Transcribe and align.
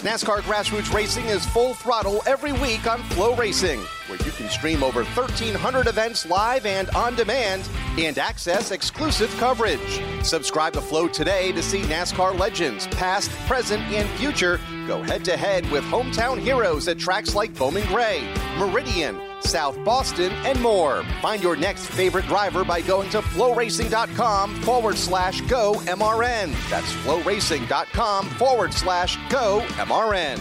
NASCAR 0.00 0.40
Grassroots 0.40 0.94
Racing 0.94 1.26
is 1.26 1.44
full 1.44 1.74
throttle 1.74 2.22
every 2.26 2.52
week 2.52 2.90
on 2.90 3.00
FloRacing, 3.10 3.84
where 4.08 4.18
you 4.24 4.32
can 4.32 4.48
stream 4.48 4.82
over 4.82 5.04
1,300 5.04 5.86
events 5.86 6.24
live 6.24 6.64
and 6.64 6.88
on 6.90 7.14
demand 7.16 7.68
and 7.98 8.16
access 8.16 8.70
exclusive 8.70 9.30
coverage. 9.36 10.00
Subscribe 10.22 10.72
to 10.72 10.80
Flow 10.80 11.06
today 11.06 11.52
to 11.52 11.62
see 11.62 11.82
NASCAR 11.82 12.38
legends, 12.38 12.86
past, 12.86 13.30
present, 13.46 13.82
and 13.92 14.08
future, 14.18 14.58
go 14.86 15.02
head 15.02 15.22
to 15.26 15.36
head 15.36 15.70
with 15.70 15.84
hometown 15.84 16.40
heroes 16.40 16.88
at 16.88 16.98
tracks 16.98 17.34
like 17.34 17.54
Bowman 17.54 17.86
Gray, 17.88 18.26
Meridian, 18.56 19.20
South 19.42 19.82
Boston, 19.84 20.32
and 20.44 20.60
more. 20.60 21.04
Find 21.22 21.42
your 21.42 21.56
next 21.56 21.86
favorite 21.86 22.26
driver 22.26 22.64
by 22.64 22.80
going 22.80 23.10
to 23.10 23.20
floracing.com 23.20 24.62
forward 24.62 24.96
slash 24.96 25.40
go 25.42 25.74
MRN. 25.86 26.54
That's 26.70 26.92
floracing.com 27.04 28.26
forward 28.30 28.72
slash 28.72 29.16
go 29.30 29.64
MRN. 29.70 30.40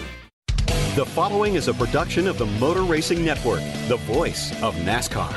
The 0.96 1.06
following 1.06 1.56
is 1.56 1.68
a 1.68 1.74
production 1.74 2.28
of 2.28 2.38
the 2.38 2.46
Motor 2.46 2.84
Racing 2.84 3.24
Network, 3.24 3.62
the 3.88 3.98
voice 4.06 4.52
of 4.62 4.76
NASCAR. 4.76 5.32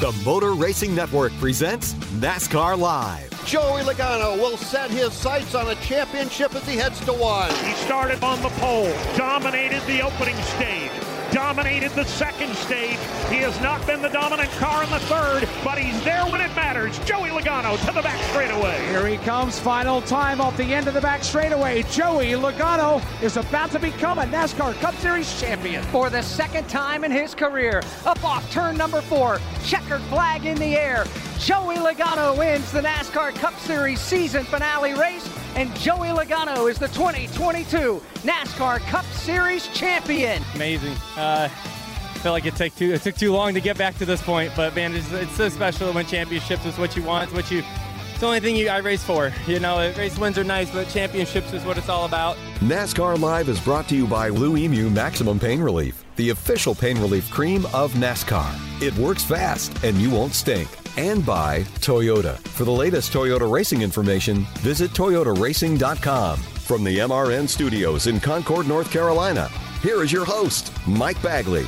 The 0.00 0.12
Motor 0.24 0.52
Racing 0.52 0.94
Network 0.94 1.32
presents 1.34 1.94
NASCAR 1.94 2.78
Live. 2.78 3.30
Joey 3.46 3.82
Logano 3.82 4.36
will 4.36 4.56
set 4.56 4.90
his 4.90 5.12
sights 5.12 5.54
on 5.54 5.68
a 5.68 5.74
championship 5.76 6.54
as 6.54 6.66
he 6.66 6.76
heads 6.76 6.98
to 7.06 7.12
one. 7.12 7.48
He 7.64 7.72
started 7.74 8.22
on 8.24 8.42
the 8.42 8.48
pole, 8.60 8.92
dominated 9.16 9.80
the 9.86 10.02
opening 10.02 10.36
stage, 10.42 10.90
dominated 11.36 11.90
the 11.90 12.04
second 12.06 12.56
stage. 12.56 12.96
He 13.28 13.36
has 13.44 13.60
not 13.60 13.86
been 13.86 14.00
the 14.00 14.08
dominant 14.08 14.50
car 14.52 14.82
in 14.82 14.88
the 14.88 15.00
third, 15.00 15.46
but 15.62 15.76
he's 15.76 16.02
there 16.02 16.24
when 16.24 16.40
it 16.40 16.48
matters. 16.56 16.98
Joey 17.00 17.28
Logano 17.28 17.78
to 17.86 17.92
the 17.92 18.00
back 18.00 18.18
straightaway. 18.30 18.78
Here 18.86 19.06
he 19.06 19.18
comes, 19.18 19.58
final 19.58 20.00
time 20.00 20.40
off 20.40 20.56
the 20.56 20.64
end 20.64 20.88
of 20.88 20.94
the 20.94 21.00
back 21.02 21.22
straightaway. 21.22 21.82
Joey 21.90 22.28
Logano 22.28 23.02
is 23.22 23.36
about 23.36 23.70
to 23.72 23.78
become 23.78 24.18
a 24.18 24.22
NASCAR 24.22 24.80
Cup 24.80 24.94
Series 24.94 25.38
champion. 25.38 25.82
For 25.84 26.08
the 26.08 26.22
second 26.22 26.70
time 26.70 27.04
in 27.04 27.10
his 27.10 27.34
career, 27.34 27.82
up 28.06 28.24
off 28.24 28.50
turn 28.50 28.78
number 28.78 29.02
four, 29.02 29.38
checkered 29.62 30.00
flag 30.04 30.46
in 30.46 30.56
the 30.56 30.74
air. 30.74 31.04
Joey 31.38 31.76
Logano 31.76 32.34
wins 32.38 32.72
the 32.72 32.80
NASCAR 32.80 33.34
Cup 33.34 33.58
Series 33.58 34.00
season 34.00 34.44
finale 34.44 34.94
race, 34.94 35.28
and 35.56 35.74
Joey 35.76 36.08
Logano 36.08 36.70
is 36.70 36.78
the 36.78 36.88
2022 36.88 38.02
NASCAR 38.22 38.78
Cup 38.80 39.06
Series 39.06 39.66
champion. 39.68 40.42
Amazing. 40.54 40.92
Uh, 41.16 41.48
I 41.50 42.18
feel 42.18 42.32
like 42.32 42.44
it 42.44 42.54
took 42.56 42.74
too 42.76 42.92
it 42.92 43.02
took 43.02 43.16
too 43.16 43.32
long 43.32 43.54
to 43.54 43.60
get 43.60 43.78
back 43.78 43.96
to 43.98 44.04
this 44.04 44.22
point, 44.22 44.52
but 44.54 44.74
man, 44.74 44.94
it's, 44.94 45.10
it's 45.12 45.32
so 45.32 45.48
special 45.48 45.88
to 45.88 45.94
win 45.94 46.06
championships 46.06 46.64
is 46.66 46.78
what 46.78 46.94
you 46.94 47.02
want, 47.02 47.24
it's 47.24 47.32
what 47.32 47.50
you. 47.50 47.62
It's 48.10 48.20
the 48.20 48.26
only 48.26 48.40
thing 48.40 48.56
you, 48.56 48.70
I 48.70 48.78
race 48.78 49.04
for. 49.04 49.30
You 49.46 49.60
know, 49.60 49.92
race 49.98 50.18
wins 50.18 50.38
are 50.38 50.44
nice, 50.44 50.70
but 50.70 50.88
championships 50.88 51.52
is 51.52 51.64
what 51.66 51.76
it's 51.76 51.90
all 51.90 52.06
about. 52.06 52.38
NASCAR 52.60 53.20
Live 53.20 53.50
is 53.50 53.60
brought 53.60 53.88
to 53.90 53.94
you 53.94 54.06
by 54.06 54.30
Blue 54.30 54.56
Emu 54.56 54.88
Maximum 54.88 55.38
Pain 55.38 55.60
Relief, 55.60 56.02
the 56.16 56.30
official 56.30 56.74
pain 56.74 56.98
relief 56.98 57.30
cream 57.30 57.66
of 57.74 57.92
NASCAR. 57.92 58.82
It 58.82 58.94
works 58.96 59.22
fast 59.22 59.84
and 59.84 59.98
you 59.98 60.10
won't 60.10 60.32
stink. 60.32 60.85
And 60.96 61.24
by 61.24 61.62
Toyota. 61.80 62.38
For 62.48 62.64
the 62.64 62.70
latest 62.70 63.12
Toyota 63.12 63.50
racing 63.50 63.82
information, 63.82 64.46
visit 64.60 64.90
toyotaracing.com. 64.92 66.38
From 66.38 66.84
the 66.84 66.98
MRN 66.98 67.48
studios 67.48 68.06
in 68.06 68.18
Concord, 68.18 68.66
North 68.66 68.90
Carolina, 68.90 69.48
here 69.82 70.02
is 70.02 70.10
your 70.10 70.24
host, 70.24 70.72
Mike 70.86 71.20
Bagley. 71.22 71.66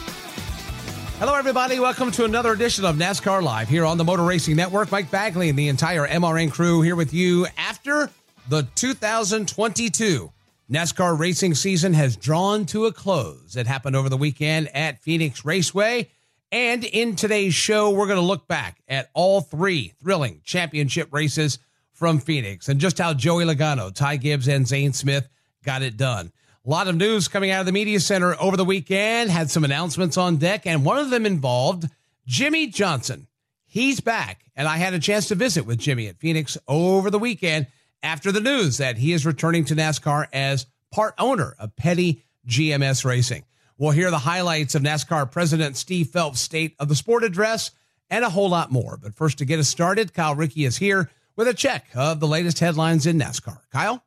Hello, 1.19 1.35
everybody. 1.35 1.81
Welcome 1.81 2.11
to 2.13 2.25
another 2.25 2.53
edition 2.53 2.85
of 2.85 2.97
NASCAR 2.97 3.43
Live 3.43 3.69
here 3.69 3.85
on 3.85 3.99
the 3.99 4.05
Motor 4.05 4.23
Racing 4.25 4.57
Network. 4.57 4.93
Mike 4.93 5.11
Bagley 5.11 5.49
and 5.49 5.59
the 5.59 5.69
entire 5.69 6.07
MRN 6.07 6.53
crew 6.53 6.81
here 6.81 6.97
with 6.97 7.13
you 7.13 7.47
after 7.57 8.09
the 8.49 8.63
2022 8.77 10.33
NASCAR 10.71 11.19
racing 11.19 11.55
season 11.55 11.95
has 11.95 12.17
drawn 12.17 12.67
to 12.67 12.87
a 12.87 12.93
close. 12.93 13.57
It 13.57 13.67
happened 13.67 13.97
over 13.97 14.09
the 14.09 14.17
weekend 14.17 14.69
at 14.77 15.03
Phoenix 15.03 15.45
Raceway. 15.45 16.09
And 16.51 16.83
in 16.85 17.15
today's 17.15 17.55
show, 17.55 17.91
we're 17.91 18.07
going 18.07 18.19
to 18.19 18.25
look 18.25 18.49
back 18.49 18.81
at 18.89 19.11
all 19.13 19.43
three 19.43 19.93
thrilling 20.03 20.41
championship 20.45 21.13
races 21.13 21.59
from 21.93 22.21
Phoenix 22.21 22.69
and 22.69 22.81
just 22.81 22.99
how 22.99 23.13
Joey 23.13 23.45
Logano, 23.45 23.95
Ty 23.95 24.17
Gibbs, 24.17 24.49
and 24.49 24.67
Zane 24.67 24.95
Smith 24.95 25.29
got 25.63 25.83
it 25.83 25.97
done. 25.97 26.33
A 26.65 26.71
lot 26.71 26.89
of 26.89 26.97
news 26.97 27.29
coming 27.29 27.51
out 27.51 27.61
of 27.61 27.67
the 27.67 27.73
media 27.73 28.01
center 28.01 28.35
over 28.41 28.57
the 28.57 28.65
weekend, 28.65 29.31
had 29.31 29.51
some 29.51 29.65
announcements 29.65 30.17
on 30.17 30.37
deck, 30.37 30.67
and 30.67 30.85
one 30.85 30.99
of 30.99 31.11
them 31.11 31.27
involved 31.27 31.89
Jimmie 32.27 32.69
Johnson. 32.69 33.27
He's 33.67 34.01
back, 34.01 34.45
and 34.57 34.67
I 34.67 34.79
had 34.79 34.95
a 34.95 34.99
chance 34.99 35.29
to 35.29 35.35
visit 35.35 35.67
with 35.67 35.79
Jimmie 35.79 36.09
at 36.09 36.19
Phoenix 36.19 36.57
over 36.67 37.11
the 37.11 37.19
weekend 37.19 37.67
after 38.03 38.33
the 38.33 38.41
news 38.41 38.79
that 38.79 38.97
he 38.97 39.13
is 39.13 39.27
returning 39.27 39.67
to 39.67 39.75
NASCAR 39.75 40.27
as 40.33 40.67
part 40.91 41.15
owner 41.19 41.55
of 41.59 41.77
Petty 41.77 42.25
GMS 42.47 43.05
Racing. 43.05 43.45
We'll 43.81 43.93
hear 43.93 44.11
the 44.11 44.19
highlights 44.19 44.75
of 44.75 44.83
NASCAR 44.83 45.31
President 45.31 45.77
Steve 45.77 46.09
Phelps' 46.09 46.41
State 46.41 46.75
of 46.81 46.89
the 46.89 46.97
Sport 46.97 47.23
address 47.23 47.71
and 48.11 48.25
a 48.25 48.31
whole 48.31 48.49
lot 48.49 48.73
more. 48.73 48.99
But 49.01 49.15
first, 49.15 49.39
to 49.39 49.45
get 49.45 49.61
us 49.61 49.69
started, 49.69 50.13
Kyle 50.13 50.35
Rickey 50.35 50.65
is 50.65 50.79
here 50.79 51.11
with 51.37 51.47
a 51.47 51.55
check 51.55 51.87
of 51.95 52.19
the 52.19 52.27
latest 52.27 52.59
headlines 52.59 53.07
in 53.07 53.21
NASCAR. 53.21 53.61
Kyle? 53.71 54.03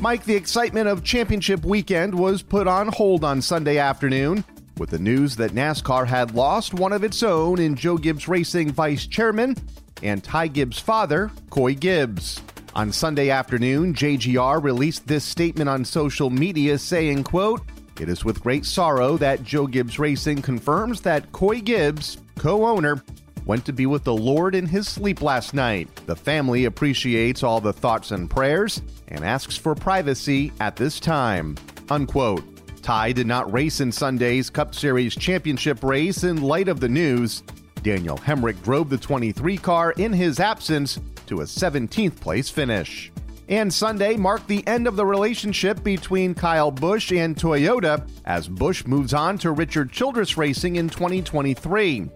Mike, 0.00 0.24
the 0.24 0.34
excitement 0.34 0.88
of 0.88 1.04
championship 1.04 1.66
weekend 1.66 2.14
was 2.14 2.40
put 2.40 2.66
on 2.66 2.88
hold 2.88 3.24
on 3.24 3.42
Sunday 3.42 3.76
afternoon 3.76 4.42
with 4.78 4.88
the 4.88 4.98
news 4.98 5.36
that 5.36 5.50
NASCAR 5.50 6.06
had 6.06 6.34
lost 6.34 6.72
one 6.72 6.94
of 6.94 7.04
its 7.04 7.22
own 7.22 7.60
in 7.60 7.74
Joe 7.74 7.98
Gibbs 7.98 8.26
Racing 8.26 8.72
vice 8.72 9.06
chairman 9.06 9.54
and 10.02 10.24
Ty 10.24 10.46
Gibbs' 10.46 10.78
father, 10.78 11.30
Coy 11.50 11.74
Gibbs. 11.74 12.40
On 12.74 12.90
Sunday 12.90 13.28
afternoon, 13.28 13.92
JGR 13.92 14.62
released 14.62 15.06
this 15.06 15.24
statement 15.24 15.68
on 15.68 15.84
social 15.84 16.30
media 16.30 16.78
saying, 16.78 17.24
quote, 17.24 17.60
It 18.00 18.08
is 18.08 18.24
with 18.24 18.42
great 18.42 18.64
sorrow 18.64 19.18
that 19.18 19.44
Joe 19.44 19.66
Gibbs 19.66 19.98
Racing 19.98 20.40
confirms 20.40 21.02
that 21.02 21.32
Coy 21.32 21.60
Gibbs, 21.60 22.16
co-owner, 22.38 23.04
went 23.44 23.66
to 23.66 23.74
be 23.74 23.84
with 23.84 24.04
the 24.04 24.14
Lord 24.14 24.54
in 24.54 24.64
his 24.64 24.88
sleep 24.88 25.20
last 25.20 25.52
night. 25.52 25.88
The 26.06 26.16
family 26.16 26.64
appreciates 26.64 27.42
all 27.42 27.60
the 27.60 27.74
thoughts 27.74 28.10
and 28.10 28.30
prayers 28.30 28.80
and 29.08 29.22
asks 29.22 29.58
for 29.58 29.74
privacy 29.74 30.50
at 30.60 30.76
this 30.76 30.98
time. 30.98 31.58
Unquote. 31.90 32.42
Ty 32.82 33.12
did 33.12 33.26
not 33.26 33.52
race 33.52 33.82
in 33.82 33.92
Sunday's 33.92 34.48
Cup 34.48 34.74
Series 34.74 35.14
championship 35.14 35.84
race 35.84 36.24
in 36.24 36.40
light 36.40 36.68
of 36.68 36.80
the 36.80 36.88
news. 36.88 37.42
Daniel 37.82 38.16
Hemric 38.16 38.62
drove 38.62 38.88
the 38.88 38.96
23 38.96 39.58
car 39.58 39.90
in 39.92 40.14
his 40.14 40.40
absence 40.40 40.98
to 41.26 41.42
a 41.42 41.44
17th 41.44 42.18
place 42.18 42.48
finish. 42.48 43.12
And 43.50 43.74
Sunday 43.74 44.16
marked 44.16 44.46
the 44.46 44.64
end 44.68 44.86
of 44.86 44.94
the 44.94 45.04
relationship 45.04 45.82
between 45.82 46.34
Kyle 46.36 46.70
Busch 46.70 47.10
and 47.10 47.34
Toyota 47.34 48.08
as 48.24 48.46
Busch 48.46 48.86
moves 48.86 49.12
on 49.12 49.38
to 49.38 49.50
Richard 49.50 49.90
Childress 49.90 50.36
Racing 50.36 50.76
in 50.76 50.88
2023. 50.88 52.08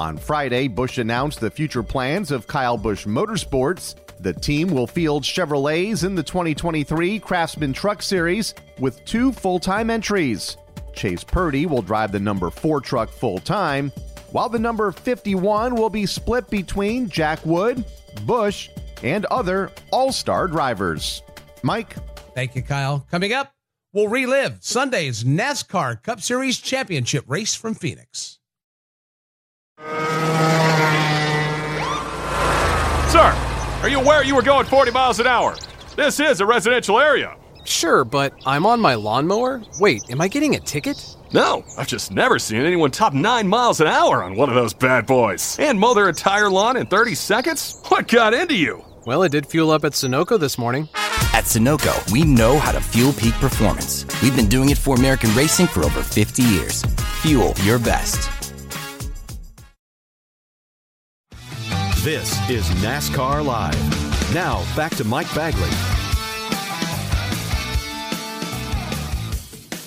On 0.00 0.16
Friday, 0.16 0.66
Busch 0.66 0.98
announced 0.98 1.38
the 1.38 1.50
future 1.50 1.84
plans 1.84 2.32
of 2.32 2.48
Kyle 2.48 2.76
Busch 2.76 3.06
Motorsports. 3.06 3.94
The 4.18 4.32
team 4.32 4.68
will 4.70 4.88
field 4.88 5.22
Chevrolets 5.22 6.04
in 6.04 6.16
the 6.16 6.24
2023 6.24 7.20
Craftsman 7.20 7.72
Truck 7.72 8.02
Series 8.02 8.54
with 8.80 9.04
two 9.04 9.30
full 9.30 9.60
time 9.60 9.90
entries. 9.90 10.56
Chase 10.92 11.22
Purdy 11.22 11.66
will 11.66 11.82
drive 11.82 12.10
the 12.10 12.18
number 12.18 12.50
4 12.50 12.80
truck 12.80 13.10
full 13.10 13.38
time, 13.38 13.92
while 14.32 14.48
the 14.48 14.58
number 14.58 14.90
51 14.90 15.76
will 15.76 15.88
be 15.88 16.04
split 16.04 16.50
between 16.50 17.08
Jack 17.08 17.46
Wood, 17.46 17.84
Busch, 18.26 18.70
and 19.02 19.24
other 19.26 19.70
all 19.90 20.12
star 20.12 20.48
drivers. 20.48 21.22
Mike, 21.62 21.94
Thank 22.34 22.54
you, 22.54 22.62
Kyle. 22.62 23.06
Coming 23.10 23.32
up, 23.32 23.52
we'll 23.92 24.08
relive 24.08 24.58
Sunday's 24.60 25.24
NASCAR 25.24 26.02
Cup 26.02 26.20
Series 26.20 26.58
Championship 26.58 27.24
race 27.26 27.54
from 27.54 27.74
Phoenix. 27.74 28.38
Sir, 33.10 33.34
are 33.82 33.88
you 33.88 34.00
aware 34.00 34.24
you 34.24 34.34
were 34.36 34.42
going 34.42 34.66
40 34.66 34.90
miles 34.92 35.18
an 35.20 35.26
hour? 35.26 35.56
This 35.96 36.20
is 36.20 36.40
a 36.40 36.46
residential 36.46 37.00
area. 37.00 37.36
Sure, 37.64 38.04
but 38.04 38.32
I'm 38.46 38.64
on 38.64 38.80
my 38.80 38.94
lawnmower? 38.94 39.62
Wait, 39.80 40.02
am 40.10 40.20
I 40.20 40.28
getting 40.28 40.54
a 40.54 40.60
ticket? 40.60 41.16
No, 41.32 41.64
I've 41.76 41.86
just 41.86 42.10
never 42.10 42.38
seen 42.38 42.62
anyone 42.62 42.90
top 42.90 43.12
9 43.12 43.46
miles 43.46 43.80
an 43.80 43.86
hour 43.86 44.22
on 44.22 44.34
one 44.36 44.48
of 44.48 44.54
those 44.54 44.72
bad 44.72 45.06
boys. 45.06 45.58
And 45.58 45.78
mow 45.78 45.94
their 45.94 46.08
entire 46.08 46.48
lawn 46.48 46.76
in 46.76 46.86
30 46.86 47.14
seconds? 47.14 47.80
What 47.88 48.08
got 48.08 48.32
into 48.32 48.56
you? 48.56 48.84
Well, 49.06 49.22
it 49.22 49.30
did 49.30 49.46
fuel 49.46 49.70
up 49.70 49.86
at 49.86 49.92
Sunoco 49.92 50.38
this 50.38 50.58
morning. 50.58 50.86
At 51.32 51.44
Sunoco, 51.44 52.12
we 52.12 52.22
know 52.22 52.58
how 52.58 52.70
to 52.72 52.82
fuel 52.82 53.14
peak 53.14 53.32
performance. 53.36 54.04
We've 54.20 54.36
been 54.36 54.48
doing 54.48 54.68
it 54.68 54.76
for 54.76 54.94
American 54.94 55.34
racing 55.34 55.68
for 55.68 55.86
over 55.86 56.02
50 56.02 56.42
years. 56.42 56.82
Fuel 57.22 57.54
your 57.64 57.78
best. 57.78 58.30
This 62.04 62.50
is 62.50 62.68
NASCAR 62.82 63.42
Live. 63.42 64.34
Now, 64.34 64.62
back 64.76 64.94
to 64.96 65.04
Mike 65.04 65.34
Bagley. 65.34 65.70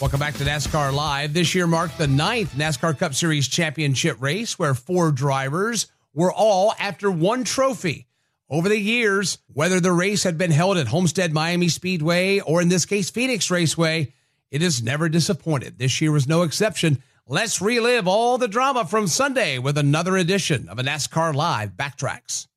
Welcome 0.01 0.19
back 0.19 0.33
to 0.36 0.44
NASCAR 0.44 0.92
Live. 0.92 1.33
This 1.33 1.54
year 1.54 1.68
marked 1.68 2.00
the 2.00 2.07
ninth 2.07 2.56
NASCAR 2.56 2.98
Cup 2.98 3.13
Series 3.13 3.48
championship 3.48 4.18
race 4.19 4.57
where 4.57 4.74
four 4.74 5.12
drivers 5.12 5.86
were 6.16 6.33
all 6.33 6.74
after 6.80 7.12
one 7.12 7.44
trophy. 7.44 8.07
Over 8.50 8.69
the 8.69 8.80
years, 8.80 9.38
whether 9.48 9.80
the 9.80 9.94
race 9.94 10.24
had 10.24 10.38
been 10.38 10.51
held 10.51 10.78
at 10.78 10.88
Homestead 10.88 11.34
Miami 11.34 11.69
Speedway 11.69 12.40
or 12.40 12.62
in 12.62 12.68
this 12.68 12.86
case 12.86 13.10
Phoenix 13.10 13.50
Raceway, 13.50 14.13
it 14.51 14.62
has 14.62 14.84
never 14.84 15.10
disappointed. 15.10 15.80
This 15.80 16.01
year 16.01 16.12
was 16.12 16.28
no 16.28 16.44
exception. 16.44 17.01
Let's 17.25 17.62
relive 17.62 18.07
all 18.07 18.38
the 18.38 18.50
drama 18.50 18.86
from 18.86 19.07
Sunday 19.07 19.57
with 19.60 19.78
another 19.78 20.18
edition 20.18 20.68
of 20.68 20.78
a 20.78 20.84
NASCAR 20.84 21.34
Live 21.34 21.72
Backtracks. 21.72 22.48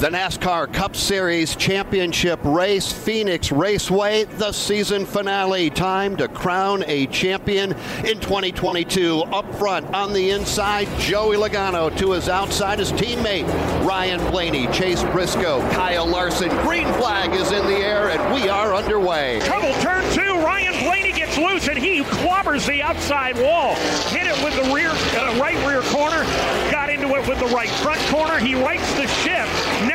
The 0.00 0.08
NASCAR 0.08 0.72
Cup 0.72 0.96
Series 0.96 1.54
Championship 1.56 2.40
Race, 2.42 2.90
Phoenix 2.90 3.52
Raceway, 3.52 4.24
the 4.24 4.50
season 4.50 5.04
finale. 5.04 5.68
Time 5.68 6.16
to 6.16 6.26
crown 6.26 6.82
a 6.86 7.06
champion 7.08 7.72
in 8.06 8.18
2022. 8.18 9.20
Up 9.24 9.54
front, 9.56 9.94
on 9.94 10.14
the 10.14 10.30
inside, 10.30 10.88
Joey 10.98 11.36
Logano. 11.36 11.94
To 11.98 12.12
his 12.12 12.30
outside, 12.30 12.78
his 12.78 12.92
teammate, 12.92 13.46
Ryan 13.86 14.20
Blaney, 14.30 14.68
Chase 14.68 15.02
Briscoe, 15.12 15.60
Kyle 15.72 16.06
Larson. 16.06 16.48
Green 16.62 16.90
flag 16.94 17.38
is 17.38 17.52
in 17.52 17.66
the 17.66 17.76
air, 17.76 18.08
and 18.08 18.34
we 18.34 18.48
are 18.48 18.74
underway. 18.74 19.40
Trouble 19.40 19.74
turn 19.82 20.02
two. 20.14 20.32
Ryan 20.42 20.82
Blaney 20.82 21.12
gets 21.12 21.36
loose, 21.36 21.68
and 21.68 21.78
he 21.78 22.00
clobbers 22.04 22.66
the 22.66 22.80
outside 22.82 23.36
wall. 23.36 23.74
Hit 24.08 24.26
it 24.26 24.42
with 24.42 24.54
the 24.56 24.72
rear, 24.72 24.88
uh, 24.88 25.38
right 25.38 25.58
rear 25.68 25.82
corner. 25.92 26.24
Got 26.72 26.88
into 26.88 27.14
it 27.16 27.28
with 27.28 27.38
the 27.38 27.54
right 27.54 27.68
front 27.68 28.00
corner. 28.08 28.38
He 28.38 28.54
rights 28.54 28.94
the 28.94 29.06
ship 29.06 29.46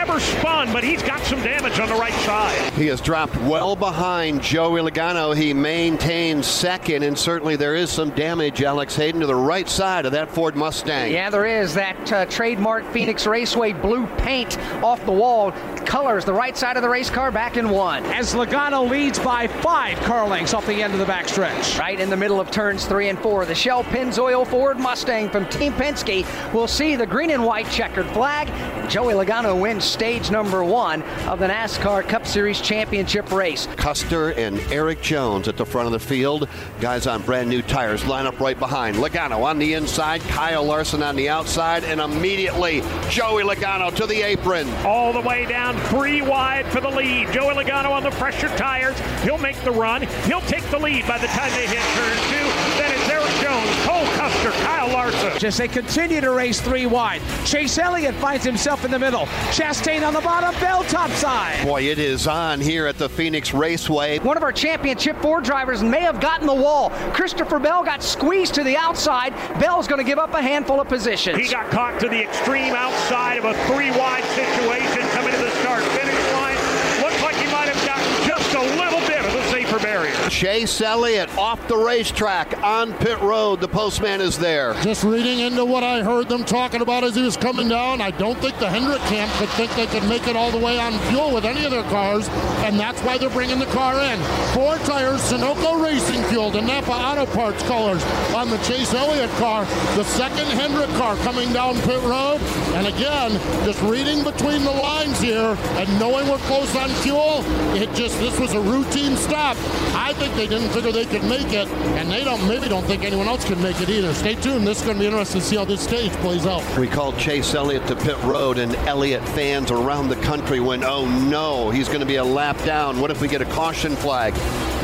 never 0.05 0.19
spun, 0.19 0.71
but 0.71 0.83
he's 0.83 1.01
got 1.01 1.19
some 1.21 1.41
damage 1.41 1.79
on 1.79 1.87
the 1.89 1.95
right 1.95 2.13
side. 2.25 2.73
He 2.73 2.87
has 2.87 3.01
dropped 3.01 3.35
well 3.37 3.75
behind 3.75 4.41
Joey 4.41 4.81
Logano. 4.81 5.35
He 5.35 5.53
maintains 5.53 6.45
second, 6.45 7.03
and 7.03 7.17
certainly 7.17 7.55
there 7.55 7.75
is 7.75 7.89
some 7.89 8.11
damage, 8.11 8.61
Alex 8.61 8.95
Hayden, 8.95 9.21
to 9.21 9.27
the 9.27 9.35
right 9.35 9.67
side 9.67 10.05
of 10.05 10.11
that 10.11 10.29
Ford 10.29 10.55
Mustang. 10.55 11.11
Yeah, 11.11 11.29
there 11.29 11.45
is. 11.45 11.73
That 11.73 12.11
uh, 12.11 12.25
trademark 12.25 12.85
Phoenix 12.91 13.25
Raceway 13.25 13.73
blue 13.73 14.05
paint 14.17 14.57
off 14.83 15.03
the 15.05 15.11
wall 15.11 15.51
colors 15.85 16.25
the 16.25 16.33
right 16.33 16.57
side 16.57 16.77
of 16.77 16.83
the 16.83 16.89
race 16.89 17.09
car 17.09 17.31
back 17.31 17.57
in 17.57 17.69
one. 17.69 18.03
As 18.05 18.33
Logano 18.33 18.89
leads 18.89 19.19
by 19.19 19.47
five 19.47 19.97
car 19.99 20.27
lengths 20.27 20.53
off 20.53 20.65
the 20.65 20.81
end 20.81 20.93
of 20.93 20.99
the 20.99 21.05
backstretch. 21.05 21.79
Right 21.79 21.99
in 21.99 22.09
the 22.09 22.17
middle 22.17 22.39
of 22.39 22.51
turns 22.51 22.85
three 22.85 23.09
and 23.09 23.19
four, 23.19 23.45
the 23.45 23.55
Shell 23.55 23.83
Pennzoil 23.85 24.45
Ford 24.47 24.79
Mustang 24.79 25.29
from 25.29 25.47
Team 25.47 25.73
Penske 25.73 26.25
will 26.53 26.67
see 26.67 26.95
the 26.95 27.05
green 27.05 27.31
and 27.31 27.43
white 27.43 27.69
checkered 27.69 28.07
flag. 28.07 28.47
Joey 28.89 29.13
Logano 29.13 29.59
wins 29.59 29.85
stage 29.95 30.29
number 30.29 30.61
one 30.61 31.01
of 31.25 31.39
the 31.39 31.47
NASCAR 31.47 32.05
Cup 32.09 32.27
Series 32.27 32.59
Championship 32.59 33.31
race. 33.31 33.65
Custer 33.77 34.31
and 34.31 34.59
Erik 34.69 35.01
Jones 35.01 35.47
at 35.47 35.55
the 35.55 35.65
front 35.65 35.85
of 35.85 35.93
the 35.93 35.99
field. 35.99 36.49
Guys 36.81 37.07
on 37.07 37.21
brand 37.21 37.47
new 37.47 37.61
tires 37.61 38.05
line 38.05 38.25
up 38.25 38.37
right 38.41 38.59
behind. 38.59 38.97
Logano 38.97 39.45
on 39.45 39.57
the 39.57 39.73
inside, 39.73 40.19
Kyle 40.23 40.65
Larson 40.65 41.01
on 41.01 41.15
the 41.15 41.29
outside, 41.29 41.85
and 41.85 42.01
immediately 42.01 42.81
Joey 43.09 43.43
Logano 43.43 43.95
to 43.95 44.05
the 44.05 44.21
apron. 44.21 44.69
All 44.85 45.13
the 45.13 45.21
way 45.21 45.45
down, 45.45 45.77
three 45.83 46.21
wide 46.21 46.65
for 46.65 46.81
the 46.81 46.89
lead. 46.89 47.31
Joey 47.31 47.53
Logano 47.53 47.91
on 47.91 48.03
the 48.03 48.11
pressure 48.11 48.49
tires. 48.57 48.99
He'll 49.23 49.37
make 49.37 49.55
the 49.61 49.71
run. 49.71 50.01
He'll 50.25 50.41
take 50.41 50.65
the 50.71 50.77
lead 50.77 51.07
by 51.07 51.19
the 51.19 51.27
time 51.27 51.51
they 51.51 51.67
hit 51.67 51.79
turn 51.95 52.17
two. 52.27 52.45
Then 52.81 52.91
it's 52.91 53.04
Erik 53.25 53.41
Jones, 53.41 53.85
Cole 53.85 54.05
Custer, 54.17 54.51
Kyle 54.63 54.87
Larson. 54.87 55.39
Just 55.39 55.57
they 55.57 55.67
continue 55.67 56.21
to 56.21 56.29
race 56.31 56.61
three 56.61 56.85
wide. 56.85 57.21
Chase 57.43 57.77
Elliott 57.79 58.13
finds 58.15 58.45
himself 58.45 58.85
in 58.85 58.91
the 58.91 58.99
middle. 58.99 59.25
Chastain 59.51 60.05
on 60.05 60.13
the 60.13 60.21
bottom, 60.21 60.53
Bell 60.59 60.83
topside. 60.83 61.65
Boy, 61.65 61.83
it 61.83 61.97
is 61.97 62.27
on 62.27 62.61
here 62.61 62.85
at 62.85 62.99
the 62.99 63.09
Phoenix 63.09 63.51
Raceway. 63.51 64.19
One 64.19 64.37
of 64.37 64.43
our 64.43 64.51
championship 64.51 65.19
Ford 65.21 65.43
drivers 65.43 65.81
may 65.81 66.01
have 66.01 66.19
gotten 66.19 66.45
the 66.45 66.53
wall. 66.53 66.91
Christopher 67.13 67.57
Bell 67.57 67.83
got 67.83 68.03
squeezed 68.03 68.53
to 68.55 68.63
the 68.63 68.77
outside. 68.77 69.33
Bell's 69.59 69.87
going 69.87 70.03
to 70.03 70.07
give 70.07 70.19
up 70.19 70.33
a 70.35 70.41
handful 70.41 70.79
of 70.79 70.87
positions. 70.87 71.37
He 71.37 71.49
got 71.49 71.71
caught 71.71 71.99
to 72.01 72.09
the 72.09 72.21
extreme 72.21 72.75
outside 72.75 73.37
of 73.37 73.45
a 73.45 73.53
three 73.65 73.89
wide 73.91 74.23
situation 74.35 75.01
coming 75.09 75.33
to 75.33 75.39
the 75.39 75.51
start 75.61 75.83
finish 75.83 76.31
line. 76.33 76.57
Looks 77.01 77.21
like 77.23 77.35
he 77.37 77.47
might 77.51 77.69
have 77.69 77.85
gotten 77.87 78.27
just 78.27 78.53
a 78.53 78.61
little 78.61 78.99
bit 79.07 79.25
of 79.25 79.33
the 79.33 79.43
safer 79.49 79.79
barrier. 79.79 80.14
Chase 80.29 80.81
Elliott 80.81 81.29
off 81.37 81.67
the 81.67 81.77
racetrack 81.77 82.57
on 82.63 82.93
pit 82.93 83.19
road. 83.21 83.61
The 83.61 83.67
postman 83.67 84.21
is 84.21 84.37
there. 84.37 84.73
Just 84.81 85.03
reading 85.03 85.39
into 85.39 85.63
what 85.63 85.83
I 85.83 86.01
heard 86.01 86.29
them 86.29 86.43
talking 86.43 86.81
about 86.81 87.03
as 87.03 87.15
he 87.15 87.21
was 87.21 87.37
coming 87.37 87.69
down, 87.69 88.01
I 88.01 88.11
don't 88.11 88.37
think 88.39 88.57
the 88.57 88.69
Hendrick 88.69 89.01
camp 89.01 89.31
could 89.33 89.49
think 89.49 89.71
they 89.75 89.85
could 89.87 90.07
make 90.09 90.27
it 90.27 90.35
all 90.35 90.51
the 90.51 90.57
way 90.57 90.79
on 90.79 90.93
fuel 91.09 91.33
with 91.33 91.45
any 91.45 91.63
of 91.63 91.71
their 91.71 91.83
cars, 91.83 92.27
and 92.65 92.79
that's 92.79 93.01
why 93.01 93.17
they're 93.17 93.29
bringing 93.29 93.59
the 93.59 93.65
car 93.67 94.01
in. 94.01 94.19
Four 94.53 94.77
tires, 94.79 95.21
Sunoco 95.21 95.83
Racing 95.83 96.23
Fuel, 96.23 96.49
the 96.49 96.61
Napa 96.61 96.91
Auto 96.91 97.25
Parts 97.27 97.61
colors 97.63 98.03
on 98.33 98.49
the 98.49 98.57
Chase 98.57 98.93
Elliott 98.93 99.29
car, 99.31 99.65
the 99.95 100.03
second 100.03 100.47
Hendrick 100.47 100.89
car 100.97 101.15
coming 101.17 101.53
down 101.53 101.75
pit 101.81 102.01
road, 102.01 102.41
and 102.73 102.87
again, 102.87 103.31
just 103.63 103.81
reading 103.83 104.23
between 104.23 104.63
the 104.63 104.71
lines 104.71 105.19
here 105.21 105.55
and 105.77 105.99
knowing 105.99 106.27
we're 106.27 106.37
close 106.39 106.75
on 106.75 106.89
fuel, 107.01 107.43
it 107.75 107.93
just 107.93 108.19
this 108.19 108.39
was 108.39 108.53
a 108.53 108.61
routine 108.61 109.15
stop. 109.15 109.55
I 109.93 110.14
think 110.15 110.35
they 110.35 110.47
didn't 110.47 110.69
figure 110.69 110.91
they 110.91 111.05
could 111.05 111.23
make 111.23 111.53
it, 111.53 111.67
and 111.97 112.09
they 112.09 112.23
don't 112.23 112.45
maybe 112.47 112.67
don't 112.67 112.85
think 112.85 113.03
anyone 113.03 113.27
else 113.27 113.45
can 113.45 113.61
make 113.61 113.79
it 113.81 113.89
either. 113.89 114.13
Stay 114.13 114.35
tuned. 114.35 114.65
This 114.65 114.79
is 114.79 114.85
going 114.85 114.97
to 114.97 115.01
be 115.01 115.07
interesting 115.07 115.41
to 115.41 115.47
see 115.47 115.55
how 115.55 115.65
this 115.65 115.81
stage 115.81 116.11
plays 116.13 116.45
out. 116.45 116.63
We 116.77 116.87
called 116.87 117.17
Chase 117.17 117.53
Elliott 117.53 117.85
to 117.87 117.95
pit 117.95 118.17
road, 118.23 118.57
and 118.57 118.75
Elliott 118.87 119.27
fans 119.29 119.71
around 119.71 120.09
the 120.09 120.15
country 120.17 120.59
went, 120.59 120.83
"Oh 120.83 121.05
no, 121.05 121.69
he's 121.69 121.87
going 121.87 122.01
to 122.01 122.05
be 122.05 122.15
a 122.15 122.23
lap 122.23 122.61
down. 122.63 122.99
What 122.99 123.11
if 123.11 123.21
we 123.21 123.27
get 123.27 123.41
a 123.41 123.45
caution 123.45 123.95
flag?" 123.95 124.33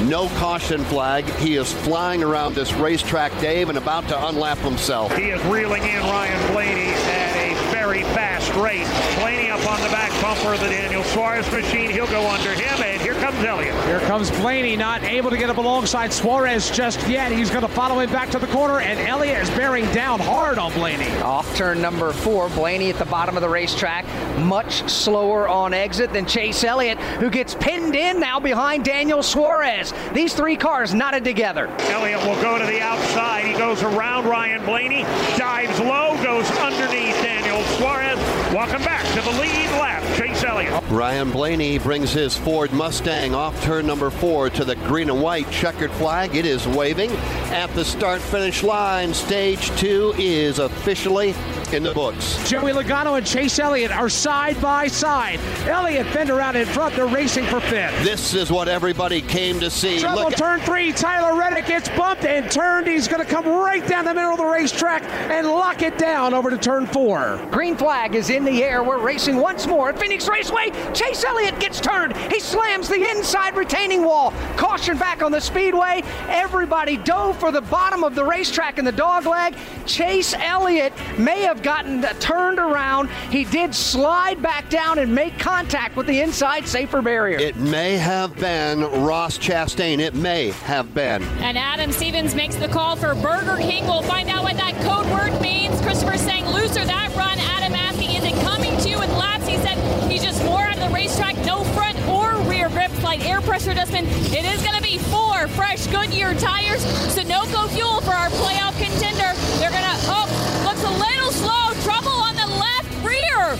No 0.07 0.29
caution 0.29 0.83
flag. 0.85 1.25
He 1.35 1.57
is 1.57 1.71
flying 1.71 2.23
around 2.23 2.55
this 2.55 2.73
racetrack, 2.73 3.31
Dave, 3.39 3.69
and 3.69 3.77
about 3.77 4.07
to 4.07 4.15
unlap 4.15 4.57
himself. 4.57 5.15
He 5.15 5.29
is 5.29 5.43
reeling 5.45 5.83
in 5.83 6.01
Ryan 6.01 6.53
Blaney 6.53 6.89
at 6.89 7.35
a 7.35 7.71
very 7.71 8.01
fast 8.15 8.51
rate. 8.55 8.87
Blaney 9.19 9.51
up 9.51 9.63
on 9.69 9.79
the 9.81 9.89
back 9.89 10.09
bumper 10.21 10.55
of 10.55 10.59
the 10.59 10.69
Daniel 10.69 11.03
Suarez 11.03 11.49
machine. 11.51 11.91
He'll 11.91 12.07
go 12.07 12.27
under 12.27 12.49
him, 12.49 12.81
and 12.81 12.99
here 13.01 13.10
comes 13.31 13.45
Elliott. 13.45 13.85
Here 13.85 13.99
comes 14.01 14.31
Blaney, 14.31 14.75
not 14.75 15.03
able 15.03 15.29
to 15.29 15.37
get 15.37 15.49
up 15.49 15.57
alongside 15.57 16.11
Suarez 16.11 16.69
just 16.71 17.07
yet. 17.07 17.31
He's 17.31 17.49
going 17.49 17.61
to 17.61 17.67
follow 17.67 17.99
him 17.99 18.09
back 18.11 18.29
to 18.31 18.39
the 18.39 18.47
corner, 18.47 18.79
and 18.79 18.99
Elliott 18.99 19.43
is 19.43 19.49
bearing 19.51 19.85
down 19.91 20.19
hard 20.19 20.57
on 20.57 20.73
Blaney. 20.73 21.09
Off 21.21 21.55
turn 21.55 21.81
number 21.81 22.11
four, 22.11 22.49
Blaney 22.49 22.89
at 22.89 22.97
the 22.97 23.05
bottom 23.05 23.37
of 23.37 23.41
the 23.41 23.49
racetrack, 23.49 24.05
much 24.39 24.89
slower 24.89 25.47
on 25.47 25.73
exit 25.73 26.11
than 26.13 26.25
Chase 26.25 26.63
Elliott, 26.63 26.97
who 26.97 27.29
gets 27.29 27.55
pinned 27.55 27.95
in 27.95 28.19
now 28.19 28.39
behind 28.39 28.85
Daniel 28.85 29.23
Suarez. 29.23 29.93
These 30.13 30.33
three 30.33 30.55
cars 30.55 30.93
knotted 30.93 31.23
together. 31.23 31.67
Elliott 31.89 32.21
will 32.21 32.41
go 32.41 32.57
to 32.57 32.65
the 32.65 32.81
outside. 32.81 33.45
He 33.45 33.53
goes 33.53 33.83
around 33.83 34.25
Ryan 34.25 34.65
Blaney, 34.65 35.03
dives 35.37 35.79
low, 35.79 36.21
goes 36.23 36.49
underneath 36.59 37.15
Daniel 37.21 37.61
Suarez. 37.77 38.17
Welcome 38.53 38.83
back 38.83 39.05
to 39.15 39.21
the 39.21 39.31
lead 39.39 39.69
lap, 39.79 40.03
Chase 40.17 40.30
Elliott. 40.43 40.83
Ryan 40.89 41.31
Blaney 41.31 41.77
brings 41.77 42.11
his 42.11 42.37
Ford 42.37 42.73
Mustang 42.73 43.33
off 43.33 43.61
turn 43.63 43.87
number 43.87 44.09
four 44.09 44.49
to 44.49 44.65
the 44.65 44.75
green 44.75 45.09
and 45.09 45.21
white 45.21 45.49
checkered 45.49 45.91
flag. 45.91 46.35
It 46.35 46.45
is 46.45 46.67
waving 46.67 47.11
at 47.51 47.73
the 47.73 47.85
start 47.85 48.21
finish 48.21 48.61
line. 48.61 49.13
Stage 49.13 49.69
two 49.77 50.13
is 50.17 50.59
officially 50.59 51.33
in 51.71 51.83
the 51.83 51.93
books. 51.93 52.37
Joey 52.49 52.73
Logano 52.73 53.17
and 53.17 53.25
Chase 53.25 53.57
Elliott 53.57 53.91
are 53.91 54.09
side 54.09 54.61
by 54.61 54.87
side. 54.87 55.39
Elliott 55.65 56.07
Fender 56.07 56.41
out 56.41 56.57
in 56.57 56.65
front. 56.65 56.95
They're 56.95 57.07
racing 57.07 57.45
for 57.45 57.61
fifth. 57.61 58.03
This 58.03 58.33
is 58.33 58.51
what 58.51 58.67
everybody 58.67 59.21
came 59.21 59.61
to 59.61 59.69
see. 59.69 59.99
Trouble 59.99 60.23
Look 60.23 60.35
turn 60.35 60.59
three. 60.61 60.91
Tyler 60.91 61.39
Reddick 61.39 61.67
gets 61.67 61.87
bumped 61.89 62.25
and 62.25 62.51
turned. 62.51 62.87
He's 62.87 63.07
going 63.07 63.25
to 63.25 63.31
come 63.31 63.45
right 63.47 63.85
down 63.87 64.03
the 64.03 64.13
middle 64.13 64.31
of 64.31 64.37
the 64.37 64.45
racetrack 64.45 65.03
and 65.03 65.47
lock 65.47 65.81
it 65.81 65.97
down 65.97 66.33
over 66.33 66.49
to 66.49 66.57
turn 66.57 66.85
four. 66.85 67.39
Green 67.51 67.77
flag 67.77 68.13
is 68.15 68.29
in 68.29 68.41
in 68.47 68.55
the 68.55 68.63
air. 68.63 68.83
We're 68.83 68.97
racing 68.99 69.37
once 69.37 69.67
more 69.67 69.89
at 69.89 69.99
Phoenix 69.99 70.27
Raceway. 70.31 70.71
Chase 70.93 71.23
Elliott 71.23 71.59
gets 71.59 71.79
turned. 71.81 72.15
He 72.31 72.39
slams 72.39 72.87
the 72.87 73.09
inside 73.11 73.55
retaining 73.55 74.03
wall. 74.03 74.33
Caution 74.55 74.97
back 74.97 75.21
on 75.21 75.31
the 75.31 75.41
speedway. 75.41 76.03
Everybody 76.27 76.97
dove 76.97 77.37
for 77.39 77.51
the 77.51 77.61
bottom 77.61 78.03
of 78.03 78.15
the 78.15 78.23
racetrack 78.23 78.79
in 78.79 78.85
the 78.85 78.91
dog 78.91 79.25
leg. 79.25 79.55
Chase 79.85 80.33
Elliott 80.33 80.93
may 81.17 81.41
have 81.41 81.61
gotten 81.61 82.01
turned 82.19 82.59
around. 82.59 83.09
He 83.29 83.43
did 83.43 83.75
slide 83.75 84.41
back 84.41 84.69
down 84.69 84.99
and 84.99 85.13
make 85.13 85.37
contact 85.37 85.95
with 85.95 86.07
the 86.07 86.21
inside 86.21 86.67
safer 86.67 87.01
barrier. 87.01 87.37
It 87.37 87.57
may 87.57 87.97
have 87.97 88.35
been 88.37 88.81
Ross 89.03 89.37
Chastain. 89.37 89.99
It 89.99 90.15
may 90.15 90.51
have 90.51 90.93
been. 90.93 91.23
And 91.39 91.57
Adam 91.57 91.91
Stevens 91.91 92.35
makes 92.35 92.55
the 92.55 92.67
call 92.67 92.95
for 92.95 93.13
Burger 93.15 93.57
King. 93.57 93.85
We'll 93.85 94.01
find 94.03 94.29
out 94.29 94.43
what 94.43 94.55
that 94.57 94.75
code 94.81 95.11
word 95.11 95.41
means. 95.41 95.79
Christopher 95.81 96.17
saying 96.17 96.45
looser 96.47 96.85
that 96.85 97.13
run. 97.15 97.37
Adam 97.39 97.73
asking, 97.73 98.11
is 98.11 98.23
it 98.23 98.33
coming 98.43 98.77
to 98.77 98.89
you 98.89 98.97
with 98.99 99.09
laps? 99.11 99.47
He 99.47 99.57
said 99.57 99.77
he's 99.77 100.09
just 100.21 100.43
more 100.45 100.61
out 100.61 100.77
of 100.77 100.83
the 100.87 100.93
racetrack, 100.93 101.35
no 101.45 101.63
front 101.73 101.97
or 102.07 102.35
rear 102.47 102.69
grip, 102.69 102.91
slight 103.01 103.25
air 103.25 103.41
pressure 103.41 103.71
adjustment. 103.71 104.07
It 104.31 104.45
is 104.45 104.61
going 104.61 104.75
to 104.75 104.83
be 104.83 104.97
four 104.97 105.47
fresh 105.49 105.87
Goodyear 105.87 106.35
tires. 106.35 106.85
Sunoco 107.09 107.67
fuel 107.69 108.01
for 108.01 108.11
our 108.11 108.29
playoff 108.29 108.77
contender. 108.77 109.33
They're 109.59 109.71
going 109.71 109.81
to, 109.81 109.97
oh, 110.13 110.27
looks 110.63 110.83
a 110.83 110.91
little 110.91 111.31
slow. 111.31 111.73
Trouble 111.81 112.11
on 112.11 112.35
the 112.35 112.47
left 112.47 112.91
rear. 113.03 113.57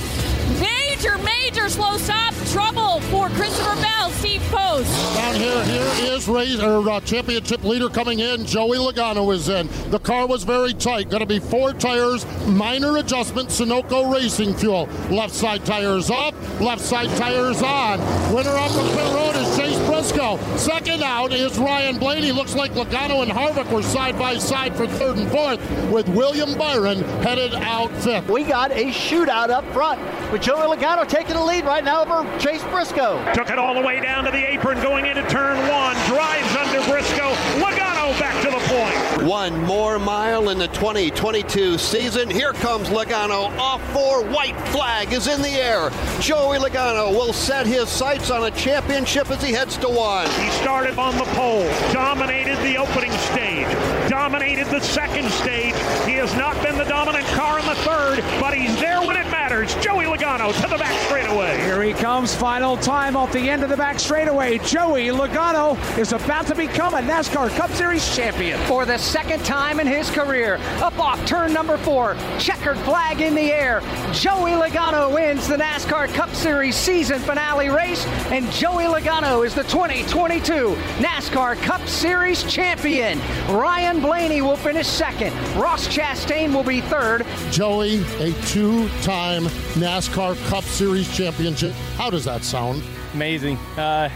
Major, 1.02 1.18
major 1.24 1.68
slow 1.68 1.98
stop. 1.98 2.32
Trouble 2.52 3.02
for 3.10 3.28
Christopher 3.30 3.82
Bell, 3.82 4.12
Steve 4.12 4.42
Post. 4.52 5.16
Down 5.16 5.34
here, 5.34 5.64
here 5.64 6.14
is 6.14 6.28
race, 6.28 6.60
or, 6.60 6.88
uh, 6.88 7.00
championship 7.00 7.64
leader 7.64 7.90
coming 7.90 8.20
in. 8.20 8.46
Joey 8.46 8.78
Logano 8.78 9.34
is 9.34 9.50
in. 9.50 9.68
The 9.90 9.98
car 9.98 10.28
was 10.28 10.44
very 10.44 10.76
tight. 10.76 11.10
Going 11.10 11.22
to 11.22 11.26
be 11.26 11.40
four 11.40 11.74
tires, 11.74 12.24
minor 12.46 12.98
adjustment, 12.98 13.50
Sunoco 13.50 14.14
racing 14.14 14.54
fuel. 14.54 14.88
Left 15.10 15.34
side 15.34 15.66
tires 15.66 16.12
off, 16.12 16.36
left 16.62 16.82
side 16.82 17.10
tires 17.18 17.64
on. 17.64 18.00
Winner 18.32 18.52
off 18.52 18.72
the 18.74 18.84
pit 18.84 19.14
road 19.14 19.36
is 19.38 19.58
Chase 19.58 19.80
Briscoe. 20.02 20.40
Second 20.58 21.04
out 21.04 21.32
is 21.32 21.60
Ryan 21.60 22.00
Blaney. 22.00 22.32
Looks 22.32 22.56
like 22.56 22.72
Logano 22.72 23.22
and 23.22 23.32
Harvick 23.32 23.72
were 23.72 23.84
side 23.84 24.18
by 24.18 24.36
side 24.40 24.76
for 24.76 24.88
third 24.88 25.18
and 25.18 25.30
fourth, 25.30 25.60
with 25.92 26.10
William 26.10 26.58
Byron 26.58 27.04
headed 27.22 27.54
out 27.54 27.92
fifth. 27.98 28.28
We 28.28 28.44
got 28.44 28.72
a 28.72 28.86
shootout 28.86 29.52
up 29.52 29.64
front 29.74 30.02
with 30.32 30.42
Joey 30.42 30.76
Logano 30.76 31.08
taking 31.08 31.36
the 31.36 31.44
lead 31.44 31.66
right 31.66 31.84
now 31.84 32.02
over 32.02 32.40
Chase 32.40 32.64
Briscoe. 32.64 33.24
Took 33.36 33.52
it 33.52 33.60
all 33.60 33.76
the 33.76 33.86
way 33.86 34.02
down 34.02 34.24
to 34.24 34.32
the 34.32 34.44
apron 34.54 34.82
going 34.82 35.06
into 35.06 35.22
turn 35.30 35.56
one. 35.70 35.96
Drives 36.08 36.56
under 36.56 36.82
Briscoe. 36.90 37.34
Logano 37.60 37.91
back 38.20 38.44
to 38.44 38.50
the 38.50 38.58
point. 38.68 39.30
One 39.30 39.64
more 39.64 40.00
mile 40.00 40.50
in 40.50 40.58
the 40.58 40.68
2022 40.70 41.78
season. 41.78 42.30
Here 42.30 42.54
comes 42.54 42.90
Logano 42.90 43.56
off 43.58 43.82
four. 43.94 44.24
White 44.24 44.60
flag 44.70 45.14
is 45.14 45.28
in 45.28 45.42
the 45.42 45.50
air. 45.50 45.90
Joey 46.20 46.58
Logano 46.58 47.12
will 47.12 47.34
set 47.34 47.68
his 47.68 47.90
sights 47.90 48.32
on 48.32 48.46
a 48.46 48.52
championship 48.52 49.30
as 49.30 49.44
he 49.44 49.52
heads 49.52 49.78
to 49.78 49.90
one. 49.90 50.28
He 50.42 50.50
started 50.50 50.98
on 50.98 51.18
the 51.18 51.26
pole, 51.36 51.68
dominated 51.94 52.58
the 52.58 52.78
opening 52.78 53.12
stage, 53.12 53.68
dominated 54.10 54.68
the 54.68 54.82
second 54.82 55.30
stage. 55.30 55.76
He 56.06 56.14
has 56.14 56.36
not 56.36 56.62
been 56.64 56.78
the 56.78 56.86
dominant 56.86 57.26
car 57.28 57.60
in 57.60 57.66
the 57.66 57.76
third, 57.76 58.20
but 58.40 58.54
he's 58.54 58.76
there 58.80 59.02
when 59.02 59.16
it 59.16 59.30
matters. 59.30 59.76
Joey 59.76 60.06
Logano 60.06 60.54
to 60.62 60.68
the 60.68 60.78
back 60.78 61.00
straightaway. 61.06 61.58
Here 61.62 61.84
he 61.84 61.94
comes, 61.94 62.34
final 62.34 62.78
time 62.78 63.16
off 63.16 63.32
the 63.32 63.50
end 63.50 63.64
of 63.64 63.70
the 63.70 63.78
back 63.78 64.00
straightaway. 64.00 64.58
Joey 64.60 65.08
Logano 65.08 65.78
is 65.98 66.14
about 66.14 66.48
to 66.48 66.56
become 66.56 66.94
a 66.96 67.02
NASCAR 67.02 67.50
Cup 67.56 67.70
Series 67.72 68.01
champion. 68.10 68.60
For 68.66 68.86
the 68.86 68.98
second 68.98 69.44
time 69.46 69.80
in 69.80 69.88
his 69.88 70.10
career, 70.10 70.58
up 70.82 70.98
off 71.00 71.24
turn 71.26 71.54
number 71.54 71.78
four, 71.78 72.16
checkered 72.40 72.78
flag 72.80 73.22
in 73.22 73.36
the 73.36 73.52
air. 73.52 73.82
Joey 74.14 74.52
Logano 74.52 75.14
wins 75.14 75.48
the 75.48 75.58
NASCAR 75.58 76.14
Cup 76.14 76.34
Series 76.34 76.76
season 76.76 77.20
finale 77.20 77.70
race, 77.70 78.06
and 78.32 78.50
Joey 78.52 78.86
Logano 78.86 79.46
is 79.46 79.54
the 79.54 79.64
2022 79.64 80.76
NASCAR 81.00 81.56
Cup 81.62 81.86
Series 81.88 82.44
champion. 82.44 83.20
Ryan 83.48 84.02
Blaney 84.02 84.42
will 84.42 84.56
finish 84.56 84.88
second. 84.88 85.34
Ross 85.56 85.88
Chastain 85.88 86.54
will 86.54 86.64
be 86.64 86.82
third. 86.82 87.26
Joey, 87.52 88.04
a 88.20 88.34
two 88.46 88.88
time 89.02 89.46
NASCAR 89.76 90.36
Cup 90.48 90.64
Series 90.64 91.14
championship. 91.16 91.74
How 91.98 92.10
does 92.10 92.26
that 92.26 92.44
sound? 92.44 92.84
Amazing. 93.14 93.58
Uh, 93.78 94.10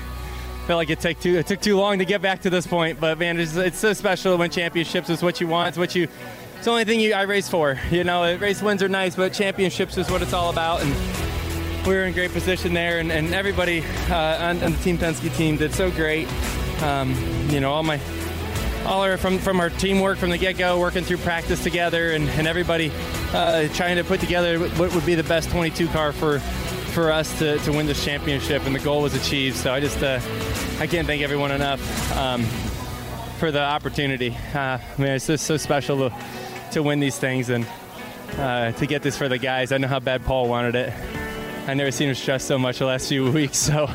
felt 0.65 0.77
like 0.77 0.89
it 0.89 0.99
took 0.99 1.19
too 1.19 1.37
it 1.37 1.45
took 1.45 1.61
too 1.61 1.77
long 1.77 1.99
to 1.99 2.05
get 2.05 2.21
back 2.21 2.41
to 2.41 2.49
this 2.49 2.65
point, 2.65 2.99
but 2.99 3.19
man, 3.19 3.39
it's, 3.39 3.55
it's 3.55 3.77
so 3.77 3.93
special 3.93 4.37
when 4.37 4.49
championships 4.49 5.09
is 5.09 5.21
what 5.21 5.39
you 5.39 5.47
want. 5.47 5.69
It's 5.69 5.77
what 5.77 5.95
you. 5.95 6.07
It's 6.55 6.65
the 6.65 6.71
only 6.71 6.85
thing 6.85 6.99
you, 6.99 7.13
I 7.13 7.23
race 7.23 7.47
for. 7.47 7.79
You 7.91 8.03
know, 8.03 8.35
race 8.37 8.61
wins 8.61 8.81
are 8.81 8.89
nice, 8.89 9.15
but 9.15 9.33
championships 9.33 9.97
is 9.97 10.09
what 10.09 10.23
it's 10.23 10.33
all 10.33 10.49
about. 10.49 10.81
And 10.81 11.85
we 11.85 11.93
were 11.93 12.05
in 12.05 12.13
great 12.13 12.31
position 12.31 12.73
there, 12.73 12.97
and, 12.97 13.11
and 13.11 13.35
everybody 13.35 13.83
uh, 14.09 14.49
on, 14.49 14.63
on, 14.63 14.71
the 14.71 14.79
Team 14.79 14.97
Penske 14.97 15.35
team 15.37 15.57
did 15.57 15.71
so 15.73 15.91
great. 15.91 16.27
Um, 16.81 17.13
you 17.49 17.59
know, 17.59 17.71
all 17.71 17.83
my 17.83 17.99
all 18.85 19.01
our 19.01 19.17
from 19.17 19.37
from 19.37 19.59
our 19.59 19.69
teamwork 19.69 20.17
from 20.17 20.31
the 20.31 20.37
get-go, 20.37 20.79
working 20.79 21.03
through 21.03 21.17
practice 21.17 21.61
together, 21.61 22.11
and, 22.11 22.27
and 22.29 22.47
everybody 22.47 22.91
uh, 23.33 23.67
trying 23.69 23.97
to 23.97 24.03
put 24.03 24.19
together 24.19 24.59
what 24.59 24.93
would 24.95 25.05
be 25.05 25.13
the 25.13 25.23
best 25.23 25.51
22 25.51 25.87
car 25.89 26.11
for 26.11 26.39
for 26.95 27.11
us 27.11 27.37
to, 27.39 27.59
to 27.59 27.71
win 27.71 27.85
this 27.85 28.05
championship, 28.05 28.65
and 28.65 28.73
the 28.73 28.79
goal 28.79 29.01
was 29.01 29.13
achieved. 29.13 29.57
So 29.57 29.73
I 29.73 29.81
just 29.81 30.01
uh, 30.01 30.21
I 30.79 30.87
can't 30.87 31.05
thank 31.05 31.21
everyone 31.21 31.51
enough 31.51 31.81
um, 32.15 32.43
for 33.37 33.51
the 33.51 33.59
opportunity. 33.59 34.35
Uh, 34.53 34.79
man, 34.97 35.17
it's 35.17 35.27
just 35.27 35.45
so 35.45 35.57
special 35.57 36.09
to 36.09 36.15
to 36.71 36.81
win 36.81 37.01
these 37.01 37.19
things 37.19 37.49
and 37.49 37.67
uh, 38.37 38.71
to 38.71 38.85
get 38.87 39.01
this 39.01 39.17
for 39.17 39.27
the 39.27 39.37
guys. 39.37 39.73
I 39.73 39.77
know 39.77 39.89
how 39.89 39.99
bad 39.99 40.23
Paul 40.23 40.47
wanted 40.47 40.75
it. 40.75 40.93
I 41.67 41.73
never 41.73 41.91
seen 41.91 42.07
him 42.07 42.15
stress 42.15 42.45
so 42.45 42.57
much 42.57 42.79
the 42.79 42.85
last 42.85 43.09
few 43.09 43.29
weeks, 43.39 43.57
so 43.57 43.87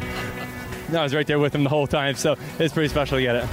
no, 0.90 0.98
I 1.00 1.02
was 1.02 1.14
right 1.14 1.26
there 1.26 1.38
with 1.38 1.54
him 1.54 1.64
the 1.64 1.70
whole 1.70 1.86
time. 1.86 2.16
So 2.16 2.36
it's 2.58 2.74
pretty 2.74 2.90
special 2.90 3.16
to 3.16 3.22
get 3.22 3.34
it. 3.34 3.48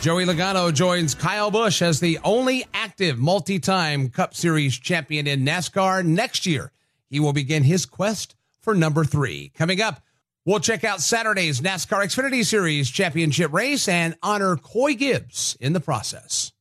Joey 0.00 0.26
Logano 0.26 0.72
joins 0.72 1.16
Kyle 1.16 1.50
Busch 1.50 1.82
as 1.82 1.98
the 1.98 2.20
only 2.22 2.64
active 2.72 3.18
multi 3.18 3.58
time 3.58 4.10
Cup 4.10 4.32
Series 4.32 4.78
champion 4.78 5.26
in 5.26 5.44
NASCAR. 5.44 6.04
Next 6.04 6.46
year, 6.46 6.70
he 7.10 7.18
will 7.18 7.32
begin 7.32 7.64
his 7.64 7.84
quest 7.84 8.36
for 8.60 8.76
number 8.76 9.04
three. 9.04 9.50
Coming 9.56 9.80
up, 9.80 10.00
we'll 10.44 10.60
check 10.60 10.84
out 10.84 11.00
Saturday's 11.00 11.60
NASCAR 11.60 12.04
Xfinity 12.04 12.46
Series 12.46 12.88
championship 12.88 13.52
race 13.52 13.88
and 13.88 14.14
honor 14.22 14.56
Coy 14.56 14.94
Gibbs 14.94 15.56
in 15.60 15.72
the 15.72 15.80
process. 15.80 16.52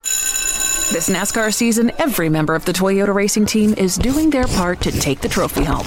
This 0.00 1.10
NASCAR 1.10 1.52
season, 1.52 1.92
every 1.98 2.30
member 2.30 2.54
of 2.54 2.64
the 2.64 2.72
Toyota 2.72 3.14
racing 3.14 3.44
team 3.44 3.74
is 3.74 3.96
doing 3.96 4.30
their 4.30 4.46
part 4.46 4.80
to 4.80 4.90
take 4.90 5.20
the 5.20 5.28
trophy 5.28 5.64
home 5.64 5.86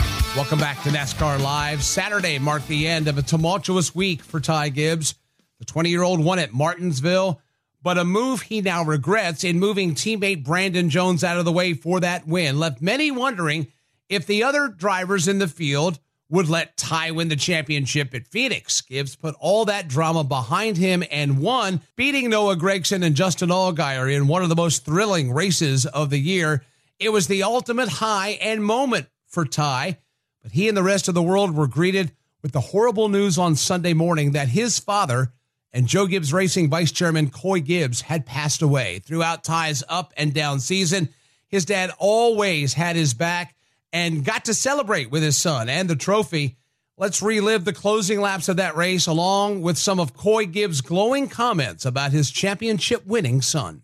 Welcome 0.33 0.59
back 0.59 0.81
to 0.83 0.89
NASCAR 0.89 1.41
Live. 1.41 1.83
Saturday 1.83 2.39
marked 2.39 2.69
the 2.69 2.87
end 2.87 3.09
of 3.09 3.17
a 3.17 3.21
tumultuous 3.21 3.93
week 3.93 4.23
for 4.23 4.39
Ty 4.39 4.69
Gibbs. 4.69 5.15
The 5.59 5.65
20 5.65 5.89
year 5.89 6.03
old 6.03 6.23
won 6.23 6.39
at 6.39 6.53
Martinsville, 6.53 7.41
but 7.83 7.97
a 7.97 8.05
move 8.05 8.43
he 8.43 8.61
now 8.61 8.81
regrets 8.81 9.43
in 9.43 9.59
moving 9.59 9.93
teammate 9.93 10.45
Brandon 10.45 10.89
Jones 10.89 11.25
out 11.25 11.37
of 11.37 11.43
the 11.43 11.51
way 11.51 11.73
for 11.73 11.99
that 11.99 12.25
win 12.27 12.59
left 12.59 12.81
many 12.81 13.11
wondering 13.11 13.67
if 14.07 14.25
the 14.25 14.43
other 14.43 14.69
drivers 14.69 15.27
in 15.27 15.39
the 15.39 15.49
field 15.49 15.99
would 16.29 16.47
let 16.47 16.77
Ty 16.77 17.11
win 17.11 17.27
the 17.27 17.35
championship 17.35 18.13
at 18.13 18.25
Phoenix. 18.25 18.79
Gibbs 18.79 19.17
put 19.17 19.35
all 19.37 19.65
that 19.65 19.89
drama 19.89 20.23
behind 20.23 20.77
him 20.77 21.03
and 21.11 21.41
won, 21.41 21.81
beating 21.97 22.29
Noah 22.29 22.55
Gragson 22.55 23.03
and 23.03 23.15
Justin 23.15 23.49
Allgaier 23.49 24.15
in 24.15 24.27
one 24.27 24.43
of 24.43 24.49
the 24.49 24.55
most 24.55 24.85
thrilling 24.85 25.33
races 25.33 25.85
of 25.85 26.09
the 26.09 26.19
year. 26.19 26.63
It 26.99 27.09
was 27.09 27.27
the 27.27 27.43
ultimate 27.43 27.89
high 27.89 28.39
and 28.41 28.63
moment 28.63 29.07
for 29.27 29.43
Ty. 29.43 29.97
But 30.41 30.53
he 30.53 30.67
and 30.67 30.75
the 30.75 30.83
rest 30.83 31.07
of 31.07 31.13
the 31.13 31.21
world 31.21 31.55
were 31.55 31.67
greeted 31.67 32.11
with 32.41 32.51
the 32.51 32.61
horrible 32.61 33.09
news 33.09 33.37
on 33.37 33.55
Sunday 33.55 33.93
morning 33.93 34.31
that 34.31 34.49
his 34.49 34.79
father 34.79 35.31
and 35.73 35.87
Joe 35.87 36.07
Gibbs 36.07 36.33
Racing 36.33 36.69
Vice 36.69 36.91
Chairman 36.91 37.29
Coy 37.29 37.59
Gibbs 37.61 38.01
had 38.01 38.25
passed 38.25 38.61
away. 38.61 38.99
Throughout 38.99 39.43
Ty's 39.43 39.83
up 39.87 40.13
and 40.17 40.33
down 40.33 40.59
season, 40.59 41.09
his 41.47 41.65
dad 41.65 41.91
always 41.97 42.73
had 42.73 42.95
his 42.95 43.13
back 43.13 43.55
and 43.93 44.25
got 44.25 44.45
to 44.45 44.53
celebrate 44.53 45.11
with 45.11 45.23
his 45.23 45.37
son 45.37 45.69
and 45.69 45.89
the 45.89 45.95
trophy. 45.95 46.57
Let's 46.97 47.21
relive 47.21 47.65
the 47.65 47.73
closing 47.73 48.21
laps 48.21 48.49
of 48.49 48.57
that 48.57 48.75
race 48.75 49.07
along 49.07 49.61
with 49.61 49.77
some 49.77 49.99
of 49.99 50.13
Coy 50.13 50.45
Gibbs' 50.45 50.81
glowing 50.81 51.27
comments 51.27 51.85
about 51.85 52.11
his 52.11 52.31
championship 52.31 53.05
winning 53.05 53.41
son. 53.41 53.83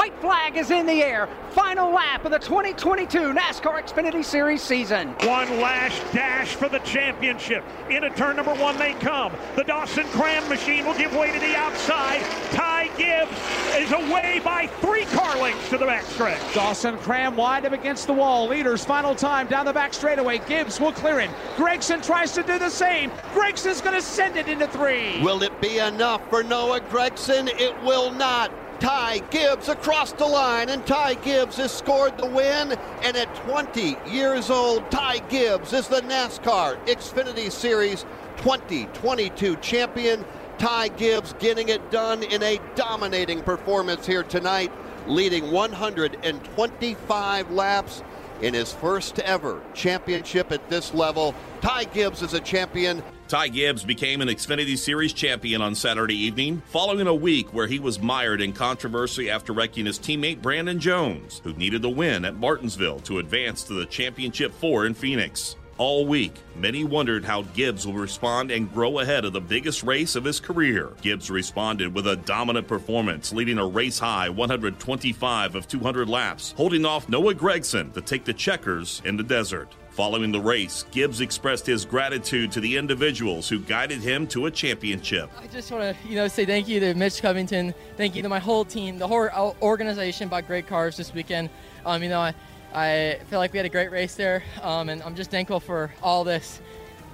White 0.00 0.18
flag 0.22 0.56
is 0.56 0.70
in 0.70 0.86
the 0.86 1.02
air. 1.02 1.28
Final 1.50 1.92
lap 1.92 2.24
of 2.24 2.30
the 2.30 2.38
2022 2.38 3.34
NASCAR 3.34 3.82
Xfinity 3.82 4.24
Series 4.24 4.62
season. 4.62 5.08
One 5.24 5.60
last 5.60 6.00
dash 6.14 6.54
for 6.54 6.70
the 6.70 6.78
championship. 6.78 7.62
Into 7.90 8.08
turn 8.08 8.36
number 8.36 8.54
one 8.54 8.78
they 8.78 8.94
come. 8.94 9.30
The 9.56 9.64
Dawson 9.64 10.06
Cram 10.06 10.48
machine 10.48 10.86
will 10.86 10.96
give 10.96 11.14
way 11.14 11.30
to 11.32 11.38
the 11.38 11.54
outside. 11.54 12.22
Ty 12.50 12.88
Gibbs 12.96 13.36
is 13.76 13.92
away 13.92 14.40
by 14.42 14.68
three 14.80 15.04
car 15.04 15.36
lengths 15.36 15.68
to 15.68 15.76
the 15.76 15.84
backstretch. 15.84 16.54
Dawson 16.54 16.96
Cram 17.00 17.36
wide 17.36 17.66
up 17.66 17.72
against 17.72 18.06
the 18.06 18.14
wall. 18.14 18.48
Leaders 18.48 18.82
final 18.82 19.14
time 19.14 19.48
down 19.48 19.66
the 19.66 19.72
back 19.74 19.92
straightaway. 19.92 20.38
Gibbs 20.48 20.80
will 20.80 20.92
clear 20.92 21.20
him. 21.20 21.30
Gragson 21.56 22.02
tries 22.02 22.32
to 22.32 22.42
do 22.42 22.58
the 22.58 22.70
same. 22.70 23.10
Gragson's 23.34 23.82
going 23.82 23.96
to 23.96 24.00
send 24.00 24.38
it 24.38 24.48
into 24.48 24.66
three. 24.66 25.22
Will 25.22 25.42
it 25.42 25.60
be 25.60 25.76
enough 25.76 26.26
for 26.30 26.42
Noah 26.42 26.80
Gragson? 26.80 27.48
It 27.60 27.78
will 27.82 28.10
not. 28.12 28.50
Ty 28.80 29.18
Gibbs 29.30 29.68
across 29.68 30.12
the 30.12 30.24
line, 30.24 30.70
and 30.70 30.86
Ty 30.86 31.14
Gibbs 31.16 31.58
has 31.58 31.70
scored 31.70 32.16
the 32.16 32.24
win. 32.24 32.72
And 33.02 33.14
at 33.14 33.34
20 33.46 33.98
years 34.08 34.48
old, 34.48 34.90
Ty 34.90 35.18
Gibbs 35.28 35.74
is 35.74 35.86
the 35.86 36.00
NASCAR 36.00 36.82
Xfinity 36.86 37.52
Series 37.52 38.06
2022 38.38 39.56
champion. 39.56 40.24
Ty 40.56 40.88
Gibbs 40.88 41.34
getting 41.38 41.68
it 41.68 41.90
done 41.90 42.22
in 42.22 42.42
a 42.42 42.58
dominating 42.74 43.42
performance 43.42 44.06
here 44.06 44.22
tonight, 44.22 44.72
leading 45.06 45.50
125 45.50 47.50
laps 47.50 48.02
in 48.40 48.54
his 48.54 48.72
first 48.72 49.18
ever 49.20 49.60
championship 49.74 50.52
at 50.52 50.70
this 50.70 50.94
level. 50.94 51.34
Ty 51.60 51.84
Gibbs 51.84 52.22
is 52.22 52.32
a 52.32 52.40
champion. 52.40 53.02
Ty 53.30 53.46
Gibbs 53.46 53.84
became 53.84 54.22
an 54.22 54.26
Xfinity 54.26 54.76
Series 54.76 55.12
champion 55.12 55.62
on 55.62 55.76
Saturday 55.76 56.16
evening, 56.16 56.60
following 56.66 57.06
a 57.06 57.14
week 57.14 57.54
where 57.54 57.68
he 57.68 57.78
was 57.78 58.02
mired 58.02 58.40
in 58.40 58.52
controversy 58.52 59.30
after 59.30 59.52
wrecking 59.52 59.86
his 59.86 60.00
teammate 60.00 60.42
Brandon 60.42 60.80
Jones, 60.80 61.40
who 61.44 61.52
needed 61.52 61.80
the 61.80 61.90
win 61.90 62.24
at 62.24 62.34
Martinsville 62.34 62.98
to 63.02 63.20
advance 63.20 63.62
to 63.62 63.74
the 63.74 63.86
Championship 63.86 64.52
Four 64.54 64.84
in 64.84 64.94
Phoenix. 64.94 65.54
All 65.78 66.06
week, 66.06 66.34
many 66.56 66.82
wondered 66.82 67.24
how 67.24 67.42
Gibbs 67.42 67.86
will 67.86 67.94
respond 67.94 68.50
and 68.50 68.70
grow 68.74 68.98
ahead 68.98 69.24
of 69.24 69.32
the 69.32 69.40
biggest 69.40 69.84
race 69.84 70.16
of 70.16 70.24
his 70.24 70.40
career. 70.40 70.90
Gibbs 71.00 71.30
responded 71.30 71.94
with 71.94 72.08
a 72.08 72.16
dominant 72.16 72.66
performance, 72.66 73.32
leading 73.32 73.58
a 73.58 73.66
race 73.66 74.00
high 74.00 74.28
125 74.28 75.54
of 75.54 75.68
200 75.68 76.08
laps, 76.08 76.52
holding 76.56 76.84
off 76.84 77.08
Noah 77.08 77.34
Gragson 77.34 77.92
to 77.92 78.00
take 78.00 78.24
the 78.24 78.34
checkers 78.34 79.00
in 79.04 79.16
the 79.16 79.22
desert. 79.22 79.72
Following 80.00 80.32
the 80.32 80.40
race, 80.40 80.86
Gibbs 80.92 81.20
expressed 81.20 81.66
his 81.66 81.84
gratitude 81.84 82.52
to 82.52 82.60
the 82.60 82.78
individuals 82.78 83.50
who 83.50 83.58
guided 83.60 84.00
him 84.00 84.26
to 84.28 84.46
a 84.46 84.50
championship. 84.50 85.28
I 85.38 85.46
just 85.46 85.70
want 85.70 85.94
to, 85.94 86.08
you 86.08 86.14
know, 86.14 86.26
say 86.26 86.46
thank 86.46 86.68
you 86.68 86.80
to 86.80 86.94
Mitch 86.94 87.20
Covington, 87.20 87.74
thank 87.98 88.16
you 88.16 88.22
to 88.22 88.28
my 88.30 88.38
whole 88.38 88.64
team, 88.64 88.98
the 88.98 89.06
whole 89.06 89.54
organization 89.60 90.30
bought 90.30 90.46
great 90.46 90.66
cars 90.66 90.96
this 90.96 91.12
weekend. 91.12 91.50
Um, 91.84 92.02
you 92.02 92.08
know, 92.08 92.18
I, 92.18 92.34
I 92.72 93.18
feel 93.28 93.40
like 93.40 93.52
we 93.52 93.58
had 93.58 93.66
a 93.66 93.68
great 93.68 93.90
race 93.90 94.14
there, 94.14 94.42
um, 94.62 94.88
and 94.88 95.02
I'm 95.02 95.14
just 95.14 95.30
thankful 95.30 95.60
for 95.60 95.92
all 96.02 96.24
this. 96.24 96.62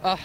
Uh, 0.05 0.17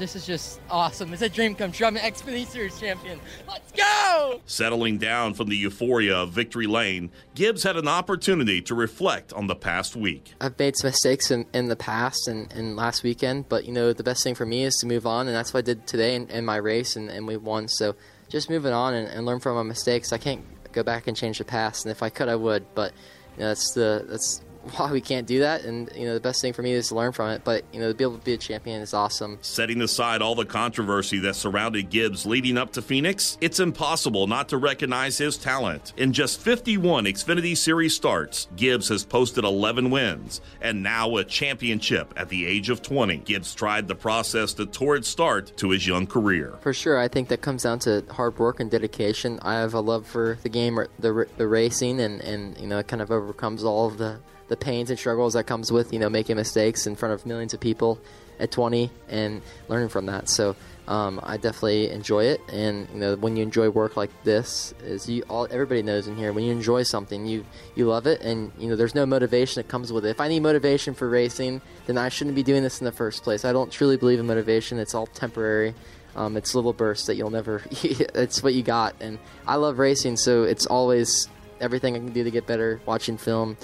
this 0.00 0.16
is 0.16 0.26
just 0.26 0.60
awesome. 0.70 1.12
It's 1.12 1.20
a 1.20 1.28
dream 1.28 1.54
come 1.54 1.70
true. 1.70 1.86
I'm 1.86 1.96
an 1.96 2.02
Xfinity 2.02 2.46
Series 2.46 2.80
champion. 2.80 3.20
Let's 3.46 3.70
go! 3.70 4.40
Settling 4.46 4.96
down 4.96 5.34
from 5.34 5.50
the 5.50 5.56
euphoria 5.56 6.16
of 6.16 6.30
victory 6.30 6.66
lane, 6.66 7.10
Gibbs 7.34 7.62
had 7.62 7.76
an 7.76 7.86
opportunity 7.86 8.62
to 8.62 8.74
reflect 8.74 9.32
on 9.34 9.46
the 9.46 9.54
past 9.54 9.94
week. 9.94 10.32
I've 10.40 10.58
made 10.58 10.76
some 10.78 10.88
mistakes 10.88 11.30
in, 11.30 11.44
in 11.52 11.68
the 11.68 11.76
past 11.76 12.28
and, 12.28 12.50
and 12.52 12.76
last 12.76 13.02
weekend, 13.02 13.50
but 13.50 13.66
you 13.66 13.72
know 13.72 13.92
the 13.92 14.02
best 14.02 14.24
thing 14.24 14.34
for 14.34 14.46
me 14.46 14.64
is 14.64 14.74
to 14.76 14.86
move 14.86 15.06
on, 15.06 15.28
and 15.28 15.36
that's 15.36 15.52
what 15.52 15.58
I 15.58 15.62
did 15.62 15.86
today 15.86 16.14
in, 16.14 16.28
in 16.30 16.46
my 16.46 16.56
race, 16.56 16.96
and, 16.96 17.10
and 17.10 17.26
we 17.26 17.36
won. 17.36 17.68
So 17.68 17.94
just 18.30 18.48
moving 18.48 18.72
on 18.72 18.94
and, 18.94 19.06
and 19.06 19.26
learn 19.26 19.38
from 19.38 19.56
my 19.56 19.62
mistakes. 19.62 20.14
I 20.14 20.18
can't 20.18 20.42
go 20.72 20.82
back 20.82 21.08
and 21.08 21.16
change 21.16 21.36
the 21.38 21.44
past, 21.44 21.84
and 21.84 21.92
if 21.92 22.02
I 22.02 22.08
could, 22.08 22.30
I 22.30 22.36
would. 22.36 22.74
But 22.74 22.94
you 23.36 23.42
know, 23.42 23.48
that's 23.48 23.72
the 23.74 24.06
that's 24.08 24.40
why 24.76 24.92
we 24.92 25.00
can't 25.00 25.26
do 25.26 25.40
that. 25.40 25.64
And 25.64 25.90
you 25.94 26.06
know, 26.06 26.14
the 26.14 26.20
best 26.20 26.40
thing 26.40 26.52
for 26.52 26.62
me 26.62 26.72
is 26.72 26.88
to 26.88 26.94
learn 26.94 27.12
from 27.12 27.30
it. 27.30 27.42
But 27.44 27.64
you 27.72 27.80
know, 27.80 27.88
to 27.88 27.94
be 27.94 28.04
able 28.04 28.18
to 28.18 28.24
be 28.24 28.34
a 28.34 28.38
champion 28.38 28.80
is 28.82 28.94
awesome. 28.94 29.38
Setting 29.42 29.80
aside 29.82 30.22
all 30.22 30.34
the 30.34 30.44
controversy 30.44 31.18
that 31.20 31.36
surrounded 31.36 31.90
Gibbs 31.90 32.26
leading 32.26 32.58
up 32.58 32.72
to 32.72 32.82
Phoenix, 32.82 33.38
it's 33.40 33.60
impossible 33.60 34.26
not 34.26 34.48
to 34.50 34.56
recognize 34.56 35.18
his 35.18 35.36
talent. 35.36 35.92
In 35.96 36.12
just 36.12 36.40
51 36.40 37.04
Xfinity 37.04 37.56
Series 37.56 37.94
starts, 37.94 38.48
Gibbs 38.56 38.88
has 38.88 39.04
posted 39.04 39.44
11 39.44 39.90
wins 39.90 40.40
and 40.60 40.82
now 40.82 41.16
a 41.16 41.24
championship 41.24 42.12
at 42.16 42.28
the 42.28 42.46
age 42.46 42.70
of 42.70 42.82
20. 42.82 43.18
Gibbs 43.18 43.54
tried 43.54 43.88
the 43.88 43.94
process 43.94 44.54
that 44.54 44.72
toward 44.72 45.04
start 45.04 45.56
to 45.56 45.70
his 45.70 45.86
young 45.86 46.06
career. 46.06 46.54
For 46.60 46.72
sure, 46.72 46.98
I 46.98 47.08
think 47.08 47.28
that 47.28 47.40
comes 47.40 47.62
down 47.62 47.78
to 47.80 48.04
hard 48.10 48.38
work 48.38 48.60
and 48.60 48.70
dedication. 48.70 49.38
I 49.42 49.54
have 49.54 49.74
a 49.74 49.80
love 49.80 50.06
for 50.06 50.38
the 50.42 50.48
game, 50.48 50.78
the 50.98 51.26
the 51.36 51.46
racing, 51.46 52.00
and 52.00 52.20
and 52.20 52.58
you 52.58 52.66
know, 52.66 52.78
it 52.78 52.88
kind 52.88 53.02
of 53.02 53.10
overcomes 53.10 53.64
all 53.64 53.86
of 53.86 53.98
the 53.98 54.20
the 54.50 54.56
pains 54.56 54.90
and 54.90 54.98
struggles 54.98 55.32
that 55.32 55.46
comes 55.46 55.72
with 55.72 55.92
you 55.92 55.98
know 55.98 56.10
making 56.10 56.36
mistakes 56.36 56.86
in 56.86 56.96
front 56.96 57.14
of 57.14 57.24
millions 57.24 57.54
of 57.54 57.60
people 57.60 57.98
at 58.40 58.50
20 58.50 58.90
and 59.08 59.42
learning 59.68 59.88
from 59.88 60.06
that. 60.06 60.28
So 60.28 60.56
um, 60.88 61.20
I 61.22 61.36
definitely 61.36 61.90
enjoy 61.90 62.24
it, 62.24 62.40
and 62.52 62.88
you 62.92 62.98
know 62.98 63.14
when 63.14 63.36
you 63.36 63.44
enjoy 63.44 63.70
work 63.70 63.96
like 63.96 64.10
this, 64.24 64.74
is 64.82 65.08
you 65.08 65.22
all 65.28 65.46
everybody 65.48 65.82
knows 65.82 66.08
in 66.08 66.16
here 66.16 66.32
when 66.32 66.42
you 66.42 66.50
enjoy 66.50 66.82
something, 66.82 67.26
you 67.26 67.46
you 67.76 67.86
love 67.86 68.08
it, 68.08 68.20
and 68.22 68.50
you 68.58 68.68
know 68.68 68.74
there's 68.74 68.94
no 68.94 69.06
motivation 69.06 69.62
that 69.62 69.68
comes 69.68 69.92
with 69.92 70.04
it. 70.04 70.08
If 70.08 70.20
I 70.20 70.26
need 70.26 70.40
motivation 70.40 70.94
for 70.94 71.08
racing, 71.08 71.62
then 71.86 71.96
I 71.96 72.08
shouldn't 72.08 72.34
be 72.34 72.42
doing 72.42 72.64
this 72.64 72.80
in 72.80 72.86
the 72.86 72.92
first 72.92 73.22
place. 73.22 73.44
I 73.44 73.52
don't 73.52 73.70
truly 73.70 73.96
believe 73.96 74.18
in 74.18 74.26
motivation; 74.26 74.80
it's 74.80 74.94
all 74.94 75.06
temporary. 75.06 75.74
Um, 76.16 76.36
it's 76.36 76.56
little 76.56 76.72
bursts 76.72 77.06
that 77.06 77.14
you'll 77.14 77.30
never. 77.30 77.62
it's 77.70 78.42
what 78.42 78.54
you 78.54 78.64
got, 78.64 78.96
and 79.00 79.20
I 79.46 79.56
love 79.56 79.78
racing, 79.78 80.16
so 80.16 80.42
it's 80.42 80.66
always 80.66 81.28
everything 81.60 81.94
I 81.94 81.98
can 81.98 82.12
do 82.12 82.24
to 82.24 82.32
get 82.32 82.48
better. 82.48 82.80
Watching 82.84 83.16
film, 83.16 83.56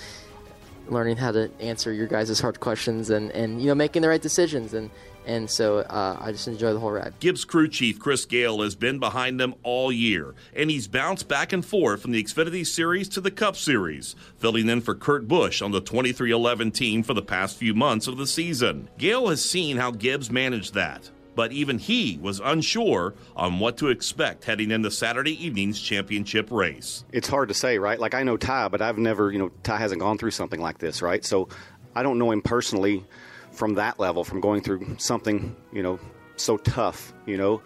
learning 0.88 1.16
how 1.16 1.32
to 1.32 1.50
answer 1.60 1.92
your 1.92 2.06
guys' 2.06 2.38
hard 2.40 2.60
questions 2.60 3.10
and, 3.10 3.30
and 3.32 3.60
you 3.60 3.66
know 3.66 3.74
making 3.74 4.02
the 4.02 4.08
right 4.08 4.22
decisions 4.22 4.74
and 4.74 4.90
and 5.26 5.50
so 5.50 5.78
uh, 5.78 6.16
I 6.20 6.30
just 6.30 6.46
enjoy 6.46 6.72
the 6.72 6.78
whole 6.78 6.92
ride. 6.92 7.14
Gibbs 7.18 7.44
crew 7.44 7.68
chief 7.68 7.98
Chris 7.98 8.24
Gayle 8.24 8.62
has 8.62 8.76
been 8.76 9.00
behind 9.00 9.40
them 9.40 9.56
all 9.64 9.90
year, 9.90 10.34
and 10.54 10.70
he's 10.70 10.86
bounced 10.86 11.26
back 11.26 11.52
and 11.52 11.66
forth 11.66 12.00
from 12.00 12.12
the 12.12 12.22
Xfinity 12.22 12.64
Series 12.64 13.08
to 13.10 13.20
the 13.20 13.32
Cup 13.32 13.56
Series, 13.56 14.14
filling 14.38 14.68
in 14.68 14.80
for 14.80 14.94
Kurt 14.94 15.26
Busch 15.26 15.60
on 15.60 15.72
the 15.72 15.82
23XI 15.82 16.72
team 16.72 17.02
for 17.02 17.12
the 17.12 17.22
past 17.22 17.56
few 17.56 17.74
months 17.74 18.06
of 18.06 18.16
the 18.16 18.26
season. 18.26 18.88
Gayle 18.98 19.28
has 19.28 19.44
seen 19.44 19.76
how 19.76 19.90
Gibbs 19.90 20.30
managed 20.30 20.74
that 20.74 21.10
but 21.36 21.52
even 21.52 21.78
he 21.78 22.18
was 22.20 22.40
unsure 22.40 23.14
on 23.36 23.60
what 23.60 23.76
to 23.76 23.88
expect 23.88 24.44
heading 24.44 24.72
into 24.72 24.90
Saturday 24.90 25.44
evening's 25.44 25.80
championship 25.80 26.50
race. 26.50 27.04
It's 27.12 27.28
hard 27.28 27.48
to 27.48 27.54
say, 27.54 27.78
right? 27.78 28.00
Like 28.00 28.14
I 28.14 28.24
know 28.24 28.36
Ty, 28.36 28.68
but 28.68 28.82
I've 28.82 28.98
never, 28.98 29.30
you 29.30 29.38
know, 29.38 29.50
Ty 29.62 29.76
hasn't 29.76 30.00
gone 30.00 30.18
through 30.18 30.32
something 30.32 30.60
like 30.60 30.78
this, 30.78 31.02
right? 31.02 31.24
So 31.24 31.48
I 31.94 32.02
don't 32.02 32.18
know 32.18 32.32
him 32.32 32.42
personally 32.42 33.04
from 33.52 33.74
that 33.74 34.00
level, 34.00 34.24
from 34.24 34.40
going 34.40 34.62
through 34.62 34.96
something, 34.98 35.54
you 35.72 35.82
know, 35.82 36.00
so 36.36 36.56
tough, 36.56 37.12
you 37.26 37.36
know. 37.36 37.62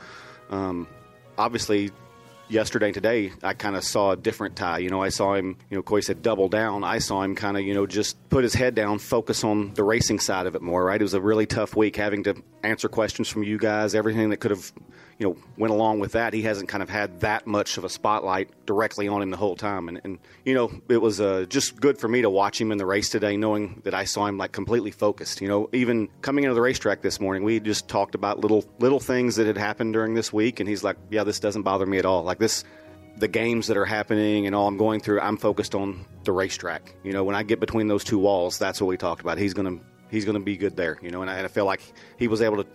Um, 0.50 0.86
obviously, 1.38 1.90
yesterday 2.50 2.86
and 2.86 2.94
today, 2.94 3.32
I 3.42 3.54
kind 3.54 3.76
of 3.76 3.84
saw 3.84 4.12
a 4.12 4.16
different 4.16 4.56
Ty. 4.56 4.78
You 4.78 4.90
know, 4.90 5.02
I 5.02 5.08
saw 5.08 5.34
him, 5.34 5.56
you 5.70 5.76
know, 5.76 5.82
Coy 5.82 6.00
said 6.00 6.22
double 6.22 6.48
down. 6.48 6.84
I 6.84 6.98
saw 6.98 7.22
him 7.22 7.34
kind 7.34 7.56
of, 7.56 7.62
you 7.62 7.74
know, 7.74 7.86
just 7.86 8.28
put 8.28 8.42
his 8.42 8.54
head 8.54 8.74
down, 8.74 8.98
focus 8.98 9.44
on 9.44 9.74
the 9.74 9.84
racing 9.84 10.18
side 10.18 10.46
of 10.46 10.54
it 10.54 10.62
more, 10.62 10.84
right? 10.84 11.00
It 11.00 11.04
was 11.04 11.14
a 11.14 11.20
really 11.20 11.46
tough 11.46 11.76
week 11.76 11.96
having 11.96 12.24
to 12.24 12.34
answer 12.62 12.88
questions 12.88 13.28
from 13.28 13.42
you 13.42 13.58
guys, 13.58 13.94
everything 13.94 14.30
that 14.30 14.38
could 14.38 14.50
have, 14.50 14.72
you 15.18 15.28
know, 15.28 15.36
went 15.56 15.72
along 15.72 16.00
with 16.00 16.12
that. 16.12 16.32
He 16.32 16.42
hasn't 16.42 16.68
kind 16.68 16.82
of 16.82 16.88
had 16.88 17.20
that 17.20 17.46
much 17.46 17.78
of 17.78 17.84
a 17.84 17.88
spotlight 17.88 18.50
directly 18.66 19.08
on 19.08 19.22
him 19.22 19.30
the 19.30 19.36
whole 19.36 19.56
time. 19.56 19.88
And, 19.88 20.00
and 20.04 20.18
you 20.44 20.54
know, 20.54 20.70
it 20.88 20.98
was 20.98 21.20
uh, 21.20 21.46
just 21.48 21.80
good 21.80 21.98
for 21.98 22.08
me 22.08 22.22
to 22.22 22.30
watch 22.30 22.60
him 22.60 22.72
in 22.72 22.78
the 22.78 22.86
race 22.86 23.08
today, 23.08 23.36
knowing 23.36 23.80
that 23.84 23.94
I 23.94 24.04
saw 24.04 24.26
him 24.26 24.38
like 24.38 24.52
completely 24.52 24.90
focused. 24.90 25.40
You 25.40 25.48
know, 25.48 25.68
even 25.72 26.08
coming 26.22 26.44
into 26.44 26.54
the 26.54 26.62
racetrack 26.62 27.02
this 27.02 27.20
morning, 27.20 27.42
we 27.42 27.60
just 27.60 27.88
talked 27.88 28.14
about 28.14 28.40
little 28.40 28.64
little 28.78 29.00
things 29.00 29.36
that 29.36 29.46
had 29.46 29.58
happened 29.58 29.92
during 29.92 30.14
this 30.14 30.32
week, 30.32 30.60
and 30.60 30.68
he's 30.68 30.84
like, 30.84 30.96
"Yeah, 31.10 31.24
this 31.24 31.40
doesn't 31.40 31.62
bother 31.62 31.86
me 31.86 31.98
at 31.98 32.06
all. 32.06 32.22
Like 32.22 32.38
this." 32.38 32.64
the 33.16 33.28
games 33.28 33.66
that 33.66 33.76
are 33.76 33.84
happening 33.84 34.46
and 34.46 34.54
all 34.54 34.66
I'm 34.66 34.76
going 34.76 35.00
through, 35.00 35.20
I'm 35.20 35.36
focused 35.36 35.74
on 35.74 36.06
the 36.24 36.32
racetrack. 36.32 36.94
You 37.04 37.12
know, 37.12 37.22
when 37.22 37.36
I 37.36 37.42
get 37.42 37.60
between 37.60 37.86
those 37.86 38.02
two 38.02 38.18
walls, 38.18 38.58
that's 38.58 38.80
what 38.80 38.86
we 38.86 38.96
talked 38.96 39.20
about. 39.20 39.38
He's 39.38 39.54
gonna 39.54 39.78
he's 40.10 40.24
gonna 40.24 40.40
be 40.40 40.56
good 40.56 40.76
there. 40.76 40.98
You 41.02 41.10
know, 41.10 41.22
and 41.22 41.30
I, 41.30 41.36
and 41.36 41.44
I 41.44 41.48
feel 41.48 41.64
like 41.64 41.82
he 42.18 42.28
was 42.28 42.42
able 42.42 42.62
to 42.62 42.66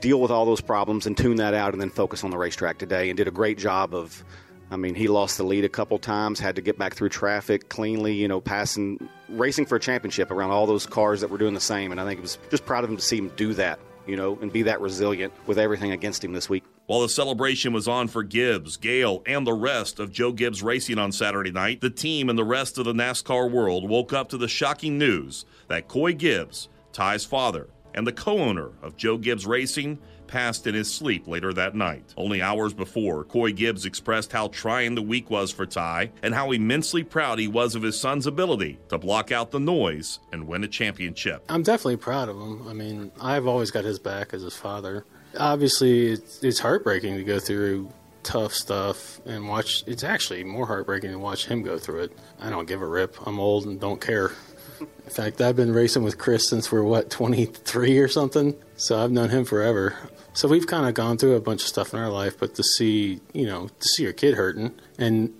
deal 0.00 0.20
with 0.20 0.30
all 0.30 0.44
those 0.44 0.60
problems 0.60 1.06
and 1.06 1.16
tune 1.16 1.36
that 1.36 1.54
out 1.54 1.72
and 1.72 1.80
then 1.80 1.90
focus 1.90 2.24
on 2.24 2.30
the 2.30 2.38
racetrack 2.38 2.78
today 2.78 3.10
and 3.10 3.16
did 3.16 3.28
a 3.28 3.32
great 3.32 3.58
job 3.58 3.94
of. 3.94 4.24
I 4.70 4.76
mean, 4.76 4.94
he 4.94 5.08
lost 5.08 5.38
the 5.38 5.44
lead 5.44 5.64
a 5.64 5.68
couple 5.70 5.98
times, 5.98 6.38
had 6.38 6.56
to 6.56 6.60
get 6.60 6.76
back 6.76 6.94
through 6.94 7.08
traffic 7.08 7.70
cleanly, 7.70 8.12
you 8.12 8.28
know, 8.28 8.38
passing, 8.38 9.08
racing 9.30 9.64
for 9.64 9.76
a 9.76 9.80
championship 9.80 10.30
around 10.30 10.50
all 10.50 10.66
those 10.66 10.84
cars 10.84 11.22
that 11.22 11.30
were 11.30 11.38
doing 11.38 11.54
the 11.54 11.60
same. 11.60 11.90
And 11.90 11.98
I 11.98 12.04
think 12.04 12.18
it 12.18 12.20
was 12.20 12.36
just 12.50 12.66
proud 12.66 12.84
of 12.84 12.90
him 12.90 12.96
to 12.96 13.02
see 13.02 13.16
him 13.16 13.32
do 13.34 13.54
that, 13.54 13.78
you 14.06 14.14
know, 14.14 14.38
and 14.42 14.52
be 14.52 14.60
that 14.64 14.82
resilient 14.82 15.32
with 15.46 15.58
everything 15.58 15.92
against 15.92 16.22
him 16.22 16.34
this 16.34 16.50
week. 16.50 16.64
While 16.84 17.00
the 17.00 17.08
celebration 17.08 17.72
was 17.72 17.88
on 17.88 18.08
for 18.08 18.22
Gibbs, 18.22 18.76
Gayle, 18.76 19.22
and 19.24 19.46
the 19.46 19.54
rest 19.54 19.98
of 20.00 20.12
Joe 20.12 20.32
Gibbs 20.32 20.62
Racing 20.62 20.98
on 20.98 21.12
Saturday 21.12 21.50
night, 21.50 21.80
the 21.80 21.88
team 21.88 22.28
and 22.28 22.38
the 22.38 22.44
rest 22.44 22.76
of 22.76 22.84
the 22.84 22.92
NASCAR 22.92 23.50
world 23.50 23.88
woke 23.88 24.12
up 24.12 24.28
to 24.30 24.36
the 24.36 24.48
shocking 24.48 24.98
news 24.98 25.46
that 25.68 25.88
Coy 25.88 26.12
Gibbs, 26.12 26.68
Ty's 26.98 27.24
father, 27.24 27.68
and 27.94 28.04
the 28.04 28.12
co 28.12 28.40
owner 28.40 28.70
of 28.82 28.96
Joe 28.96 29.18
Gibbs 29.18 29.46
Racing, 29.46 30.00
passed 30.26 30.66
in 30.66 30.74
his 30.74 30.92
sleep 30.92 31.28
later 31.28 31.52
that 31.52 31.76
night. 31.76 32.12
Only 32.16 32.42
hours 32.42 32.74
before, 32.74 33.22
Coy 33.22 33.52
Gibbs 33.52 33.86
expressed 33.86 34.32
how 34.32 34.48
trying 34.48 34.96
the 34.96 35.02
week 35.02 35.30
was 35.30 35.52
for 35.52 35.64
Ty 35.64 36.10
and 36.24 36.34
how 36.34 36.50
immensely 36.50 37.04
proud 37.04 37.38
he 37.38 37.46
was 37.46 37.76
of 37.76 37.82
his 37.82 38.00
son's 38.00 38.26
ability 38.26 38.80
to 38.88 38.98
block 38.98 39.30
out 39.30 39.52
the 39.52 39.60
noise 39.60 40.18
and 40.32 40.48
win 40.48 40.64
a 40.64 40.68
championship. 40.68 41.44
I'm 41.48 41.62
definitely 41.62 41.98
proud 41.98 42.28
of 42.28 42.36
him. 42.36 42.66
I 42.66 42.72
mean, 42.72 43.12
I've 43.20 43.46
always 43.46 43.70
got 43.70 43.84
his 43.84 44.00
back 44.00 44.34
as 44.34 44.42
his 44.42 44.56
father. 44.56 45.06
Obviously, 45.38 46.08
it's, 46.08 46.42
it's 46.42 46.58
heartbreaking 46.58 47.14
to 47.14 47.22
go 47.22 47.38
through 47.38 47.92
tough 48.24 48.52
stuff 48.52 49.20
and 49.24 49.48
watch. 49.48 49.84
It's 49.86 50.02
actually 50.02 50.42
more 50.42 50.66
heartbreaking 50.66 51.12
to 51.12 51.18
watch 51.20 51.46
him 51.46 51.62
go 51.62 51.78
through 51.78 52.02
it. 52.02 52.18
I 52.40 52.50
don't 52.50 52.66
give 52.66 52.82
a 52.82 52.86
rip. 52.86 53.16
I'm 53.24 53.38
old 53.38 53.66
and 53.66 53.78
don't 53.80 54.00
care. 54.00 54.32
In 54.80 55.10
fact, 55.10 55.40
I've 55.40 55.56
been 55.56 55.72
racing 55.72 56.04
with 56.04 56.18
Chris 56.18 56.48
since 56.48 56.70
we're 56.70 56.82
what 56.82 57.10
23 57.10 57.98
or 57.98 58.08
something. 58.08 58.54
So 58.76 59.02
I've 59.02 59.10
known 59.10 59.30
him 59.30 59.44
forever. 59.44 59.96
So 60.32 60.48
we've 60.48 60.66
kind 60.66 60.86
of 60.86 60.94
gone 60.94 61.18
through 61.18 61.34
a 61.34 61.40
bunch 61.40 61.62
of 61.62 61.68
stuff 61.68 61.92
in 61.92 61.98
our 61.98 62.10
life, 62.10 62.38
but 62.38 62.54
to 62.56 62.62
see, 62.62 63.20
you 63.32 63.46
know, 63.46 63.68
to 63.68 63.88
see 63.88 64.04
your 64.04 64.12
kid 64.12 64.34
hurting 64.34 64.72
and 64.98 65.34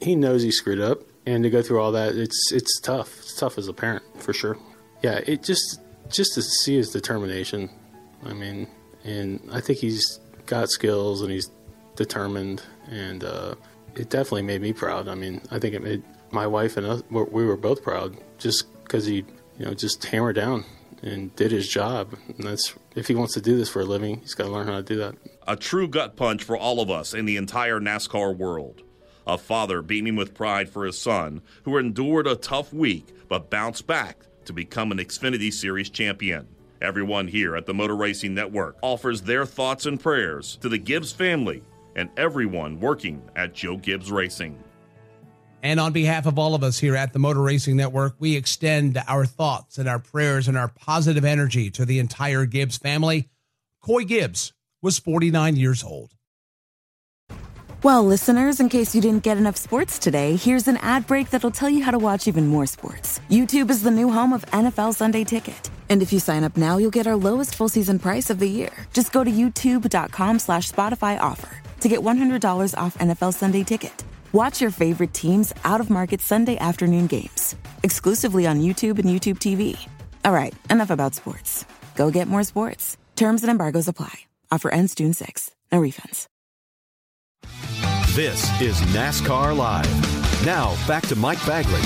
he 0.00 0.16
knows 0.16 0.42
he 0.42 0.50
screwed 0.50 0.80
up 0.80 1.00
and 1.26 1.44
to 1.44 1.50
go 1.50 1.62
through 1.62 1.80
all 1.80 1.92
that, 1.92 2.16
it's 2.16 2.50
it's 2.52 2.80
tough. 2.80 3.18
It's 3.20 3.36
tough 3.36 3.58
as 3.58 3.68
a 3.68 3.72
parent 3.72 4.02
for 4.18 4.32
sure. 4.32 4.58
Yeah, 5.02 5.20
it 5.26 5.42
just 5.42 5.80
just 6.10 6.34
to 6.34 6.42
see 6.42 6.76
his 6.76 6.90
determination. 6.90 7.70
I 8.24 8.32
mean, 8.32 8.68
and 9.04 9.40
I 9.50 9.60
think 9.60 9.78
he's 9.78 10.20
got 10.46 10.70
skills 10.70 11.22
and 11.22 11.30
he's 11.30 11.50
determined, 11.96 12.62
and 12.90 13.24
uh, 13.24 13.54
it 13.94 14.10
definitely 14.10 14.42
made 14.42 14.60
me 14.60 14.72
proud. 14.72 15.08
I 15.08 15.14
mean, 15.14 15.40
I 15.50 15.58
think 15.58 15.74
it 15.74 15.82
made 15.82 16.02
my 16.30 16.46
wife 16.46 16.76
and 16.76 16.86
us 16.86 17.02
we 17.10 17.44
were 17.44 17.58
both 17.58 17.82
proud 17.82 18.16
just 18.38 18.66
because 18.92 19.06
he, 19.06 19.24
you 19.58 19.64
know, 19.64 19.72
just 19.72 20.04
hammered 20.04 20.36
down 20.36 20.66
and 21.02 21.34
did 21.34 21.50
his 21.50 21.66
job. 21.66 22.14
And 22.36 22.46
that's 22.46 22.74
if 22.94 23.08
he 23.08 23.14
wants 23.14 23.32
to 23.32 23.40
do 23.40 23.56
this 23.56 23.70
for 23.70 23.80
a 23.80 23.86
living, 23.86 24.20
he's 24.20 24.34
got 24.34 24.44
to 24.44 24.50
learn 24.50 24.66
how 24.66 24.76
to 24.76 24.82
do 24.82 24.96
that. 24.96 25.14
A 25.48 25.56
true 25.56 25.88
gut 25.88 26.14
punch 26.14 26.44
for 26.44 26.58
all 26.58 26.78
of 26.78 26.90
us 26.90 27.14
in 27.14 27.24
the 27.24 27.38
entire 27.38 27.80
NASCAR 27.80 28.36
world. 28.36 28.82
A 29.26 29.38
father 29.38 29.80
beaming 29.80 30.14
with 30.14 30.34
pride 30.34 30.68
for 30.68 30.84
his 30.84 30.98
son, 30.98 31.40
who 31.62 31.78
endured 31.78 32.26
a 32.26 32.36
tough 32.36 32.74
week 32.74 33.06
but 33.28 33.48
bounced 33.48 33.86
back 33.86 34.26
to 34.44 34.52
become 34.52 34.92
an 34.92 34.98
Xfinity 34.98 35.50
Series 35.50 35.88
champion. 35.88 36.46
Everyone 36.82 37.28
here 37.28 37.56
at 37.56 37.64
the 37.64 37.72
Motor 37.72 37.96
Racing 37.96 38.34
Network 38.34 38.76
offers 38.82 39.22
their 39.22 39.46
thoughts 39.46 39.86
and 39.86 39.98
prayers 39.98 40.56
to 40.60 40.68
the 40.68 40.78
Gibbs 40.78 41.12
family 41.12 41.62
and 41.96 42.10
everyone 42.18 42.78
working 42.78 43.22
at 43.36 43.54
Joe 43.54 43.78
Gibbs 43.78 44.12
Racing. 44.12 44.62
And 45.62 45.78
on 45.78 45.92
behalf 45.92 46.26
of 46.26 46.38
all 46.38 46.56
of 46.56 46.64
us 46.64 46.80
here 46.80 46.96
at 46.96 47.12
the 47.12 47.20
Motor 47.20 47.40
Racing 47.40 47.76
Network, 47.76 48.16
we 48.18 48.36
extend 48.36 49.00
our 49.06 49.24
thoughts 49.24 49.78
and 49.78 49.88
our 49.88 50.00
prayers 50.00 50.48
and 50.48 50.58
our 50.58 50.68
positive 50.68 51.24
energy 51.24 51.70
to 51.70 51.84
the 51.84 52.00
entire 52.00 52.46
Gibbs 52.46 52.76
family. 52.76 53.28
Coy 53.80 54.04
Gibbs 54.04 54.52
was 54.82 54.98
49 54.98 55.54
years 55.56 55.84
old. 55.84 56.14
Well, 57.84 58.04
listeners, 58.04 58.60
in 58.60 58.68
case 58.68 58.94
you 58.94 59.00
didn't 59.00 59.24
get 59.24 59.38
enough 59.38 59.56
sports 59.56 59.98
today, 59.98 60.36
here's 60.36 60.68
an 60.68 60.76
ad 60.78 61.06
break 61.06 61.30
that'll 61.30 61.50
tell 61.50 61.70
you 61.70 61.82
how 61.82 61.90
to 61.90 61.98
watch 61.98 62.28
even 62.28 62.46
more 62.46 62.66
sports. 62.66 63.20
YouTube 63.28 63.70
is 63.70 63.82
the 63.82 63.90
new 63.90 64.10
home 64.10 64.32
of 64.32 64.44
NFL 64.46 64.94
Sunday 64.94 65.24
Ticket. 65.24 65.68
And 65.88 66.00
if 66.00 66.12
you 66.12 66.20
sign 66.20 66.44
up 66.44 66.56
now, 66.56 66.78
you'll 66.78 66.92
get 66.92 67.08
our 67.08 67.16
lowest 67.16 67.56
full 67.56 67.68
season 67.68 67.98
price 67.98 68.30
of 68.30 68.38
the 68.38 68.48
year. 68.48 68.70
Just 68.92 69.12
go 69.12 69.24
to 69.24 69.30
youtube.com 69.30 70.38
slash 70.38 70.70
Spotify 70.70 71.18
offer 71.20 71.60
to 71.80 71.88
get 71.88 72.00
$100 72.00 72.78
off 72.78 72.96
NFL 72.98 73.34
Sunday 73.34 73.64
Ticket. 73.64 74.01
Watch 74.32 74.62
your 74.62 74.70
favorite 74.70 75.12
teams 75.12 75.52
out 75.62 75.82
of 75.82 75.90
market 75.90 76.22
Sunday 76.22 76.56
afternoon 76.56 77.06
games, 77.06 77.54
exclusively 77.82 78.46
on 78.46 78.62
YouTube 78.62 78.98
and 78.98 79.04
YouTube 79.04 79.38
TV. 79.38 79.78
All 80.24 80.32
right, 80.32 80.54
enough 80.70 80.88
about 80.88 81.14
sports. 81.14 81.66
Go 81.96 82.10
get 82.10 82.28
more 82.28 82.42
sports. 82.42 82.96
Terms 83.14 83.42
and 83.42 83.50
embargoes 83.50 83.88
apply. 83.88 84.20
Offer 84.50 84.70
ends 84.70 84.94
June 84.94 85.12
6. 85.12 85.50
No 85.70 85.82
refunds. 85.82 86.26
This 88.14 88.42
is 88.62 88.80
NASCAR 88.94 89.54
Live. 89.54 90.46
Now, 90.46 90.78
back 90.86 91.06
to 91.08 91.16
Mike 91.16 91.44
Bagley. 91.46 91.82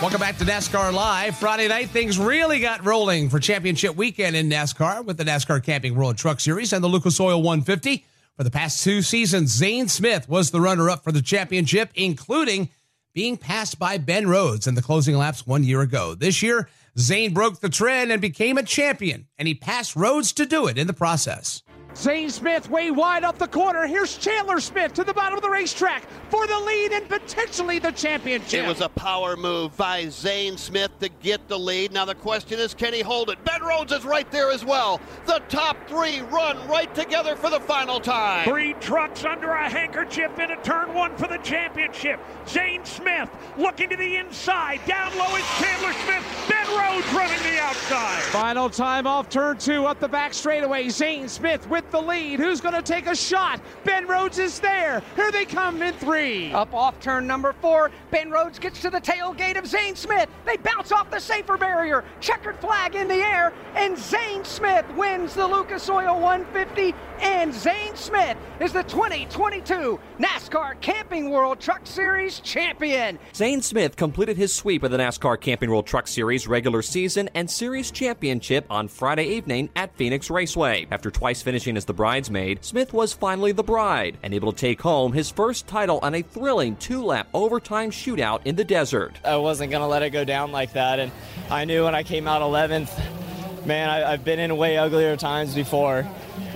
Welcome 0.00 0.20
back 0.20 0.38
to 0.38 0.44
NASCAR 0.44 0.92
Live. 0.92 1.36
Friday 1.36 1.66
night, 1.66 1.90
things 1.90 2.16
really 2.16 2.60
got 2.60 2.84
rolling 2.84 3.28
for 3.28 3.40
championship 3.40 3.96
weekend 3.96 4.36
in 4.36 4.48
NASCAR 4.48 5.04
with 5.04 5.16
the 5.16 5.24
NASCAR 5.24 5.64
Camping 5.64 5.96
World 5.96 6.16
Truck 6.16 6.38
Series 6.38 6.72
and 6.72 6.84
the 6.84 6.88
Lucas 6.88 7.18
Oil 7.18 7.42
150. 7.42 8.04
For 8.40 8.44
the 8.44 8.50
past 8.50 8.82
two 8.82 9.02
seasons, 9.02 9.50
Zane 9.50 9.88
Smith 9.88 10.26
was 10.26 10.50
the 10.50 10.62
runner 10.62 10.88
up 10.88 11.04
for 11.04 11.12
the 11.12 11.20
championship, 11.20 11.90
including 11.94 12.70
being 13.12 13.36
passed 13.36 13.78
by 13.78 13.98
Ben 13.98 14.26
Rhodes 14.26 14.66
in 14.66 14.74
the 14.74 14.80
closing 14.80 15.14
laps 15.14 15.46
one 15.46 15.62
year 15.62 15.82
ago. 15.82 16.14
This 16.14 16.42
year, 16.42 16.70
Zane 16.98 17.34
broke 17.34 17.60
the 17.60 17.68
trend 17.68 18.10
and 18.10 18.18
became 18.18 18.56
a 18.56 18.62
champion, 18.62 19.26
and 19.36 19.46
he 19.46 19.54
passed 19.54 19.94
Rhodes 19.94 20.32
to 20.32 20.46
do 20.46 20.68
it 20.68 20.78
in 20.78 20.86
the 20.86 20.94
process. 20.94 21.62
Zane 21.96 22.30
Smith 22.30 22.70
way 22.70 22.90
wide 22.90 23.24
up 23.24 23.38
the 23.38 23.48
corner. 23.48 23.86
Here's 23.86 24.16
Chandler 24.16 24.60
Smith 24.60 24.94
to 24.94 25.04
the 25.04 25.12
bottom 25.12 25.36
of 25.36 25.42
the 25.42 25.50
racetrack 25.50 26.04
for 26.30 26.46
the 26.46 26.58
lead 26.60 26.92
and 26.92 27.08
potentially 27.08 27.78
the 27.78 27.92
championship. 27.92 28.64
It 28.64 28.68
was 28.68 28.80
a 28.80 28.88
power 28.88 29.36
move 29.36 29.76
by 29.76 30.08
Zane 30.08 30.56
Smith 30.56 30.90
to 31.00 31.08
get 31.08 31.46
the 31.48 31.58
lead. 31.58 31.92
Now 31.92 32.04
the 32.04 32.14
question 32.14 32.58
is, 32.58 32.74
can 32.74 32.94
he 32.94 33.00
hold 33.00 33.30
it? 33.30 33.44
Ben 33.44 33.62
Rhodes 33.62 33.92
is 33.92 34.04
right 34.04 34.30
there 34.30 34.50
as 34.50 34.64
well. 34.64 35.00
The 35.26 35.42
top 35.48 35.76
three 35.88 36.20
run 36.22 36.56
right 36.68 36.94
together 36.94 37.36
for 37.36 37.50
the 37.50 37.60
final 37.60 38.00
time. 38.00 38.48
Three 38.48 38.74
trucks 38.74 39.24
under 39.24 39.50
a 39.50 39.68
handkerchief 39.68 40.38
in 40.38 40.52
a 40.52 40.62
turn 40.62 40.94
one 40.94 41.16
for 41.16 41.26
the 41.26 41.38
championship. 41.38 42.20
Zane 42.46 42.84
Smith 42.84 43.28
looking 43.58 43.90
to 43.90 43.96
the 43.96 44.16
inside. 44.16 44.80
Down 44.86 45.16
low 45.18 45.34
is 45.36 45.44
Chandler 45.58 45.92
Smith. 46.04 46.24
Ben 46.48 46.66
Rhodes 46.68 47.12
running 47.12 47.42
the 47.42 47.60
outside. 47.60 48.22
Final 48.24 48.70
time 48.70 49.06
off 49.06 49.28
turn 49.28 49.58
two 49.58 49.86
up 49.86 49.98
the 50.00 50.08
back 50.08 50.32
straightaway. 50.32 50.88
Zane 50.88 51.28
Smith 51.28 51.68
with 51.68 51.79
the 51.90 52.00
lead. 52.00 52.40
Who's 52.40 52.60
going 52.60 52.74
to 52.74 52.82
take 52.82 53.06
a 53.06 53.14
shot? 53.14 53.60
Ben 53.84 54.06
Rhodes 54.08 54.38
is 54.38 54.58
there. 54.58 55.02
Here 55.14 55.30
they 55.30 55.44
come 55.44 55.80
in 55.82 55.94
three. 55.94 56.52
Up 56.52 56.74
off 56.74 56.98
turn 57.00 57.26
number 57.26 57.52
four. 57.60 57.90
Ben 58.10 58.30
Rhodes 58.30 58.58
gets 58.58 58.82
to 58.82 58.90
the 58.90 59.00
tailgate 59.00 59.56
of 59.56 59.66
Zane 59.66 59.94
Smith. 59.94 60.28
They 60.44 60.56
bounce 60.56 60.92
off 60.92 61.10
the 61.10 61.20
safer 61.20 61.56
barrier. 61.56 62.04
Checkered 62.20 62.56
flag 62.58 62.94
in 62.94 63.08
the 63.08 63.14
air. 63.14 63.52
And 63.76 63.96
Zane 63.96 64.44
Smith 64.44 64.84
wins 64.96 65.34
the 65.34 65.46
Lucas 65.46 65.88
Oil 65.88 66.18
150. 66.20 66.94
And 67.20 67.54
Zane 67.54 67.94
Smith 67.94 68.36
is 68.60 68.72
the 68.72 68.82
2022 68.84 70.00
NASCAR 70.18 70.80
Camping 70.80 71.30
World 71.30 71.60
Truck 71.60 71.86
Series 71.86 72.40
champion. 72.40 73.18
Zane 73.34 73.60
Smith 73.62 73.96
completed 73.96 74.36
his 74.36 74.54
sweep 74.54 74.82
of 74.82 74.90
the 74.90 74.96
NASCAR 74.96 75.40
Camping 75.40 75.70
World 75.70 75.86
Truck 75.86 76.08
Series 76.08 76.48
regular 76.48 76.82
season 76.82 77.28
and 77.34 77.50
series 77.50 77.90
championship 77.90 78.64
on 78.70 78.88
Friday 78.88 79.26
evening 79.26 79.68
at 79.76 79.94
Phoenix 79.96 80.30
Raceway. 80.30 80.86
After 80.90 81.10
twice 81.10 81.42
finishing 81.42 81.69
as 81.76 81.84
the 81.84 81.92
bridesmaid, 81.92 82.64
Smith 82.64 82.92
was 82.92 83.12
finally 83.12 83.52
the 83.52 83.62
bride 83.62 84.16
and 84.22 84.34
able 84.34 84.52
to 84.52 84.58
take 84.58 84.80
home 84.80 85.12
his 85.12 85.30
first 85.30 85.66
title 85.66 85.98
on 86.02 86.14
a 86.14 86.22
thrilling 86.22 86.76
two 86.76 87.04
lap 87.04 87.28
overtime 87.34 87.90
shootout 87.90 88.40
in 88.44 88.56
the 88.56 88.64
desert. 88.64 89.18
I 89.24 89.36
wasn't 89.36 89.70
going 89.70 89.82
to 89.82 89.86
let 89.86 90.02
it 90.02 90.10
go 90.10 90.24
down 90.24 90.52
like 90.52 90.72
that, 90.74 90.98
and 90.98 91.12
I 91.50 91.64
knew 91.64 91.84
when 91.84 91.94
I 91.94 92.02
came 92.02 92.28
out 92.28 92.42
11th, 92.42 93.66
man, 93.66 93.88
I, 93.88 94.10
have 94.10 94.24
been 94.24 94.38
in 94.38 94.56
way 94.56 94.76
uglier 94.78 95.16
times 95.16 95.54
before, 95.54 96.06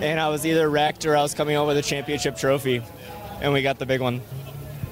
and 0.00 0.20
I 0.20 0.28
was 0.28 0.46
either 0.46 0.68
wrecked 0.68 1.06
or 1.06 1.16
I 1.16 1.22
was 1.22 1.34
coming 1.34 1.56
home 1.56 1.66
with 1.66 1.78
a 1.78 1.82
championship 1.82 2.36
trophy, 2.36 2.82
and 3.40 3.52
we 3.52 3.62
got 3.62 3.78
the 3.78 3.86
big 3.86 4.00
one. 4.00 4.20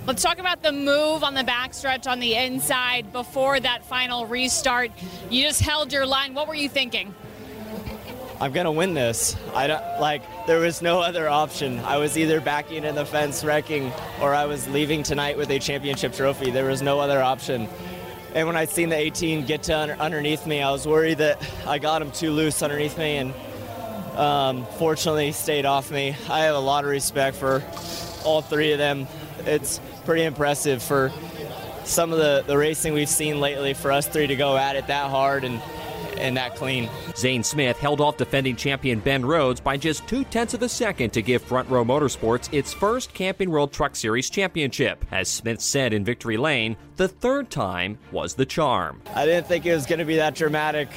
Let's 0.05 0.23
talk 0.23 0.39
about 0.39 0.63
the 0.65 0.73
move 0.73 1.23
on 1.23 1.35
the 1.35 1.45
backstretch 1.45 2.09
on 2.09 2.19
the 2.19 2.35
inside 2.35 3.13
before 3.13 3.61
that 3.61 3.85
final 3.85 4.27
restart. 4.27 4.91
You 5.31 5.45
just 5.45 5.61
held 5.61 5.93
your 5.93 6.07
line. 6.07 6.35
What 6.35 6.49
were 6.49 6.57
you 6.57 6.69
thinking? 6.69 7.15
I'm 8.43 8.51
gonna 8.51 8.73
win 8.73 8.93
this. 8.93 9.37
I 9.55 9.69
don't 9.69 10.01
like. 10.01 10.21
There 10.49 10.59
was 10.59 10.83
no 10.83 11.01
other 11.01 11.29
option. 11.29 11.79
I 11.79 11.99
was 11.99 12.19
either 12.19 12.41
backing 12.41 12.83
in 12.83 12.97
the 12.97 13.07
fence, 13.07 13.45
wrecking, 13.45 13.93
or 14.21 14.35
I 14.35 14.47
was 14.47 14.67
leaving 14.67 15.05
tonight 15.05 15.39
with 15.39 15.49
a 15.51 15.61
championship 15.61 16.13
trophy. 16.13 16.51
There 16.51 16.67
was 16.67 16.83
no 16.83 16.99
other 16.99 17.23
option. 17.23 17.69
And 18.35 18.49
when 18.49 18.57
I 18.57 18.65
seen 18.65 18.89
the 18.89 18.97
18 18.97 19.47
get 19.47 19.63
to 19.65 19.79
under, 19.79 19.95
underneath 19.95 20.45
me, 20.45 20.61
I 20.61 20.73
was 20.73 20.89
worried 20.89 21.19
that 21.19 21.41
I 21.69 21.79
got 21.79 22.03
him 22.03 22.11
too 22.11 22.33
loose 22.33 22.65
underneath 22.65 22.99
me, 22.99 23.19
and 23.19 23.33
um, 24.19 24.67
fortunately 24.77 25.31
stayed 25.31 25.65
off 25.65 25.93
me. 25.93 26.17
I 26.29 26.41
have 26.41 26.57
a 26.57 26.61
lot 26.61 26.83
of 26.83 26.91
respect 26.91 27.37
for 27.37 27.63
all 28.25 28.43
three 28.43 28.73
of 28.73 28.79
them. 28.79 29.07
It's 29.47 29.81
pretty 30.05 30.25
impressive 30.25 30.83
for 30.83 31.13
some 31.85 32.13
of 32.13 32.19
the, 32.19 32.43
the 32.45 32.59
racing 32.59 32.93
we've 32.93 33.09
seen 33.09 33.39
lately 33.39 33.75
for 33.75 33.93
us 33.93 34.09
three 34.09 34.27
to 34.27 34.35
go 34.35 34.57
at 34.57 34.75
it 34.75 34.89
that 34.89 35.11
hard 35.11 35.45
and 35.45 35.63
and 36.19 36.37
that 36.37 36.57
clean. 36.57 36.89
Zane 37.17 37.43
Smith 37.43 37.79
held 37.79 38.01
off 38.01 38.17
defending 38.17 38.57
champion 38.57 39.01
Ben 39.01 39.25
Rhodes 39.25 39.61
by 39.61 39.77
just 39.77 40.07
two 40.07 40.25
tenths 40.25 40.55
of 40.55 40.63
a 40.63 40.69
second 40.69 41.11
to 41.11 41.23
give 41.23 41.43
Front 41.43 41.69
Row 41.69 41.85
Motorsports 41.85 42.53
its 42.53 42.73
first 42.73 43.15
Camping 43.15 43.51
World 43.51 43.73
Truck 43.73 43.97
Series 43.97 44.31
championship. 44.31 45.05
As 45.11 45.29
Smith 45.29 45.61
said 45.61 45.93
in 45.93 46.05
Victory 46.05 46.37
Lane, 46.37 46.77
the 46.97 47.09
third 47.09 47.51
time 47.51 47.99
was 48.11 48.35
the 48.35 48.47
charm. 48.47 49.03
I 49.15 49.27
didn't 49.27 49.47
think 49.47 49.67
it 49.67 49.75
was 49.75 49.87
going 49.87 49.99
to 49.99 50.05
be 50.05 50.17
that 50.17 50.35
dramatic, 50.35 50.89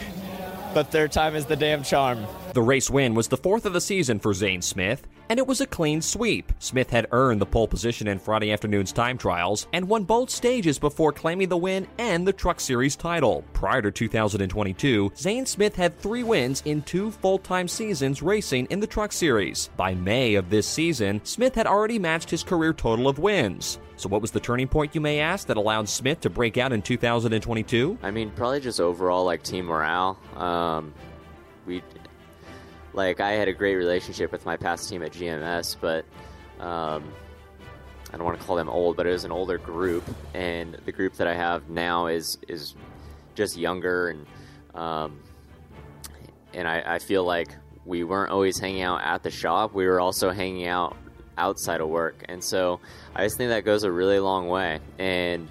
but 0.73 0.91
third 0.91 1.11
time 1.11 1.35
is 1.35 1.45
the 1.45 1.55
damn 1.55 1.83
charm. 1.83 2.25
The 2.53 2.61
race 2.61 2.89
win 2.89 3.15
was 3.15 3.27
the 3.27 3.37
fourth 3.37 3.65
of 3.65 3.73
the 3.73 3.81
season 3.81 4.19
for 4.19 4.33
Zane 4.33 4.61
Smith, 4.61 5.07
and 5.29 5.39
it 5.39 5.47
was 5.47 5.61
a 5.61 5.65
clean 5.65 6.01
sweep. 6.01 6.51
Smith 6.59 6.89
had 6.89 7.07
earned 7.11 7.41
the 7.41 7.45
pole 7.45 7.67
position 7.67 8.07
in 8.07 8.19
Friday 8.19 8.51
afternoon's 8.51 8.91
time 8.91 9.17
trials 9.17 9.67
and 9.73 9.87
won 9.87 10.03
both 10.03 10.29
stages 10.29 10.79
before 10.79 11.11
claiming 11.11 11.49
the 11.49 11.57
win 11.57 11.87
and 11.97 12.27
the 12.27 12.33
Truck 12.33 12.59
Series 12.59 12.95
title. 12.95 13.43
Prior 13.53 13.81
to 13.81 13.91
2022, 13.91 15.11
Zane 15.15 15.45
Smith 15.45 15.75
had 15.75 15.97
three 15.99 16.23
wins 16.23 16.61
in 16.65 16.81
two 16.83 17.11
full 17.11 17.39
time 17.39 17.67
seasons 17.67 18.21
racing 18.21 18.67
in 18.69 18.79
the 18.79 18.87
Truck 18.87 19.11
Series. 19.11 19.69
By 19.77 19.95
May 19.95 20.35
of 20.35 20.49
this 20.49 20.67
season, 20.67 21.21
Smith 21.23 21.55
had 21.55 21.67
already 21.67 21.99
matched 21.99 22.29
his 22.29 22.43
career 22.43 22.73
total 22.73 23.07
of 23.07 23.19
wins. 23.19 23.79
So, 23.97 24.09
what 24.09 24.21
was 24.21 24.31
the 24.31 24.39
turning 24.39 24.67
point, 24.67 24.93
you 24.93 25.01
may 25.01 25.19
ask, 25.19 25.47
that 25.47 25.57
allowed 25.57 25.87
Smith 25.87 26.21
to 26.21 26.29
break 26.29 26.57
out 26.57 26.73
in 26.73 26.81
2022? 26.81 27.97
I 28.03 28.11
mean, 28.11 28.29
probably 28.31 28.59
just 28.59 28.81
overall 28.81 29.23
like 29.23 29.41
team 29.43 29.65
morale. 29.65 30.19
Um, 30.35 30.93
we 31.65 31.81
like 32.95 33.19
I 33.19 33.33
had 33.33 33.47
a 33.47 33.53
great 33.53 33.75
relationship 33.75 34.31
with 34.31 34.45
my 34.45 34.57
past 34.57 34.89
team 34.89 35.03
at 35.03 35.11
GMS, 35.11 35.75
but 35.79 36.05
um, 36.59 37.03
I 38.11 38.17
don't 38.17 38.23
want 38.23 38.39
to 38.39 38.45
call 38.45 38.55
them 38.55 38.69
old, 38.69 38.95
but 38.95 39.05
it 39.05 39.11
was 39.11 39.25
an 39.25 39.31
older 39.31 39.57
group, 39.57 40.03
and 40.33 40.75
the 40.85 40.91
group 40.91 41.15
that 41.15 41.27
I 41.27 41.35
have 41.35 41.69
now 41.69 42.07
is 42.07 42.37
is 42.47 42.75
just 43.35 43.57
younger, 43.57 44.09
and 44.09 44.25
um, 44.73 45.19
and 46.53 46.67
I, 46.67 46.95
I 46.95 46.99
feel 46.99 47.25
like 47.25 47.49
we 47.83 48.03
weren't 48.03 48.31
always 48.31 48.57
hanging 48.57 48.81
out 48.81 49.01
at 49.03 49.23
the 49.23 49.31
shop; 49.31 49.73
we 49.73 49.85
were 49.85 49.99
also 49.99 50.31
hanging 50.31 50.67
out 50.67 50.95
outside 51.37 51.81
of 51.81 51.89
work, 51.89 52.23
and 52.29 52.41
so 52.41 52.79
I 53.13 53.25
just 53.25 53.37
think 53.37 53.49
that 53.49 53.65
goes 53.65 53.83
a 53.83 53.91
really 53.91 54.19
long 54.19 54.47
way. 54.47 54.79
And 54.97 55.49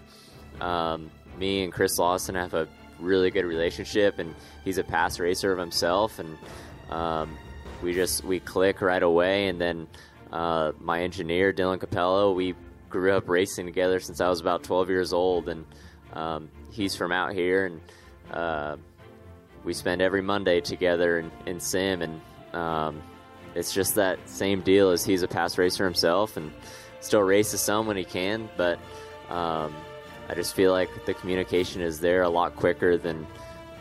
um, 0.63 1.11
me 1.39 1.65
and 1.65 1.73
Chris 1.73 1.99
Lawson 1.99 2.37
have 2.37 2.55
a 2.55 2.67
really 2.99 3.31
good 3.31 3.45
relationship, 3.45 4.19
and 4.19 4.35
he's 4.65 4.79
a 4.79 4.85
past 4.85 5.21
racer 5.21 5.53
of 5.53 5.59
himself, 5.59 6.19
and 6.19 6.39
um, 6.95 7.37
we 7.83 7.93
just 7.93 8.25
we 8.25 8.41
click 8.41 8.81
right 8.81 9.03
away. 9.03 9.49
And 9.49 9.61
then 9.61 9.89
uh, 10.33 10.73
my 10.81 11.03
engineer 11.03 11.53
Dylan 11.53 11.79
Capello, 11.79 12.35
we 12.35 12.55
grew 12.89 13.13
up 13.13 13.29
racing 13.29 13.67
together 13.67 13.99
since 14.01 14.21
I 14.21 14.29
was 14.29 14.41
about 14.41 14.63
12 14.63 14.89
years 14.89 15.13
old, 15.13 15.49
and 15.49 15.67
um, 16.13 16.49
he's 16.71 16.95
from 16.95 17.11
out 17.11 17.33
here, 17.33 17.67
and 17.67 17.81
uh, 18.31 18.77
we 19.65 19.75
spend 19.75 20.01
every 20.01 20.23
Monday 20.23 20.61
together 20.61 21.19
in, 21.19 21.31
in 21.47 21.59
sim, 21.59 22.03
and 22.03 22.21
um, 22.55 23.03
it's 23.57 23.75
just 23.75 23.97
that 23.97 24.29
same 24.29 24.61
deal 24.61 24.91
as 24.91 25.05
he's 25.05 25.23
a 25.23 25.29
past 25.29 25.59
racer 25.59 25.85
himself, 25.85 26.37
and 26.37 26.53
still 27.01 27.21
races 27.21 27.61
some 27.61 27.87
when 27.87 27.97
he 27.97 28.05
can, 28.05 28.49
but. 28.57 28.79
Um, 29.29 29.75
I 30.27 30.35
just 30.35 30.55
feel 30.55 30.73
like 30.73 31.05
the 31.05 31.13
communication 31.13 31.83
is 31.83 32.01
there 32.01 32.23
a 32.23 32.29
lot 32.31 32.57
quicker 32.57 32.97
than 32.97 33.27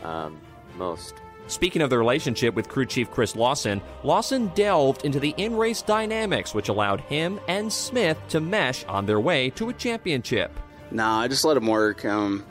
um, 0.02 0.38
most. 0.76 1.14
Speaking 1.46 1.82
of 1.82 1.90
the 1.90 1.98
relationship 1.98 2.54
with 2.54 2.68
crew 2.68 2.86
chief 2.86 3.10
Chris 3.10 3.36
Lawson, 3.36 3.82
Lawson 4.02 4.48
delved 4.54 5.04
into 5.04 5.20
the 5.20 5.34
in 5.36 5.56
race 5.56 5.82
dynamics, 5.82 6.54
which 6.54 6.70
allowed 6.70 7.00
him 7.02 7.38
and 7.48 7.70
Smith 7.70 8.18
to 8.28 8.40
mesh 8.40 8.84
on 8.84 9.04
their 9.04 9.20
way 9.20 9.50
to 9.50 9.68
a 9.68 9.72
championship. 9.74 10.50
Nah, 10.90 11.20
I 11.20 11.28
just 11.28 11.44
let 11.44 11.56
him 11.56 11.66
work. 11.66 12.04
Um, 12.04 12.44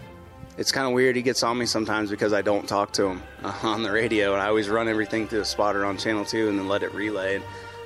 it's 0.58 0.71
kind 0.71 0.86
of 0.86 0.93
weird. 0.93 1.15
He 1.15 1.23
gets 1.23 1.41
on 1.41 1.58
me 1.58 1.65
sometimes 1.65 2.12
because 2.12 2.34
I 2.34 2.43
don't 2.43 2.67
talk 2.67 2.93
to 2.93 3.08
him 3.08 3.23
uh, 3.43 3.58
on 3.63 3.82
the 3.82 3.91
radio, 3.91 4.34
and 4.34 4.41
I 4.41 4.47
always 4.47 4.69
run 4.69 4.88
everything 4.88 5.27
through 5.27 5.39
the 5.39 5.45
spotter 5.45 5.86
on 5.86 5.97
channel 5.97 6.23
two 6.23 6.49
and 6.49 6.60
then 6.60 6.67
let 6.67 6.84
it 6.84 6.93
relay. 6.93 7.41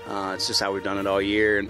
Uh, 0.07 0.33
it's 0.35 0.47
just 0.47 0.59
how 0.59 0.73
we've 0.73 0.83
done 0.83 0.97
it 0.97 1.07
all 1.07 1.21
year. 1.21 1.59
And 1.59 1.69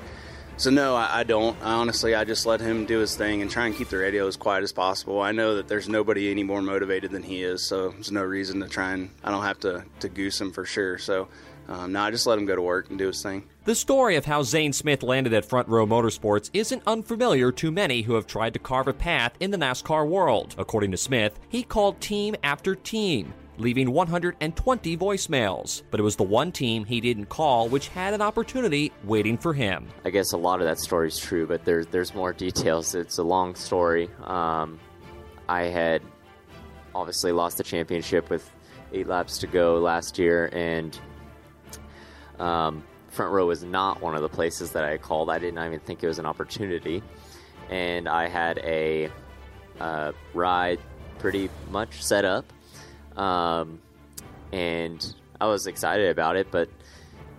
so 0.57 0.69
no, 0.69 0.95
I, 0.95 1.19
I, 1.19 1.23
don't. 1.23 1.57
I 1.61 1.73
honestly, 1.73 2.15
I 2.15 2.23
just 2.23 2.45
let 2.45 2.59
him 2.59 2.85
do 2.85 2.99
his 2.99 3.15
thing 3.15 3.41
and 3.41 3.49
try 3.49 3.67
and 3.67 3.75
keep 3.75 3.89
the 3.89 3.97
radio 3.97 4.27
as 4.27 4.35
quiet 4.35 4.63
as 4.63 4.71
possible. 4.71 5.21
I 5.21 5.31
know 5.31 5.55
that 5.55 5.67
there's 5.67 5.87
nobody 5.87 6.29
any 6.31 6.43
more 6.43 6.61
motivated 6.61 7.11
than 7.11 7.23
he 7.23 7.43
is, 7.43 7.65
so 7.67 7.89
there's 7.89 8.11
no 8.11 8.23
reason 8.23 8.59
to 8.61 8.67
try 8.67 8.91
and. 8.91 9.09
I 9.23 9.31
don't 9.31 9.43
have 9.43 9.59
to 9.61 9.85
to 10.01 10.09
goose 10.09 10.41
him 10.41 10.51
for 10.51 10.65
sure. 10.65 10.97
So. 10.97 11.27
Um, 11.69 11.91
no, 11.91 12.01
I 12.01 12.11
just 12.11 12.25
let 12.25 12.39
him 12.39 12.45
go 12.45 12.55
to 12.55 12.61
work 12.61 12.89
and 12.89 12.97
do 12.97 13.07
his 13.07 13.21
thing. 13.21 13.43
The 13.65 13.75
story 13.75 14.15
of 14.15 14.23
how 14.23 14.41
Zane 14.41 14.71
Smith 14.71 15.03
landed 15.03 15.33
at 15.33 15.43
Front 15.43 15.67
Row 15.67 15.85
Motorsports 15.85 16.49
isn't 16.53 16.81
unfamiliar 16.87 17.51
to 17.51 17.71
many 17.71 18.03
who 18.03 18.13
have 18.13 18.25
tried 18.25 18.53
to 18.53 18.59
carve 18.59 18.87
a 18.87 18.93
path 18.93 19.33
in 19.41 19.51
the 19.51 19.57
NASCAR 19.57 20.07
world. 20.07 20.55
According 20.57 20.91
to 20.91 20.97
Smith, 20.97 21.37
he 21.49 21.63
called 21.63 21.99
team 21.99 22.37
after 22.41 22.73
team, 22.73 23.33
leaving 23.57 23.91
120 23.91 24.97
voicemails. 24.97 25.83
But 25.91 25.99
it 25.99 26.03
was 26.03 26.15
the 26.15 26.23
one 26.23 26.51
team 26.51 26.85
he 26.85 27.01
didn't 27.01 27.25
call 27.25 27.69
which 27.69 27.87
had 27.89 28.13
an 28.13 28.21
opportunity 28.21 28.91
waiting 29.03 29.37
for 29.37 29.53
him. 29.53 29.87
I 30.05 30.09
guess 30.09 30.31
a 30.31 30.37
lot 30.37 30.61
of 30.61 30.67
that 30.67 30.79
story 30.79 31.07
is 31.07 31.19
true, 31.19 31.47
but 31.47 31.65
there's 31.65 31.87
there's 31.87 32.13
more 32.13 32.33
details. 32.33 32.95
It's 32.95 33.17
a 33.17 33.23
long 33.23 33.55
story. 33.55 34.09
Um, 34.23 34.79
I 35.49 35.63
had 35.63 36.01
obviously 36.93 37.31
lost 37.31 37.57
the 37.57 37.63
championship 37.63 38.29
with 38.29 38.49
eight 38.93 39.07
laps 39.07 39.37
to 39.39 39.47
go 39.47 39.79
last 39.79 40.17
year, 40.17 40.49
and 40.53 40.97
um, 42.39 42.83
front 43.09 43.31
row 43.31 43.45
was 43.45 43.63
not 43.63 44.01
one 44.01 44.15
of 44.15 44.21
the 44.21 44.29
places 44.29 44.71
that 44.71 44.83
I 44.83 44.97
called. 44.97 45.29
I 45.29 45.39
didn't 45.39 45.63
even 45.63 45.79
think 45.79 46.03
it 46.03 46.07
was 46.07 46.19
an 46.19 46.25
opportunity, 46.25 47.03
and 47.69 48.07
I 48.07 48.27
had 48.27 48.59
a 48.59 49.09
uh, 49.79 50.11
ride 50.33 50.79
pretty 51.19 51.49
much 51.69 52.03
set 52.03 52.25
up 52.25 52.45
um, 53.17 53.79
and 54.51 55.15
I 55.39 55.47
was 55.47 55.67
excited 55.67 56.09
about 56.09 56.35
it, 56.35 56.51
but 56.51 56.69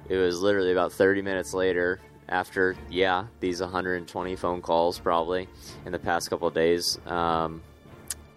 it 0.08 0.16
was 0.16 0.40
literally 0.40 0.72
about 0.72 0.92
30 0.92 1.22
minutes 1.22 1.54
later 1.54 2.00
after, 2.28 2.76
yeah, 2.90 3.26
these 3.40 3.60
120 3.60 4.36
phone 4.36 4.60
calls 4.60 4.98
probably 4.98 5.48
in 5.86 5.92
the 5.92 5.98
past 5.98 6.28
couple 6.30 6.48
of 6.48 6.54
days. 6.54 6.98
Um, 7.06 7.62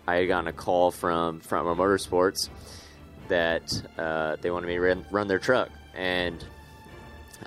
I 0.08 0.16
had 0.16 0.28
gotten 0.28 0.48
a 0.48 0.54
call 0.54 0.92
from 0.92 1.42
Front 1.42 1.68
Row 1.68 1.76
Motorsports 1.76 2.50
that 3.28 3.82
uh, 3.98 4.38
they 4.42 4.52
wanted 4.52 4.68
me 4.68 4.76
to 4.76 4.82
run, 4.82 5.06
run 5.12 5.28
their 5.28 5.40
truck. 5.40 5.70
And 5.94 6.44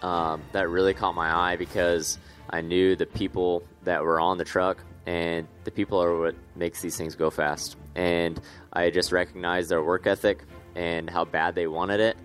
um, 0.02 0.42
that 0.52 0.68
really 0.68 0.94
caught 0.94 1.14
my 1.14 1.34
eye 1.34 1.56
because 1.56 2.18
I 2.50 2.60
knew 2.60 2.96
the 2.96 3.06
people 3.06 3.62
that 3.84 4.02
were 4.02 4.20
on 4.20 4.38
the 4.38 4.44
truck 4.44 4.78
and 5.06 5.46
the 5.64 5.70
people 5.70 6.02
are 6.02 6.18
what 6.18 6.34
makes 6.56 6.80
these 6.80 6.96
things 6.96 7.14
go 7.14 7.30
fast. 7.30 7.76
And 7.94 8.40
I 8.74 8.90
just 8.90 9.12
recognized 9.12 9.70
their 9.70 9.82
work 9.82 10.06
ethic 10.06 10.42
and 10.74 11.08
how 11.08 11.24
bad 11.24 11.54
they 11.54 11.66
wanted 11.66 12.00
it, 12.00 12.16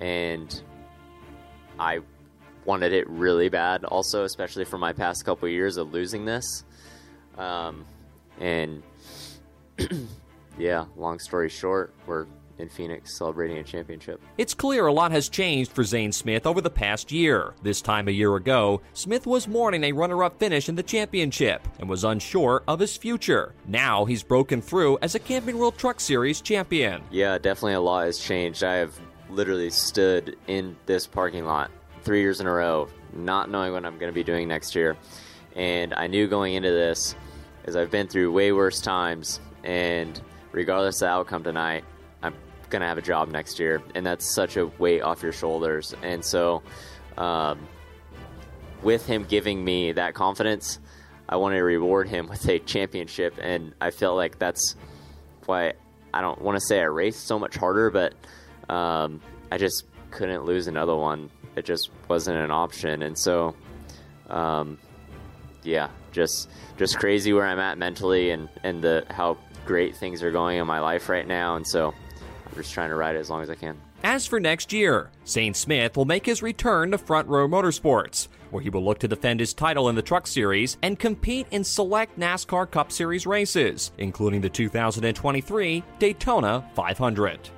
and 0.00 0.62
I 1.78 2.00
wanted 2.64 2.92
it 2.92 3.08
really 3.08 3.48
bad. 3.48 3.84
Also, 3.84 4.24
especially 4.24 4.64
for 4.64 4.78
my 4.78 4.92
past 4.92 5.24
couple 5.24 5.48
years 5.48 5.76
of 5.76 5.92
losing 5.92 6.24
this, 6.24 6.64
um, 7.36 7.84
and 8.40 8.82
yeah. 10.58 10.86
Long 10.96 11.18
story 11.18 11.48
short, 11.48 11.94
we're 12.06 12.26
in 12.58 12.68
Phoenix 12.68 13.16
celebrating 13.16 13.58
a 13.58 13.62
championship. 13.62 14.20
It's 14.36 14.54
clear 14.54 14.86
a 14.86 14.92
lot 14.92 15.12
has 15.12 15.28
changed 15.28 15.72
for 15.72 15.84
Zane 15.84 16.12
Smith 16.12 16.46
over 16.46 16.60
the 16.60 16.70
past 16.70 17.12
year. 17.12 17.54
This 17.62 17.80
time 17.80 18.08
a 18.08 18.12
year 18.12 18.36
ago, 18.36 18.80
Smith 18.92 19.26
was 19.26 19.48
mourning 19.48 19.84
a 19.84 19.92
runner 19.92 20.24
up 20.24 20.38
finish 20.38 20.68
in 20.68 20.74
the 20.74 20.82
championship 20.82 21.66
and 21.78 21.88
was 21.88 22.04
unsure 22.04 22.62
of 22.68 22.80
his 22.80 22.96
future. 22.96 23.54
Now 23.66 24.04
he's 24.04 24.22
broken 24.22 24.60
through 24.60 24.98
as 25.02 25.14
a 25.14 25.18
Camping 25.18 25.58
World 25.58 25.78
Truck 25.78 26.00
Series 26.00 26.40
champion. 26.40 27.02
Yeah, 27.10 27.38
definitely 27.38 27.74
a 27.74 27.80
lot 27.80 28.06
has 28.06 28.18
changed. 28.18 28.62
I 28.64 28.74
have 28.74 28.98
literally 29.30 29.70
stood 29.70 30.36
in 30.46 30.76
this 30.86 31.06
parking 31.06 31.44
lot 31.44 31.70
three 32.02 32.20
years 32.20 32.40
in 32.40 32.46
a 32.46 32.52
row, 32.52 32.88
not 33.12 33.50
knowing 33.50 33.72
what 33.72 33.84
I'm 33.84 33.98
going 33.98 34.10
to 34.10 34.14
be 34.14 34.24
doing 34.24 34.48
next 34.48 34.74
year. 34.74 34.96
And 35.54 35.92
I 35.94 36.06
knew 36.06 36.28
going 36.28 36.54
into 36.54 36.70
this, 36.70 37.14
as 37.64 37.76
I've 37.76 37.90
been 37.90 38.06
through 38.06 38.32
way 38.32 38.52
worse 38.52 38.80
times, 38.80 39.40
and 39.64 40.20
regardless 40.52 40.96
of 40.96 41.00
the 41.00 41.08
outcome 41.08 41.42
tonight, 41.42 41.84
going 42.70 42.82
to 42.82 42.88
have 42.88 42.98
a 42.98 43.02
job 43.02 43.28
next 43.28 43.58
year, 43.58 43.82
and 43.94 44.04
that's 44.04 44.34
such 44.34 44.56
a 44.56 44.66
weight 44.66 45.02
off 45.02 45.22
your 45.22 45.32
shoulders. 45.32 45.94
And 46.02 46.24
so, 46.24 46.62
um, 47.16 47.58
with 48.82 49.06
him 49.06 49.24
giving 49.24 49.64
me 49.64 49.92
that 49.92 50.14
confidence, 50.14 50.78
I 51.28 51.36
want 51.36 51.54
to 51.54 51.60
reward 51.60 52.08
him 52.08 52.26
with 52.30 52.48
a 52.48 52.58
championship, 52.58 53.34
and 53.40 53.74
I 53.80 53.90
feel 53.90 54.14
like 54.14 54.38
that's 54.38 54.76
why 55.46 55.74
I 56.12 56.20
don't 56.20 56.40
want 56.40 56.56
to 56.58 56.64
say 56.64 56.80
I 56.80 56.84
raced 56.84 57.26
so 57.26 57.38
much 57.38 57.56
harder, 57.56 57.90
but 57.90 58.14
um, 58.72 59.20
I 59.50 59.58
just 59.58 59.84
couldn't 60.10 60.44
lose 60.44 60.66
another 60.66 60.94
one. 60.94 61.30
It 61.56 61.64
just 61.64 61.90
wasn't 62.08 62.38
an 62.38 62.50
option, 62.50 63.02
and 63.02 63.18
so, 63.18 63.54
um, 64.30 64.78
yeah, 65.62 65.88
just 66.12 66.48
just 66.76 66.98
crazy 66.98 67.32
where 67.32 67.44
I'm 67.44 67.58
at 67.58 67.78
mentally, 67.78 68.30
and 68.30 68.48
and 68.62 68.82
the 68.82 69.04
how 69.10 69.38
great 69.66 69.96
things 69.96 70.22
are 70.22 70.30
going 70.30 70.58
in 70.58 70.66
my 70.66 70.80
life 70.80 71.08
right 71.08 71.26
now, 71.26 71.56
and 71.56 71.66
so 71.66 71.94
just 72.58 72.72
trying 72.72 72.90
to 72.90 72.94
ride 72.94 73.16
it 73.16 73.20
as 73.20 73.30
long 73.30 73.42
as 73.42 73.50
I 73.50 73.54
can. 73.54 73.80
As 74.02 74.26
for 74.26 74.38
next 74.38 74.72
year, 74.72 75.10
Zane 75.26 75.54
Smith 75.54 75.96
will 75.96 76.04
make 76.04 76.24
his 76.24 76.42
return 76.42 76.92
to 76.92 76.98
Front 76.98 77.28
Row 77.28 77.48
Motorsports, 77.48 78.28
where 78.50 78.62
he 78.62 78.70
will 78.70 78.84
look 78.84 78.98
to 79.00 79.08
defend 79.08 79.40
his 79.40 79.52
title 79.52 79.88
in 79.88 79.96
the 79.96 80.02
Truck 80.02 80.26
Series 80.26 80.76
and 80.82 80.98
compete 80.98 81.46
in 81.50 81.64
select 81.64 82.18
NASCAR 82.18 82.70
Cup 82.70 82.92
Series 82.92 83.26
races, 83.26 83.90
including 83.98 84.40
the 84.40 84.48
2023 84.48 85.82
Daytona 85.98 86.70
500. 86.74 87.50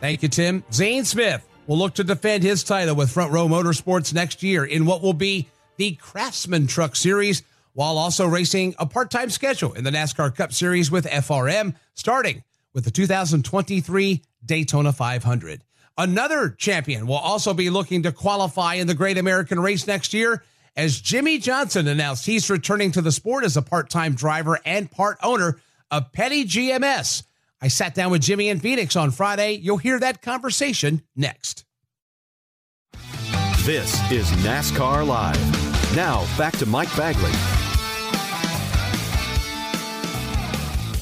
Thank 0.00 0.22
you, 0.22 0.28
Tim. 0.28 0.64
Zane 0.72 1.04
Smith 1.04 1.46
will 1.66 1.78
look 1.78 1.94
to 1.94 2.04
defend 2.04 2.42
his 2.42 2.64
title 2.64 2.94
with 2.94 3.10
Front 3.10 3.32
Row 3.32 3.48
Motorsports 3.48 4.14
next 4.14 4.42
year 4.42 4.64
in 4.64 4.86
what 4.86 5.02
will 5.02 5.12
be 5.12 5.48
the 5.76 5.92
Craftsman 5.92 6.66
Truck 6.66 6.96
Series, 6.96 7.42
while 7.74 7.98
also 7.98 8.26
racing 8.26 8.74
a 8.78 8.86
part 8.86 9.10
time 9.10 9.30
schedule 9.30 9.74
in 9.74 9.84
the 9.84 9.90
NASCAR 9.90 10.34
Cup 10.34 10.52
Series 10.52 10.90
with 10.90 11.06
FRM 11.06 11.74
starting 11.94 12.42
with 12.78 12.84
the 12.84 12.92
2023 12.92 14.22
Daytona 14.46 14.92
500. 14.92 15.64
Another 15.96 16.50
champion 16.50 17.08
will 17.08 17.16
also 17.16 17.52
be 17.52 17.70
looking 17.70 18.04
to 18.04 18.12
qualify 18.12 18.74
in 18.74 18.86
the 18.86 18.94
Great 18.94 19.18
American 19.18 19.58
Race 19.58 19.84
next 19.88 20.14
year 20.14 20.44
as 20.76 21.00
Jimmie 21.00 21.38
Johnson 21.38 21.88
announced 21.88 22.24
he's 22.24 22.48
returning 22.48 22.92
to 22.92 23.02
the 23.02 23.10
sport 23.10 23.42
as 23.42 23.56
a 23.56 23.62
part 23.62 23.90
time 23.90 24.14
driver 24.14 24.60
and 24.64 24.88
part 24.88 25.18
owner 25.24 25.58
of 25.90 26.12
Petty 26.12 26.44
GMS. 26.44 27.24
I 27.60 27.66
sat 27.66 27.96
down 27.96 28.12
with 28.12 28.22
Jimmie 28.22 28.48
in 28.48 28.60
Phoenix 28.60 28.94
on 28.94 29.10
Friday. 29.10 29.54
You'll 29.54 29.78
hear 29.78 29.98
that 29.98 30.22
conversation 30.22 31.02
next. 31.16 31.64
This 33.62 33.92
is 34.12 34.30
NASCAR 34.44 35.04
Live. 35.04 35.96
Now, 35.96 36.24
back 36.38 36.56
to 36.58 36.66
Mike 36.66 36.96
Bagley. 36.96 37.57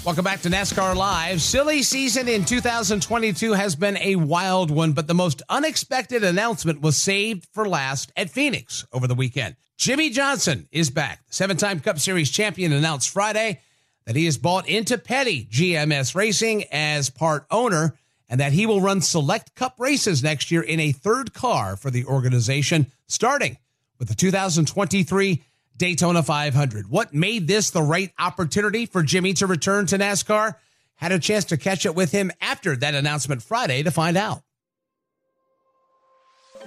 Welcome 0.06 0.22
back 0.22 0.42
to 0.42 0.48
NASCAR 0.48 0.94
Live. 0.94 1.42
Silly 1.42 1.82
season 1.82 2.28
in 2.28 2.44
2022 2.44 3.54
has 3.54 3.74
been 3.74 3.96
a 3.96 4.14
wild 4.14 4.70
one, 4.70 4.92
but 4.92 5.08
the 5.08 5.14
most 5.14 5.42
unexpected 5.48 6.22
announcement 6.22 6.80
was 6.80 6.96
saved 6.96 7.48
for 7.52 7.68
last 7.68 8.12
at 8.16 8.30
Phoenix 8.30 8.86
over 8.92 9.08
the 9.08 9.16
weekend. 9.16 9.56
Jimmie 9.76 10.10
Johnson 10.10 10.68
is 10.70 10.90
back. 10.90 11.22
Seven 11.28 11.56
time 11.56 11.80
Cup 11.80 11.98
Series 11.98 12.30
champion 12.30 12.72
announced 12.72 13.10
Friday 13.10 13.60
that 14.04 14.14
he 14.14 14.26
has 14.26 14.38
bought 14.38 14.68
into 14.68 14.96
Petty 14.96 15.44
GMS 15.46 16.14
Racing 16.14 16.66
as 16.70 17.10
part 17.10 17.44
owner 17.50 17.98
and 18.28 18.38
that 18.38 18.52
he 18.52 18.64
will 18.64 18.80
run 18.80 19.00
select 19.00 19.56
cup 19.56 19.74
races 19.80 20.22
next 20.22 20.52
year 20.52 20.62
in 20.62 20.78
a 20.78 20.92
third 20.92 21.34
car 21.34 21.74
for 21.74 21.90
the 21.90 22.04
organization, 22.04 22.92
starting 23.08 23.58
with 23.98 24.06
the 24.06 24.14
2023 24.14 25.42
Daytona 25.76 26.22
500. 26.22 26.88
What 26.88 27.12
made 27.12 27.46
this 27.46 27.70
the 27.70 27.82
right 27.82 28.12
opportunity 28.18 28.86
for 28.86 29.02
Jimmie 29.02 29.34
to 29.34 29.46
return 29.46 29.86
to 29.86 29.98
NASCAR? 29.98 30.54
Had 30.96 31.12
a 31.12 31.18
chance 31.18 31.44
to 31.46 31.56
catch 31.56 31.84
up 31.84 31.94
with 31.94 32.12
him 32.12 32.30
after 32.40 32.74
that 32.76 32.94
announcement 32.94 33.42
Friday 33.42 33.82
to 33.82 33.90
find 33.90 34.16
out. 34.16 34.42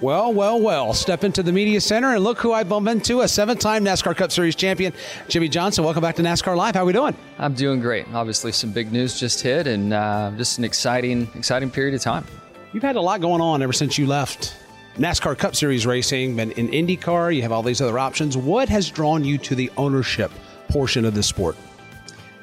Well, 0.00 0.32
well, 0.32 0.58
well. 0.58 0.94
Step 0.94 1.24
into 1.24 1.42
the 1.42 1.52
media 1.52 1.78
center 1.78 2.14
and 2.14 2.24
look 2.24 2.38
who 2.38 2.52
I 2.52 2.64
bump 2.64 2.88
into 2.88 3.20
a 3.20 3.28
seven 3.28 3.58
time 3.58 3.84
NASCAR 3.84 4.16
Cup 4.16 4.32
Series 4.32 4.54
champion, 4.54 4.94
Jimmie 5.28 5.48
Johnson. 5.48 5.84
Welcome 5.84 6.00
back 6.00 6.16
to 6.16 6.22
NASCAR 6.22 6.56
Live. 6.56 6.74
How 6.74 6.82
are 6.82 6.86
we 6.86 6.94
doing? 6.94 7.14
I'm 7.38 7.52
doing 7.52 7.80
great. 7.80 8.06
Obviously, 8.14 8.52
some 8.52 8.72
big 8.72 8.92
news 8.92 9.20
just 9.20 9.42
hit 9.42 9.66
and 9.66 9.92
uh, 9.92 10.32
just 10.38 10.56
an 10.56 10.64
exciting, 10.64 11.28
exciting 11.34 11.70
period 11.70 11.94
of 11.94 12.00
time. 12.00 12.24
You've 12.72 12.82
had 12.82 12.96
a 12.96 13.00
lot 13.00 13.20
going 13.20 13.42
on 13.42 13.60
ever 13.62 13.74
since 13.74 13.98
you 13.98 14.06
left 14.06 14.56
NASCAR 15.00 15.38
Cup 15.38 15.56
Series 15.56 15.86
racing, 15.86 16.36
been 16.36 16.50
in 16.50 16.68
IndyCar, 16.68 17.34
you 17.34 17.40
have 17.40 17.52
all 17.52 17.62
these 17.62 17.80
other 17.80 17.98
options. 17.98 18.36
What 18.36 18.68
has 18.68 18.90
drawn 18.90 19.24
you 19.24 19.38
to 19.38 19.54
the 19.54 19.70
ownership 19.78 20.30
portion 20.68 21.06
of 21.06 21.14
the 21.14 21.22
sport? 21.22 21.56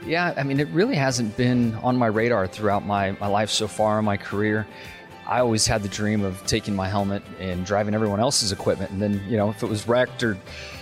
Yeah, 0.04 0.34
I 0.36 0.41
mean, 0.41 0.60
it 0.60 0.67
really 0.70 0.96
hasn't 0.96 1.38
been 1.38 1.76
on 1.76 1.96
my 1.98 2.08
radar 2.08 2.48
throughout 2.48 2.84
my, 2.84 3.12
my 3.12 3.28
life 3.28 3.52
so 3.52 3.67
far 3.67 4.00
in 4.00 4.06
my 4.06 4.17
career. 4.17 4.65
I 5.28 5.39
always 5.39 5.67
had 5.67 5.84
the 5.84 5.88
dream 5.88 6.24
of 6.24 6.43
taking 6.48 6.76
my 6.76 6.89
helmet 6.89 7.22
and 7.39 7.63
driving 7.63 7.93
everyone 7.93 8.20
else's 8.20 8.52
equipment. 8.52 8.89
And 8.89 9.00
then, 9.00 9.24
you 9.30 9.38
know, 9.38 9.52
if 9.52 9.62
it 9.62 9.70
was 9.70 9.88
wrecked 9.88 10.24
or, 10.24 10.36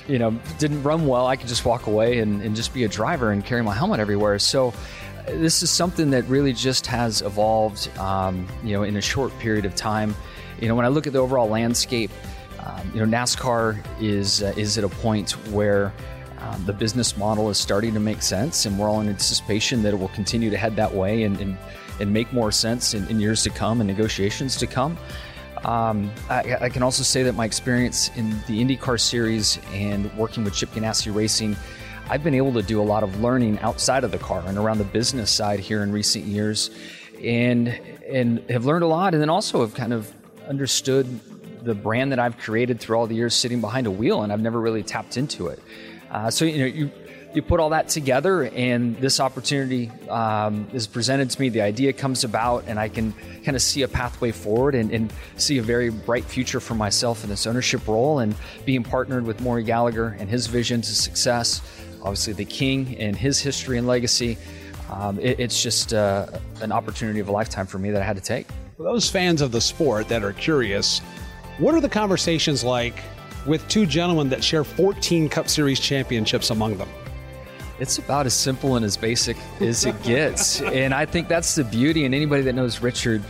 you 0.08 0.18
know, 0.18 0.32
didn't 0.58 0.82
run 0.82 1.06
well, 1.06 1.28
I 1.28 1.36
could 1.36 1.50
just 1.50 1.66
walk 1.66 1.88
away 1.88 2.20
and, 2.20 2.42
and 2.42 2.56
just 2.56 2.74
be 2.74 2.86
a 2.86 2.88
driver 2.88 3.32
and 3.32 3.44
carry 3.44 3.64
my 3.64 3.74
helmet 3.74 4.00
everywhere. 4.00 4.40
So, 4.40 4.74
this 5.28 5.62
is 5.62 5.72
something 5.72 6.12
that 6.12 6.24
really 6.26 6.54
just 6.54 6.88
has 6.88 7.22
evolved, 7.22 7.90
um, 7.98 8.48
you 8.64 8.72
know, 8.72 8.84
in 8.84 8.96
a 8.96 9.02
short 9.02 9.38
period 9.40 9.66
of 9.66 9.76
time. 9.76 10.16
You 10.62 10.68
know, 10.68 10.76
when 10.76 10.86
I 10.86 10.90
look 10.90 11.08
at 11.08 11.14
the 11.14 11.20
overall 11.20 11.50
landscape, 11.50 12.12
um, 12.60 12.92
you 12.94 13.06
know, 13.06 13.18
NASCAR 13.18 13.84
is 14.02 14.42
uh, 14.42 14.54
is 14.58 14.78
at 14.78 14.84
a 14.84 14.90
point 14.90 15.32
where 15.52 15.94
um, 16.40 16.66
the 16.66 16.74
business 16.74 17.18
model 17.18 17.50
is 17.50 17.58
starting 17.58 17.94
to 17.94 18.00
make 18.00 18.22
sense, 18.22 18.66
and 18.66 18.78
we're 18.78 18.90
all 18.90 19.02
in 19.02 19.10
anticipation 19.10 19.84
that 19.84 19.94
it 19.94 19.98
will 19.98 20.10
continue 20.10 20.50
to 20.50 20.58
head 20.58 20.76
that 20.76 20.94
way 20.94 21.24
and 21.24 21.40
and, 21.40 21.58
and 22.00 22.12
make 22.12 22.32
more 22.34 22.52
sense 22.52 22.94
in, 22.94 23.08
in 23.08 23.20
years 23.20 23.44
to 23.44 23.50
come 23.50 23.82
and 23.82 23.88
negotiations 23.88 24.56
to 24.58 24.68
come. 24.68 24.98
Um, 25.64 26.12
I, 26.30 26.58
I, 26.62 26.70
can 26.70 26.84
also 26.84 27.02
say 27.02 27.24
that 27.24 27.34
my 27.34 27.46
experience 27.46 28.12
in 28.16 28.30
the 28.46 28.64
IndyCar 28.64 29.00
series 29.00 29.58
and 29.72 30.16
working 30.16 30.44
with 30.44 30.54
Chip 30.54 30.70
Ganassi 30.72 31.14
Racing, 31.14 31.56
I've 32.08 32.24
been 32.24 32.36
able 32.36 32.54
to 32.54 32.62
do 32.62 32.80
a 32.80 32.84
lot 32.84 33.02
of 33.02 33.20
learning 33.20 33.58
outside 33.60 34.04
of 34.04 34.12
the 34.12 34.20
car 34.20 34.44
and 34.46 34.60
around 34.60 34.78
the 34.78 34.84
business 34.84 35.32
side 35.32 35.60
here 35.60 35.82
in 35.82 35.92
recent 35.92 36.26
years, 36.26 36.70
and 37.24 37.70
and 38.08 38.48
have 38.50 38.66
learned 38.66 38.84
a 38.84 38.88
lot, 38.88 39.14
and 39.16 39.22
then 39.22 39.30
also 39.30 39.62
have 39.62 39.74
kind 39.74 39.92
of 39.94 40.14
understood 40.48 41.20
the 41.64 41.74
brand 41.74 42.12
that 42.12 42.20
I've 42.20 42.38
created 42.38 42.80
through 42.80 42.98
all 42.98 43.08
the 43.08 43.16
years 43.16 43.34
sitting 43.34 43.60
behind 43.60 43.88
a 43.88 43.92
wheel, 43.92 44.22
and 44.22 44.32
I've 44.32 44.42
never 44.42 44.60
really 44.60 44.84
tapped 44.84 45.18
into 45.18 45.48
it. 45.48 45.60
Uh, 46.12 46.30
so 46.30 46.46
you 46.46 46.60
know, 46.60 46.66
you 46.66 46.92
you 47.36 47.42
put 47.42 47.60
all 47.60 47.72
that 47.72 47.90
together, 47.90 48.46
and 48.46 48.96
this 48.98 49.20
opportunity 49.20 49.92
um, 50.10 50.68
is 50.72 50.88
presented 50.88 51.30
to 51.30 51.42
me. 51.42 51.50
The 51.50 51.62
idea 51.62 51.92
comes 51.92 52.24
about, 52.24 52.64
and 52.68 52.80
I 52.80 52.88
can 52.88 53.14
kind 53.44 53.56
of 53.58 53.62
see 53.62 53.82
a 53.82 53.90
pathway 53.90 54.32
forward 54.32 54.74
and, 54.74 54.90
and, 54.92 55.14
see 55.36 55.58
a 55.58 55.62
very 55.62 55.90
bright 55.90 56.24
future 56.24 56.62
for 56.62 56.76
myself 56.76 57.26
in 57.26 57.30
this 57.30 57.46
ownership 57.46 57.86
role, 57.88 58.20
and 58.20 58.36
being 58.64 58.84
partnered 58.84 59.26
with 59.26 59.42
Maury 59.42 59.64
Gallagher 59.64 60.16
and 60.18 60.30
his 60.30 60.48
vision 60.48 60.82
to 60.82 60.96
success. 60.96 61.62
Obviously, 62.02 62.34
the 62.34 62.46
King 62.46 62.96
and 62.98 63.18
his 63.18 63.42
history 63.42 63.78
and 63.78 63.86
legacy. 63.86 64.38
Um, 64.90 65.20
it, 65.20 65.40
it's 65.40 65.62
just 65.62 65.94
uh, 65.94 66.28
an 66.62 66.72
opportunity 66.72 67.20
of 67.20 67.28
a 67.28 67.32
lifetime 67.32 67.66
for 67.66 67.80
me 67.80 67.92
that 67.92 68.02
I 68.02 68.06
had 68.06 68.16
to 68.16 68.22
take. 68.22 68.48
For 68.78 68.84
those 68.84 69.10
fans 69.10 69.40
of 69.40 69.54
the 69.54 69.62
sport 69.62 70.10
that 70.10 70.22
are 70.22 70.34
curious, 70.34 71.00
what 71.60 71.74
are 71.74 71.80
the 71.80 71.88
conversations 71.88 72.62
like 72.62 73.02
with 73.46 73.66
two 73.70 73.86
gentlemen 73.86 74.28
that 74.30 74.44
share 74.44 74.66
14 74.66 75.30
Cup 75.30 75.48
Series 75.48 75.80
championships 75.80 76.50
among 76.50 76.78
them? 76.78 76.90
It's 77.80 78.00
about 78.00 78.26
as 78.26 78.34
simple 78.34 78.76
and 78.76 78.84
as 78.84 78.98
basic 78.98 79.38
as 79.62 79.86
it 79.86 80.02
gets. 80.04 80.62
and 80.62 80.94
I 80.94 81.06
think 81.06 81.30
that's 81.30 81.56
the 81.56 81.64
beauty. 81.64 82.04
And 82.04 82.14
anybody 82.14 82.42
that 82.44 82.54
knows 82.54 82.82
Richard, 82.82 83.24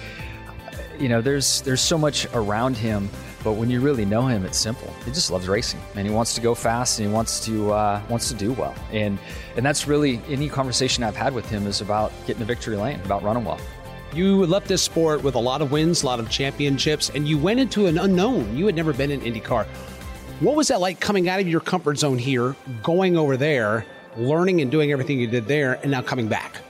you 0.98 1.10
know, 1.10 1.22
there's 1.22 1.62
there's 1.62 1.82
so 1.82 1.98
much 1.98 2.26
around 2.34 2.76
him, 2.76 3.08
but 3.44 3.54
when 3.54 3.70
you 3.70 3.82
really 3.82 4.06
know 4.06 4.26
him, 4.26 4.46
it's 4.46 4.58
simple. 4.58 4.92
He 5.06 5.12
just 5.12 5.30
loves 5.30 5.48
racing, 5.48 5.80
and 5.96 6.08
he 6.08 6.14
wants 6.14 6.34
to 6.36 6.42
go 6.42 6.56
fast, 6.56 6.98
and 6.98 7.08
he 7.08 7.14
wants 7.14 7.40
to 7.46 7.72
uh, 7.72 8.02
wants 8.10 8.30
to 8.30 8.34
do 8.34 8.52
well. 8.54 8.74
And 8.92 9.20
and 9.56 9.64
that's 9.64 9.88
really 9.88 10.22
any 10.28 10.50
conversation 10.50 11.04
I've 11.04 11.16
had 11.16 11.36
with 11.36 11.48
him 11.48 11.68
is 11.68 11.82
about 11.82 12.12
getting 12.26 12.40
the 12.40 12.46
victory 12.46 12.78
lane, 12.78 13.00
about 13.02 13.22
running 13.22 13.46
well. 13.46 13.60
You 14.16 14.46
left 14.46 14.70
this 14.70 14.82
sport 14.82 15.24
with 15.24 15.36
a 15.36 15.40
lot 15.40 15.62
of 15.62 15.74
wins, 15.74 16.04
a 16.04 16.06
lot 16.06 16.22
of 16.22 16.30
championships, 16.30 17.10
and 17.10 17.28
you 17.28 17.38
went 17.38 17.60
into 17.60 17.88
an 17.88 17.98
unknown. 17.98 18.56
You 18.56 18.66
had 18.66 18.74
never 18.74 18.94
been 18.94 19.12
in 19.12 19.20
IndyCar. 19.20 19.66
What 20.40 20.56
was 20.56 20.70
that 20.70 20.80
like 20.80 21.02
coming 21.02 21.28
out 21.28 21.42
of 21.42 21.50
your 21.50 21.60
comfort 21.60 21.98
zone 21.98 22.18
here, 22.18 22.56
going 22.82 23.18
over 23.18 23.36
there, 23.36 23.86
learning 24.16 24.62
and 24.62 24.72
doing 24.72 24.94
everything 24.94 25.20
you 25.20 25.28
did 25.28 25.48
there, 25.48 25.82
and 25.82 25.92
now 25.92 26.02
coming 26.02 26.30
back? 26.30 26.62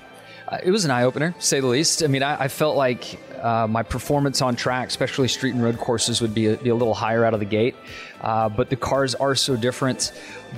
Uh, 0.47 0.57
it 0.63 0.71
was 0.71 0.85
an 0.85 0.91
eye 0.91 1.03
opener, 1.03 1.35
say 1.37 1.59
the 1.59 1.67
least. 1.67 2.01
I 2.01 2.07
mean, 2.07 2.23
I, 2.23 2.45
I 2.45 2.47
felt 2.47 2.77
like 2.77 3.19
uh, 3.39 3.67
my 3.67 3.83
performance 3.83 4.41
on 4.41 4.55
track, 4.55 4.87
especially 4.87 5.27
street 5.27 5.53
and 5.53 5.63
road 5.63 5.77
courses, 5.77 6.21
would 6.21 6.33
be 6.33 6.47
a, 6.47 6.57
be 6.57 6.69
a 6.69 6.75
little 6.75 6.95
higher 6.95 7.23
out 7.23 7.35
of 7.35 7.39
the 7.39 7.45
gate. 7.45 7.75
Uh, 8.21 8.49
but 8.49 8.71
the 8.71 8.75
cars 8.75 9.13
are 9.13 9.35
so 9.35 9.55
different. 9.55 10.13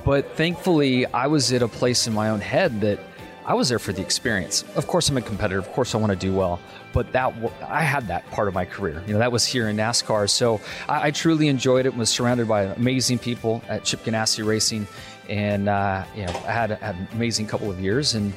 But 0.06 0.38
thankfully, 0.38 1.06
I 1.08 1.28
was 1.28 1.52
at 1.52 1.62
a 1.62 1.68
place 1.68 2.08
in 2.08 2.14
my 2.14 2.30
own 2.30 2.40
head 2.40 2.80
that 2.80 3.00
I 3.48 3.54
was 3.54 3.70
there 3.70 3.80
for 3.80 3.94
the 3.94 4.02
experience. 4.02 4.66
Of 4.76 4.88
course, 4.88 5.08
I'm 5.08 5.16
a 5.16 5.22
competitor. 5.22 5.58
Of 5.58 5.72
course, 5.72 5.96
I 5.96 6.00
want 6.00 6.12
to 6.12 6.18
do 6.18 6.34
well. 6.34 6.60
But 6.92 7.14
that 7.14 7.34
I 7.66 7.82
had 7.82 8.06
that 8.10 8.30
part 8.30 8.50
of 8.50 8.54
my 8.54 8.66
career. 8.66 9.02
You 9.08 9.14
know, 9.14 9.20
that 9.20 9.32
was 9.32 9.46
here 9.46 9.70
in 9.70 9.78
NASCAR. 9.78 10.30
So 10.30 10.60
I, 10.90 11.08
I 11.08 11.12
truly 11.12 11.48
enjoyed 11.48 11.86
it. 11.86 11.96
Was 11.96 12.10
surrounded 12.10 12.50
by 12.50 12.64
amazing 12.64 13.20
people 13.20 13.64
at 13.70 13.86
Chip 13.86 14.04
Ganassi 14.04 14.46
Racing, 14.46 14.86
and 15.30 15.70
uh, 15.70 16.04
you 16.14 16.26
know, 16.26 16.34
I 16.46 16.52
had, 16.52 16.72
had, 16.72 16.96
an 16.96 17.08
amazing 17.14 17.48
couple 17.48 17.72
of 17.72 17.80
years, 17.80 18.16
and 18.16 18.34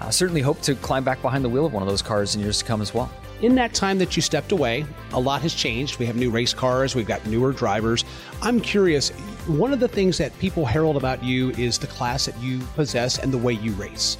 I 0.00 0.10
certainly 0.10 0.40
hope 0.40 0.60
to 0.62 0.74
climb 0.74 1.04
back 1.04 1.22
behind 1.22 1.44
the 1.44 1.48
wheel 1.48 1.64
of 1.64 1.72
one 1.72 1.84
of 1.84 1.88
those 1.88 2.02
cars 2.02 2.34
in 2.34 2.40
years 2.40 2.58
to 2.58 2.64
come 2.64 2.82
as 2.82 2.92
well. 2.92 3.08
In 3.42 3.54
that 3.54 3.72
time 3.72 3.98
that 3.98 4.16
you 4.16 4.22
stepped 4.22 4.50
away, 4.50 4.84
a 5.12 5.20
lot 5.20 5.42
has 5.42 5.54
changed. 5.54 5.98
We 5.98 6.06
have 6.06 6.16
new 6.16 6.28
race 6.28 6.52
cars, 6.52 6.96
we've 6.96 7.06
got 7.06 7.24
newer 7.24 7.52
drivers. 7.52 8.04
I'm 8.42 8.60
curious, 8.60 9.10
one 9.46 9.72
of 9.72 9.78
the 9.78 9.88
things 9.88 10.18
that 10.18 10.36
people 10.40 10.66
herald 10.66 10.96
about 10.96 11.22
you 11.22 11.50
is 11.52 11.78
the 11.78 11.86
class 11.86 12.26
that 12.26 12.38
you 12.40 12.58
possess 12.74 13.18
and 13.18 13.32
the 13.32 13.38
way 13.38 13.52
you 13.52 13.72
race. 13.72 14.18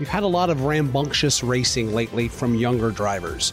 We've 0.00 0.08
had 0.08 0.22
a 0.22 0.26
lot 0.26 0.48
of 0.48 0.64
rambunctious 0.64 1.44
racing 1.44 1.92
lately 1.92 2.26
from 2.26 2.54
younger 2.54 2.90
drivers. 2.90 3.50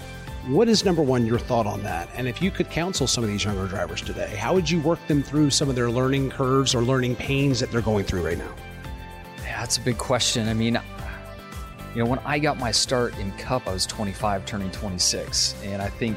What 0.48 0.70
is 0.70 0.86
number 0.86 1.02
one, 1.02 1.26
your 1.26 1.40
thought 1.40 1.68
on 1.68 1.84
that? 1.84 2.08
And 2.16 2.26
if 2.26 2.42
you 2.42 2.52
could 2.52 2.70
counsel 2.70 3.06
some 3.06 3.22
of 3.22 3.30
these 3.30 3.44
younger 3.44 3.68
drivers 3.68 4.02
today, 4.02 4.34
how 4.38 4.54
would 4.54 4.70
you 4.70 4.80
work 4.80 5.06
them 5.08 5.22
through 5.22 5.50
some 5.50 5.68
of 5.68 5.76
their 5.76 5.92
learning 5.92 6.30
curves 6.30 6.74
or 6.74 6.84
learning 6.84 7.18
pains 7.18 7.60
that 7.60 7.70
they're 7.70 7.82
going 7.82 8.06
through 8.06 8.26
right 8.26 8.38
now? 8.38 8.56
Yeah, 9.44 9.60
that's 9.60 9.76
a 9.76 9.82
big 9.82 9.98
question. 9.98 10.48
I 10.48 10.54
mean, 10.54 10.80
you 11.94 12.02
know, 12.02 12.10
when 12.10 12.20
I 12.20 12.40
got 12.40 12.58
my 12.58 12.72
start 12.72 13.18
in 13.18 13.34
Cup, 13.34 13.68
I 13.68 13.74
was 13.74 13.86
25, 13.86 14.46
turning 14.46 14.72
26. 14.72 15.54
And 15.66 15.82
I 15.82 15.90
think 15.90 16.16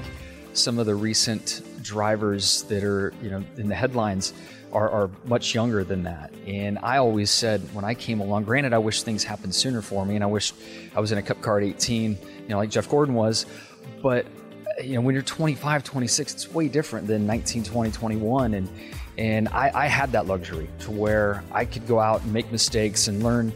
some 0.52 0.78
of 0.78 0.86
the 0.86 0.94
recent 0.94 1.62
drivers 1.82 2.62
that 2.64 2.84
are, 2.84 3.12
you 3.22 3.30
know, 3.30 3.44
in 3.56 3.68
the 3.68 3.74
headlines, 3.74 4.32
are, 4.72 4.88
are, 4.88 5.10
much 5.24 5.54
younger 5.54 5.82
than 5.82 6.04
that. 6.04 6.32
And 6.46 6.78
I 6.78 6.98
always 6.98 7.30
said 7.30 7.60
when 7.74 7.84
I 7.84 7.94
came 7.94 8.20
along, 8.20 8.44
granted, 8.44 8.72
I 8.72 8.78
wish 8.78 9.02
things 9.02 9.24
happened 9.24 9.54
sooner 9.54 9.82
for 9.82 10.06
me, 10.06 10.14
and 10.14 10.22
I 10.22 10.28
wish 10.28 10.52
I 10.94 11.00
was 11.00 11.12
in 11.12 11.18
a 11.18 11.22
Cup 11.22 11.40
car 11.40 11.58
at 11.58 11.64
18, 11.64 12.12
you 12.12 12.48
know, 12.48 12.56
like 12.56 12.70
Jeff 12.70 12.88
Gordon 12.88 13.14
was. 13.14 13.46
But 14.02 14.26
you 14.82 14.94
know, 14.94 15.00
when 15.00 15.14
you're 15.14 15.22
25, 15.22 15.84
26, 15.84 16.34
it's 16.34 16.52
way 16.52 16.68
different 16.68 17.06
than 17.06 17.26
19, 17.26 17.64
20, 17.64 17.90
21, 17.90 18.54
and 18.54 18.68
and 19.18 19.48
I, 19.48 19.70
I 19.74 19.86
had 19.86 20.12
that 20.12 20.26
luxury 20.26 20.70
to 20.80 20.90
where 20.90 21.44
I 21.52 21.64
could 21.64 21.86
go 21.86 22.00
out 22.00 22.22
and 22.22 22.32
make 22.32 22.50
mistakes 22.50 23.08
and 23.08 23.22
learn 23.22 23.52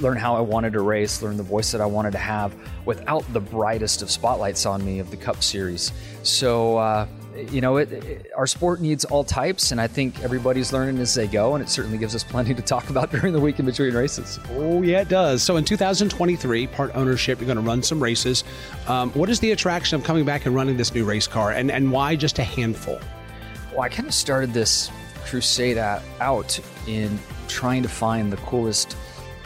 learn 0.00 0.16
how 0.16 0.36
I 0.36 0.40
wanted 0.40 0.74
to 0.74 0.80
race, 0.80 1.22
learn 1.22 1.36
the 1.36 1.42
voice 1.42 1.72
that 1.72 1.80
I 1.80 1.86
wanted 1.86 2.12
to 2.12 2.18
have 2.18 2.54
without 2.84 3.30
the 3.32 3.40
brightest 3.40 4.02
of 4.02 4.10
spotlights 4.10 4.66
on 4.66 4.84
me 4.84 4.98
of 4.98 5.10
the 5.10 5.16
Cup 5.16 5.42
Series. 5.42 5.92
So, 6.22 6.76
uh, 6.76 7.06
you 7.50 7.60
know, 7.60 7.76
it, 7.76 7.92
it, 7.92 8.30
our 8.36 8.46
sport 8.46 8.80
needs 8.80 9.04
all 9.04 9.24
types, 9.24 9.72
and 9.72 9.80
I 9.80 9.86
think 9.86 10.22
everybody's 10.22 10.72
learning 10.72 10.98
as 10.98 11.14
they 11.14 11.26
go, 11.26 11.54
and 11.54 11.62
it 11.62 11.68
certainly 11.68 11.98
gives 11.98 12.14
us 12.14 12.24
plenty 12.24 12.54
to 12.54 12.62
talk 12.62 12.90
about 12.90 13.10
during 13.12 13.32
the 13.32 13.40
week 13.40 13.58
in 13.58 13.66
between 13.66 13.94
races. 13.94 14.38
Oh, 14.52 14.82
yeah, 14.82 15.00
it 15.00 15.08
does. 15.08 15.42
So 15.42 15.56
in 15.56 15.64
2023, 15.64 16.66
part 16.68 16.94
ownership, 16.94 17.38
you're 17.38 17.46
going 17.46 17.56
to 17.56 17.62
run 17.62 17.82
some 17.82 18.02
races. 18.02 18.44
Um, 18.88 19.10
what 19.12 19.28
is 19.28 19.40
the 19.40 19.52
attraction 19.52 19.98
of 19.98 20.04
coming 20.04 20.24
back 20.24 20.46
and 20.46 20.54
running 20.54 20.76
this 20.76 20.94
new 20.94 21.04
race 21.04 21.26
car, 21.26 21.52
and, 21.52 21.70
and 21.70 21.90
why 21.90 22.16
just 22.16 22.38
a 22.38 22.44
handful? 22.44 22.98
Well, 23.72 23.82
I 23.82 23.88
kind 23.88 24.08
of 24.08 24.14
started 24.14 24.52
this 24.52 24.90
crusade 25.24 25.78
out 25.78 26.60
in 26.86 27.18
trying 27.48 27.82
to 27.82 27.88
find 27.88 28.32
the 28.32 28.36
coolest 28.38 28.96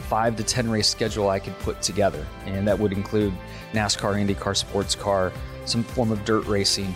five 0.05 0.35
to 0.35 0.43
10 0.43 0.69
race 0.69 0.87
schedule 0.87 1.29
I 1.29 1.39
could 1.39 1.57
put 1.59 1.81
together, 1.81 2.25
and 2.45 2.67
that 2.67 2.77
would 2.77 2.93
include 2.93 3.33
NASCAR, 3.73 4.15
IndyCar, 4.15 4.55
sports 4.55 4.95
car, 4.95 5.31
some 5.65 5.83
form 5.83 6.11
of 6.11 6.23
dirt 6.25 6.45
racing. 6.45 6.93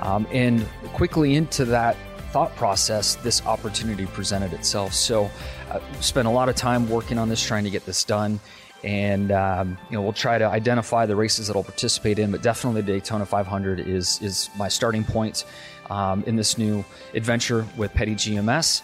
Um, 0.00 0.26
and 0.32 0.66
quickly 0.92 1.34
into 1.34 1.64
that 1.66 1.96
thought 2.32 2.54
process, 2.56 3.16
this 3.16 3.44
opportunity 3.46 4.06
presented 4.06 4.52
itself. 4.52 4.94
So, 4.94 5.30
I 5.70 5.74
uh, 5.74 6.00
spent 6.00 6.26
a 6.26 6.30
lot 6.30 6.48
of 6.48 6.56
time 6.56 6.88
working 6.88 7.18
on 7.18 7.28
this, 7.28 7.44
trying 7.44 7.64
to 7.64 7.70
get 7.70 7.86
this 7.86 8.02
done. 8.02 8.40
And 8.82 9.30
um, 9.30 9.78
you 9.90 9.96
know, 9.96 10.02
we'll 10.02 10.12
try 10.12 10.38
to 10.38 10.46
identify 10.46 11.06
the 11.06 11.16
races 11.16 11.48
that 11.48 11.56
I'll 11.56 11.62
participate 11.62 12.18
in, 12.18 12.30
but 12.30 12.42
definitely 12.42 12.82
Daytona 12.82 13.26
500 13.26 13.80
is 13.80 14.20
is 14.22 14.48
my 14.56 14.68
starting 14.68 15.04
point 15.04 15.44
um, 15.90 16.24
in 16.26 16.36
this 16.36 16.56
new 16.56 16.84
adventure 17.14 17.66
with 17.76 17.92
Petty 17.92 18.14
GMS. 18.14 18.82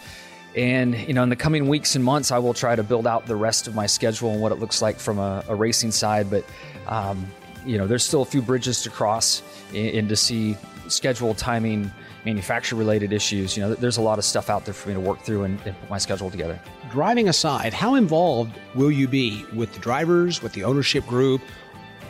And 0.55 0.95
you 0.95 1.13
know, 1.13 1.23
in 1.23 1.29
the 1.29 1.35
coming 1.35 1.67
weeks 1.67 1.95
and 1.95 2.03
months, 2.03 2.31
I 2.31 2.37
will 2.37 2.53
try 2.53 2.75
to 2.75 2.83
build 2.83 3.07
out 3.07 3.25
the 3.25 3.35
rest 3.35 3.67
of 3.67 3.75
my 3.75 3.85
schedule 3.87 4.31
and 4.31 4.41
what 4.41 4.51
it 4.51 4.59
looks 4.59 4.81
like 4.81 4.99
from 4.99 5.17
a, 5.17 5.43
a 5.47 5.55
racing 5.55 5.91
side. 5.91 6.29
But 6.29 6.45
um, 6.87 7.25
you 7.65 7.77
know, 7.77 7.87
there's 7.87 8.05
still 8.05 8.21
a 8.21 8.25
few 8.25 8.41
bridges 8.41 8.83
to 8.83 8.89
cross 8.89 9.41
and 9.73 10.07
to 10.09 10.15
see 10.15 10.55
schedule, 10.91 11.33
timing, 11.33 11.91
manufacturer 12.25 12.77
related 12.77 13.13
issues. 13.13 13.55
You 13.55 13.63
know, 13.63 13.73
there's 13.73 13.97
a 13.97 14.01
lot 14.01 14.17
of 14.17 14.25
stuff 14.25 14.49
out 14.49 14.65
there 14.65 14.73
for 14.73 14.89
me 14.89 14.95
to 14.95 14.99
work 14.99 15.21
through 15.21 15.43
and, 15.43 15.59
and, 15.65 15.79
put 15.79 15.89
my 15.89 15.97
schedule 15.97 16.29
together. 16.29 16.59
Driving 16.91 17.29
aside, 17.29 17.73
how 17.73 17.95
involved 17.95 18.51
will 18.75 18.91
you 18.91 19.07
be 19.07 19.45
with 19.53 19.73
the 19.73 19.79
drivers, 19.79 20.41
with 20.41 20.53
the 20.53 20.63
ownership 20.63 21.05
group, 21.05 21.41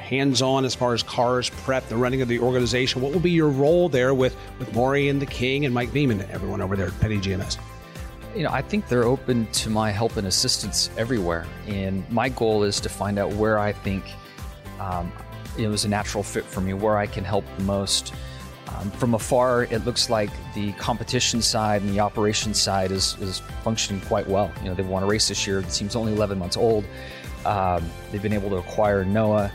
hands 0.08 0.42
on 0.42 0.64
as 0.66 0.74
far 0.74 0.94
as 0.94 1.04
cars 1.04 1.50
prep, 1.50 1.88
the 1.90 1.98
running 1.98 2.22
of 2.22 2.28
the 2.28 2.40
organization? 2.40 3.02
What 3.02 3.14
will 3.14 3.20
be 3.20 3.32
your 3.32 3.50
role 3.50 3.90
there 3.90 4.14
with, 4.14 4.36
with 4.58 4.74
Maury 4.74 5.10
and 5.10 5.22
the 5.22 5.26
King 5.26 5.66
and 5.66 5.74
Mike 5.74 5.92
Beeman 5.92 6.22
and 6.22 6.32
everyone 6.32 6.62
over 6.62 6.76
there 6.76 6.88
at 6.88 7.00
Petty 7.00 7.20
GMS? 7.20 7.58
You 8.36 8.44
know, 8.44 8.52
I 8.52 8.62
think 8.62 8.88
they're 8.88 9.04
open 9.04 9.48
to 9.48 9.70
my 9.70 9.92
help 9.92 10.16
and 10.18 10.28
assistance 10.28 10.90
everywhere. 10.98 11.46
And 11.68 12.10
my 12.10 12.30
goal 12.30 12.64
is 12.64 12.80
to 12.82 12.90
find 12.90 13.18
out 13.18 13.34
where 13.34 13.60
I 13.60 13.72
think 13.72 14.04
um, 14.80 15.12
it 15.58 15.68
was 15.68 15.86
a 15.86 15.90
natural 15.90 16.24
fit 16.24 16.46
for 16.46 16.62
me, 16.62 16.74
where 16.74 16.98
I 16.98 17.08
can 17.08 17.24
help 17.24 17.46
the 17.58 17.64
most 17.64 18.14
um, 18.76 18.92
from 18.92 19.14
afar, 19.14 19.64
it 19.64 19.86
looks 19.86 20.10
like 20.10 20.30
the 20.54 20.74
competition 20.74 21.42
side 21.42 21.82
and 21.82 21.94
the 21.94 22.00
operations 22.00 22.62
side 22.62 22.92
is, 22.92 23.18
is 23.22 23.40
functioning 23.64 24.02
quite 24.02 24.28
well. 24.28 24.52
You 24.62 24.70
know, 24.70 24.76
they've 24.76 24.88
won 24.88 25.04
a 25.04 25.06
race 25.06 25.28
this 25.28 25.48
year. 25.48 25.62
The 25.62 25.72
team's 25.72 25.96
only 25.96 26.14
11 26.14 26.38
months 26.38 26.58
old. 26.58 26.86
Um, 27.46 27.90
they've 28.12 28.22
been 28.22 28.34
able 28.34 28.50
to 28.50 28.58
acquire 28.58 29.06
Noah. 29.06 29.52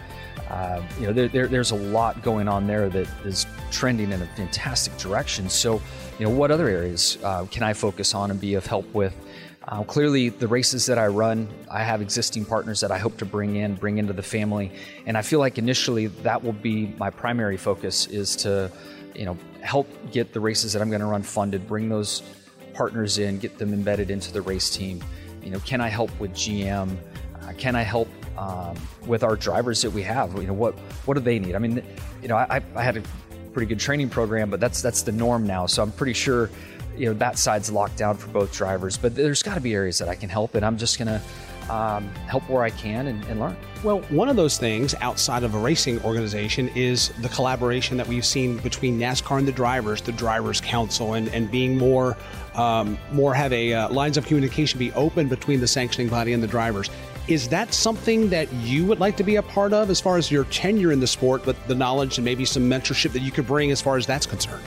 Uh, 0.48 0.82
you 0.98 1.06
know, 1.06 1.12
there, 1.12 1.28
there, 1.28 1.46
there's 1.46 1.70
a 1.70 1.76
lot 1.76 2.22
going 2.22 2.48
on 2.48 2.66
there 2.66 2.88
that 2.88 3.06
is 3.24 3.46
trending 3.70 4.12
in 4.12 4.22
a 4.22 4.26
fantastic 4.28 4.96
direction. 4.96 5.48
So, 5.48 5.80
you 6.18 6.26
know, 6.26 6.30
what 6.30 6.50
other 6.50 6.68
areas 6.68 7.18
uh, 7.22 7.44
can 7.50 7.62
I 7.62 7.74
focus 7.74 8.14
on 8.14 8.30
and 8.30 8.40
be 8.40 8.54
of 8.54 8.66
help 8.66 8.92
with? 8.94 9.14
Uh, 9.68 9.84
clearly, 9.84 10.28
the 10.28 10.48
races 10.48 10.86
that 10.86 10.98
I 10.98 11.06
run, 11.06 11.48
I 11.70 11.84
have 11.84 12.02
existing 12.02 12.44
partners 12.44 12.80
that 12.80 12.90
I 12.90 12.98
hope 12.98 13.16
to 13.18 13.24
bring 13.24 13.56
in, 13.56 13.76
bring 13.76 13.98
into 13.98 14.12
the 14.12 14.22
family, 14.22 14.72
and 15.06 15.16
I 15.16 15.22
feel 15.22 15.38
like 15.38 15.56
initially 15.56 16.08
that 16.08 16.42
will 16.42 16.52
be 16.52 16.92
my 16.98 17.10
primary 17.10 17.56
focus 17.56 18.06
is 18.06 18.34
to 18.36 18.72
you 19.14 19.24
know, 19.24 19.36
help 19.60 19.88
get 20.10 20.32
the 20.32 20.40
races 20.40 20.72
that 20.72 20.82
I'm 20.82 20.90
going 20.90 21.00
to 21.00 21.06
run 21.06 21.22
funded, 21.22 21.66
bring 21.66 21.88
those 21.88 22.22
partners 22.74 23.18
in, 23.18 23.38
get 23.38 23.58
them 23.58 23.72
embedded 23.72 24.10
into 24.10 24.32
the 24.32 24.40
race 24.42 24.70
team. 24.70 25.02
You 25.42 25.50
know, 25.50 25.60
can 25.60 25.80
I 25.80 25.88
help 25.88 26.18
with 26.18 26.32
GM? 26.32 26.96
Uh, 27.40 27.52
can 27.58 27.74
I 27.74 27.82
help 27.82 28.08
um, 28.38 28.76
with 29.06 29.22
our 29.22 29.36
drivers 29.36 29.82
that 29.82 29.90
we 29.90 30.02
have? 30.02 30.34
You 30.36 30.46
know, 30.46 30.52
what 30.52 30.74
what 31.04 31.14
do 31.14 31.20
they 31.20 31.38
need? 31.38 31.54
I 31.54 31.58
mean, 31.58 31.82
you 32.22 32.28
know, 32.28 32.36
I, 32.36 32.62
I 32.74 32.82
had 32.82 32.96
a 32.96 33.02
pretty 33.52 33.66
good 33.66 33.80
training 33.80 34.08
program, 34.08 34.50
but 34.50 34.60
that's 34.60 34.80
that's 34.82 35.02
the 35.02 35.12
norm 35.12 35.46
now. 35.46 35.66
So 35.66 35.82
I'm 35.82 35.92
pretty 35.92 36.14
sure, 36.14 36.50
you 36.96 37.06
know, 37.06 37.14
that 37.14 37.38
side's 37.38 37.70
locked 37.70 37.96
down 37.96 38.16
for 38.16 38.28
both 38.28 38.52
drivers. 38.52 38.96
But 38.96 39.14
there's 39.14 39.42
got 39.42 39.54
to 39.54 39.60
be 39.60 39.74
areas 39.74 39.98
that 39.98 40.08
I 40.08 40.14
can 40.14 40.28
help, 40.28 40.54
and 40.54 40.64
I'm 40.64 40.78
just 40.78 40.98
gonna 40.98 41.22
um, 41.70 42.08
help 42.26 42.48
where 42.48 42.62
I 42.62 42.70
can 42.70 43.06
and, 43.06 43.24
and, 43.24 43.40
learn. 43.40 43.56
Well, 43.82 44.00
one 44.02 44.28
of 44.28 44.36
those 44.36 44.58
things 44.58 44.94
outside 45.00 45.42
of 45.42 45.54
a 45.54 45.58
racing 45.58 46.02
organization 46.02 46.68
is 46.74 47.08
the 47.20 47.28
collaboration 47.28 47.96
that 47.96 48.06
we've 48.06 48.24
seen 48.24 48.58
between 48.58 48.98
NASCAR 48.98 49.38
and 49.38 49.48
the 49.48 49.52
drivers, 49.52 50.02
the 50.02 50.12
Drivers 50.12 50.60
Council, 50.60 51.14
and, 51.14 51.28
and 51.28 51.50
being 51.50 51.76
more 51.76 52.16
um, 52.54 52.98
more 53.12 53.32
have 53.34 53.52
a 53.52 53.72
uh, 53.72 53.88
lines 53.88 54.16
of 54.18 54.26
communication 54.26 54.78
be 54.78 54.92
open 54.92 55.26
between 55.26 55.60
the 55.60 55.66
sanctioning 55.66 56.08
body 56.08 56.32
and 56.32 56.42
the 56.42 56.46
drivers. 56.46 56.90
Is 57.28 57.48
that 57.48 57.72
something 57.72 58.28
that 58.30 58.52
you 58.52 58.84
would 58.84 58.98
like 58.98 59.16
to 59.16 59.22
be 59.22 59.36
a 59.36 59.42
part 59.42 59.72
of 59.72 59.90
as 59.90 60.00
far 60.00 60.18
as 60.18 60.30
your 60.30 60.44
tenure 60.44 60.92
in 60.92 61.00
the 61.00 61.06
sport, 61.06 61.42
but 61.44 61.56
the 61.68 61.74
knowledge 61.74 62.18
and 62.18 62.24
maybe 62.24 62.44
some 62.44 62.68
mentorship 62.68 63.12
that 63.12 63.20
you 63.20 63.30
could 63.30 63.46
bring 63.46 63.70
as 63.70 63.80
far 63.80 63.96
as 63.96 64.06
that's 64.06 64.26
concerned? 64.26 64.62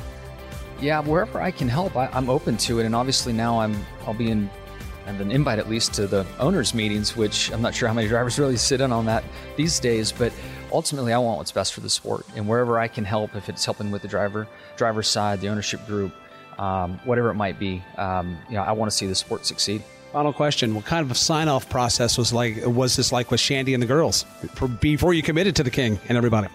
Yeah, 0.82 1.00
wherever 1.02 1.42
I 1.42 1.52
can 1.52 1.68
help, 1.68 1.96
I, 1.96 2.08
I'm 2.08 2.30
open 2.30 2.58
to 2.58 2.80
it. 2.80 2.86
And 2.86 2.96
obviously 2.96 3.34
now 3.34 3.60
I'm 3.60 3.86
I'll 4.08 4.14
be 4.14 4.32
in 4.32 4.50
and 5.06 5.20
an 5.22 5.32
invite 5.32 5.60
at 5.60 5.70
least 5.70 5.94
to 5.94 6.08
the 6.08 6.26
owners' 6.40 6.74
meetings, 6.74 7.16
which 7.16 7.52
I'm 7.52 7.62
not 7.62 7.76
sure 7.76 7.88
how 7.88 7.94
many 7.94 8.08
drivers 8.08 8.40
really 8.40 8.58
sit 8.58 8.82
in 8.82 8.92
on 8.92 9.06
that 9.06 9.24
these 9.56 9.80
days. 9.80 10.12
But 10.12 10.34
ultimately, 10.72 11.14
I 11.14 11.18
want 11.18 11.38
what's 11.38 11.52
best 11.52 11.74
for 11.74 11.82
the 11.82 11.90
sport, 11.90 12.26
and 12.36 12.48
wherever 12.48 12.80
I 12.80 12.88
can 12.88 13.06
help, 13.06 13.36
if 13.36 13.50
it's 13.50 13.64
helping 13.64 13.92
with 13.92 14.02
the 14.02 14.08
driver, 14.08 14.48
driver's 14.78 15.08
side, 15.08 15.42
the 15.42 15.50
ownership 15.50 15.86
group, 15.88 16.14
um, 16.60 17.00
whatever 17.04 17.30
it 17.30 17.36
might 17.36 17.60
be, 17.60 17.84
um, 17.98 18.38
you 18.50 18.56
know, 18.56 18.64
I 18.64 18.72
want 18.72 18.90
to 18.90 18.96
see 18.96 19.08
the 19.08 19.16
sport 19.16 19.46
succeed. 19.46 19.84
Final 20.12 20.34
question: 20.34 20.74
What 20.74 20.86
kind 20.86 21.10
of 21.10 21.18
sign-off 21.18 21.70
process 21.70 22.18
was 22.18 22.32
like? 22.32 22.66
Was 22.66 22.96
this 22.96 23.12
like 23.12 23.32
with 23.32 23.40
Shandy 23.40 23.74
and 23.74 23.84
the 23.84 23.88
girls 23.88 24.26
before 24.80 25.14
you 25.14 25.22
committed 25.22 25.56
to 25.58 25.64
the 25.64 25.72
King 25.72 26.00
and 26.08 26.18
everybody? 26.18 26.48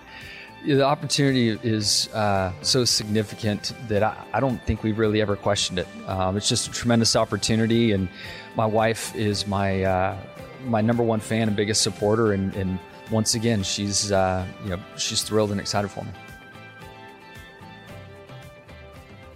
the 0.64 0.84
opportunity 0.84 1.58
is 1.62 2.08
uh, 2.14 2.52
so 2.62 2.84
significant 2.84 3.72
that 3.88 4.02
I, 4.02 4.16
I, 4.34 4.40
don't 4.40 4.62
think 4.66 4.82
we've 4.82 4.98
really 4.98 5.20
ever 5.22 5.36
questioned 5.36 5.78
it. 5.78 5.88
Um, 6.06 6.36
it's 6.36 6.48
just 6.48 6.68
a 6.68 6.70
tremendous 6.70 7.16
opportunity, 7.16 7.92
and 7.92 8.08
my 8.56 8.66
wife 8.66 9.14
is 9.14 9.46
my 9.46 9.82
uh, 9.82 10.16
my 10.64 10.80
number 10.80 11.02
one 11.02 11.20
fan 11.20 11.48
and 11.48 11.56
biggest 11.56 11.82
supporter, 11.82 12.32
and, 12.32 12.54
and 12.54 12.78
once 13.10 13.34
again, 13.34 13.62
she's 13.62 14.12
uh, 14.12 14.46
you 14.64 14.70
know 14.70 14.80
she's 14.96 15.22
thrilled 15.22 15.50
and 15.50 15.60
excited 15.60 15.88
for 15.88 16.04
me. 16.04 16.10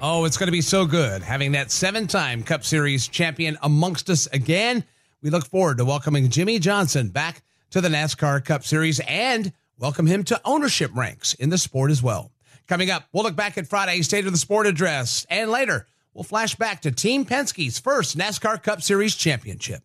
Oh, 0.01 0.27
it's 0.27 0.37
going 0.37 0.49
to 0.49 0.53
be 0.53 0.61
so 0.61 0.85
good 0.85 1.23
having 1.23 1.53
that 1.53 1.71
seven-time 1.71 2.43
Cup 2.43 2.63
Series 2.63 3.09
champion 3.09 3.57
amongst 3.63 4.11
us 4.11 4.27
again. 4.29 4.85
We 5.23 5.31
look 5.31 5.47
forward 5.47 5.79
to 5.79 5.85
welcoming 5.87 6.29
Jimmie 6.29 6.59
Johnson 6.59 7.09
back 7.09 7.43
to 7.71 7.81
the 7.81 7.89
NASCAR 7.89 8.45
Cup 8.45 8.65
Series 8.65 9.01
and 9.01 9.51
welcome 9.79 10.07
him 10.07 10.23
to 10.25 10.39
ownership 10.45 10.91
ranks 10.95 11.33
in 11.33 11.49
the 11.49 11.57
sport 11.57 11.91
as 11.91 12.03
well. 12.03 12.33
Coming 12.67 12.91
up, 12.91 13.09
we'll 13.13 13.25
look 13.25 13.37
back 13.37 13.57
at 13.57 13.67
Friday's 13.67 14.07
State 14.07 14.27
of 14.27 14.33
the 14.33 14.39
Sport 14.39 14.67
address, 14.67 15.27
and 15.31 15.51
later 15.51 15.87
We'll 16.15 16.25
flash 16.25 16.55
back 16.55 16.83
to 16.83 16.93
Team 16.93 17.25
Penske's 17.25 17.81
first 17.81 18.17
NASCAR 18.17 18.63
Cup 18.63 18.83
Series 18.83 19.17
championship. 19.17 19.83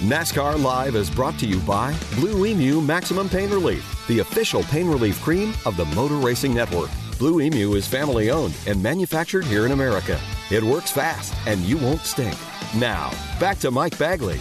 NASCAR 0.00 0.62
Live 0.62 0.94
is 0.94 1.10
brought 1.10 1.36
to 1.40 1.46
you 1.46 1.58
by 1.60 1.96
Blue 2.14 2.46
Emu 2.46 2.80
Maximum 2.80 3.28
Pain 3.28 3.50
Relief, 3.50 4.06
the 4.06 4.20
official 4.20 4.62
pain 4.64 4.86
relief 4.86 5.20
cream 5.22 5.52
of 5.64 5.76
the 5.76 5.86
Motor 5.86 6.16
Racing 6.16 6.54
Network. 6.54 6.90
Blue 7.18 7.40
Emu 7.40 7.74
is 7.74 7.88
family 7.88 8.30
owned 8.30 8.54
and 8.68 8.80
manufactured 8.80 9.44
here 9.44 9.66
in 9.66 9.72
America. 9.72 10.20
It 10.50 10.62
works 10.62 10.92
fast 10.92 11.34
and 11.46 11.60
you 11.62 11.76
won't 11.78 12.02
stink. 12.02 12.36
Now, 12.76 13.10
back 13.40 13.58
to 13.60 13.70
Mike 13.70 13.98
Bagley. 13.98 14.38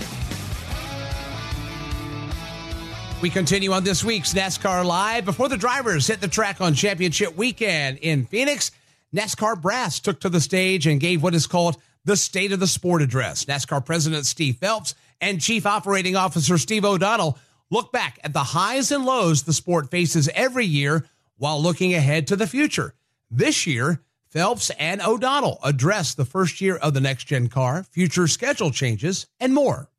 We 3.21 3.29
continue 3.29 3.71
on 3.71 3.83
this 3.83 4.03
week's 4.03 4.33
NASCAR 4.33 4.85
Live 4.85 5.25
before 5.25 5.49
the 5.49 5.57
drivers 5.57 6.05
hit 6.05 6.21
the 6.21 6.27
track 6.27 6.61
on 6.61 6.75
championship 6.75 7.35
weekend 7.35 7.97
in 7.99 8.25
Phoenix. 8.25 8.71
NASCAR 9.15 9.61
brass 9.61 10.01
took 10.01 10.19
to 10.19 10.29
the 10.29 10.41
stage 10.41 10.85
and 10.85 10.99
gave 10.99 11.23
what 11.23 11.33
is 11.33 11.47
called 11.47 11.77
the 12.03 12.17
State 12.17 12.51
of 12.51 12.59
the 12.59 12.67
Sport 12.67 13.01
address. 13.01 13.45
NASCAR 13.45 13.85
President 13.85 14.25
Steve 14.25 14.57
Phelps 14.57 14.93
and 15.21 15.41
Chief 15.41 15.65
Operating 15.65 16.17
Officer 16.17 16.57
Steve 16.57 16.83
O'Donnell 16.83 17.37
look 17.71 17.93
back 17.93 18.19
at 18.25 18.33
the 18.33 18.43
highs 18.43 18.91
and 18.91 19.05
lows 19.05 19.43
the 19.43 19.53
sport 19.53 19.89
faces 19.89 20.29
every 20.33 20.65
year 20.65 21.05
while 21.37 21.61
looking 21.61 21.93
ahead 21.93 22.27
to 22.27 22.35
the 22.35 22.45
future. 22.45 22.93
This 23.31 23.65
year, 23.65 24.01
Phelps 24.27 24.69
and 24.71 25.01
O'Donnell 25.01 25.59
address 25.63 26.13
the 26.13 26.25
first 26.25 26.59
year 26.59 26.75
of 26.75 26.93
the 26.93 26.99
next 26.99 27.23
gen 27.23 27.47
car, 27.47 27.83
future 27.83 28.27
schedule 28.27 28.69
changes, 28.69 29.27
and 29.39 29.53
more. 29.53 29.89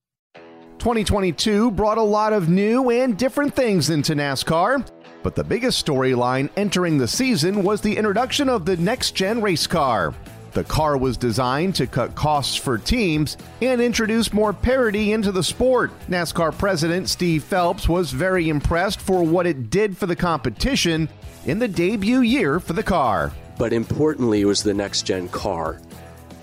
2022 0.79 1.71
brought 1.71 1.97
a 1.97 2.03
lot 2.03 2.35
of 2.35 2.51
new 2.51 2.91
and 2.91 3.17
different 3.17 3.57
things 3.57 3.89
into 3.89 4.14
NASCAR. 4.14 4.87
But 5.27 5.35
the 5.35 5.43
biggest 5.43 5.85
storyline 5.85 6.51
entering 6.57 6.99
the 6.99 7.09
season 7.09 7.64
was 7.64 7.81
the 7.81 7.97
introduction 7.97 8.49
of 8.49 8.64
the 8.64 8.77
next 8.77 9.16
gen 9.16 9.43
race 9.43 9.66
car. 9.66 10.14
The 10.53 10.62
car 10.62 10.97
was 10.97 11.16
designed 11.16 11.74
to 11.74 11.89
cut 11.89 12.14
costs 12.14 12.55
for 12.55 12.79
teams 12.79 13.37
and 13.61 13.81
introduce 13.81 14.33
more 14.33 14.53
parity 14.53 15.11
into 15.11 15.33
the 15.33 15.43
sport. 15.43 15.91
NASCAR 16.09 16.57
president 16.57 17.09
Steve 17.09 17.43
Phelps 17.43 17.89
was 17.89 18.12
very 18.12 18.49
impressed 18.49 19.01
for 19.01 19.24
what 19.24 19.49
it 19.49 19.68
did 19.68 19.99
for 19.99 20.07
the 20.07 20.14
competition 20.14 21.09
in 21.45 21.59
the 21.59 21.66
debut 21.66 22.20
year 22.20 22.61
for 22.61 22.74
the 22.74 22.85
car. 22.85 23.33
But 23.59 23.72
importantly, 23.72 24.43
it 24.43 24.47
was 24.47 24.62
the 24.62 24.74
next 24.74 25.07
gen 25.07 25.29
car 25.31 25.81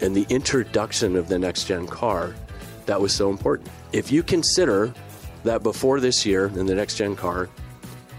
and 0.02 0.14
the 0.14 0.26
introduction 0.28 1.16
of 1.16 1.30
the 1.30 1.40
next 1.40 1.70
gen 1.70 1.88
car 1.88 2.36
that 2.86 3.00
was 3.00 3.14
so 3.14 3.30
important. 3.30 3.70
If 3.94 4.12
you 4.12 4.24
consider 4.24 4.94
that 5.46 5.64
before 5.64 6.02
this 6.02 6.26
year 6.26 6.48
in 6.48 6.66
the 6.66 6.76
next 6.76 6.98
gen 6.98 7.16
car, 7.16 7.48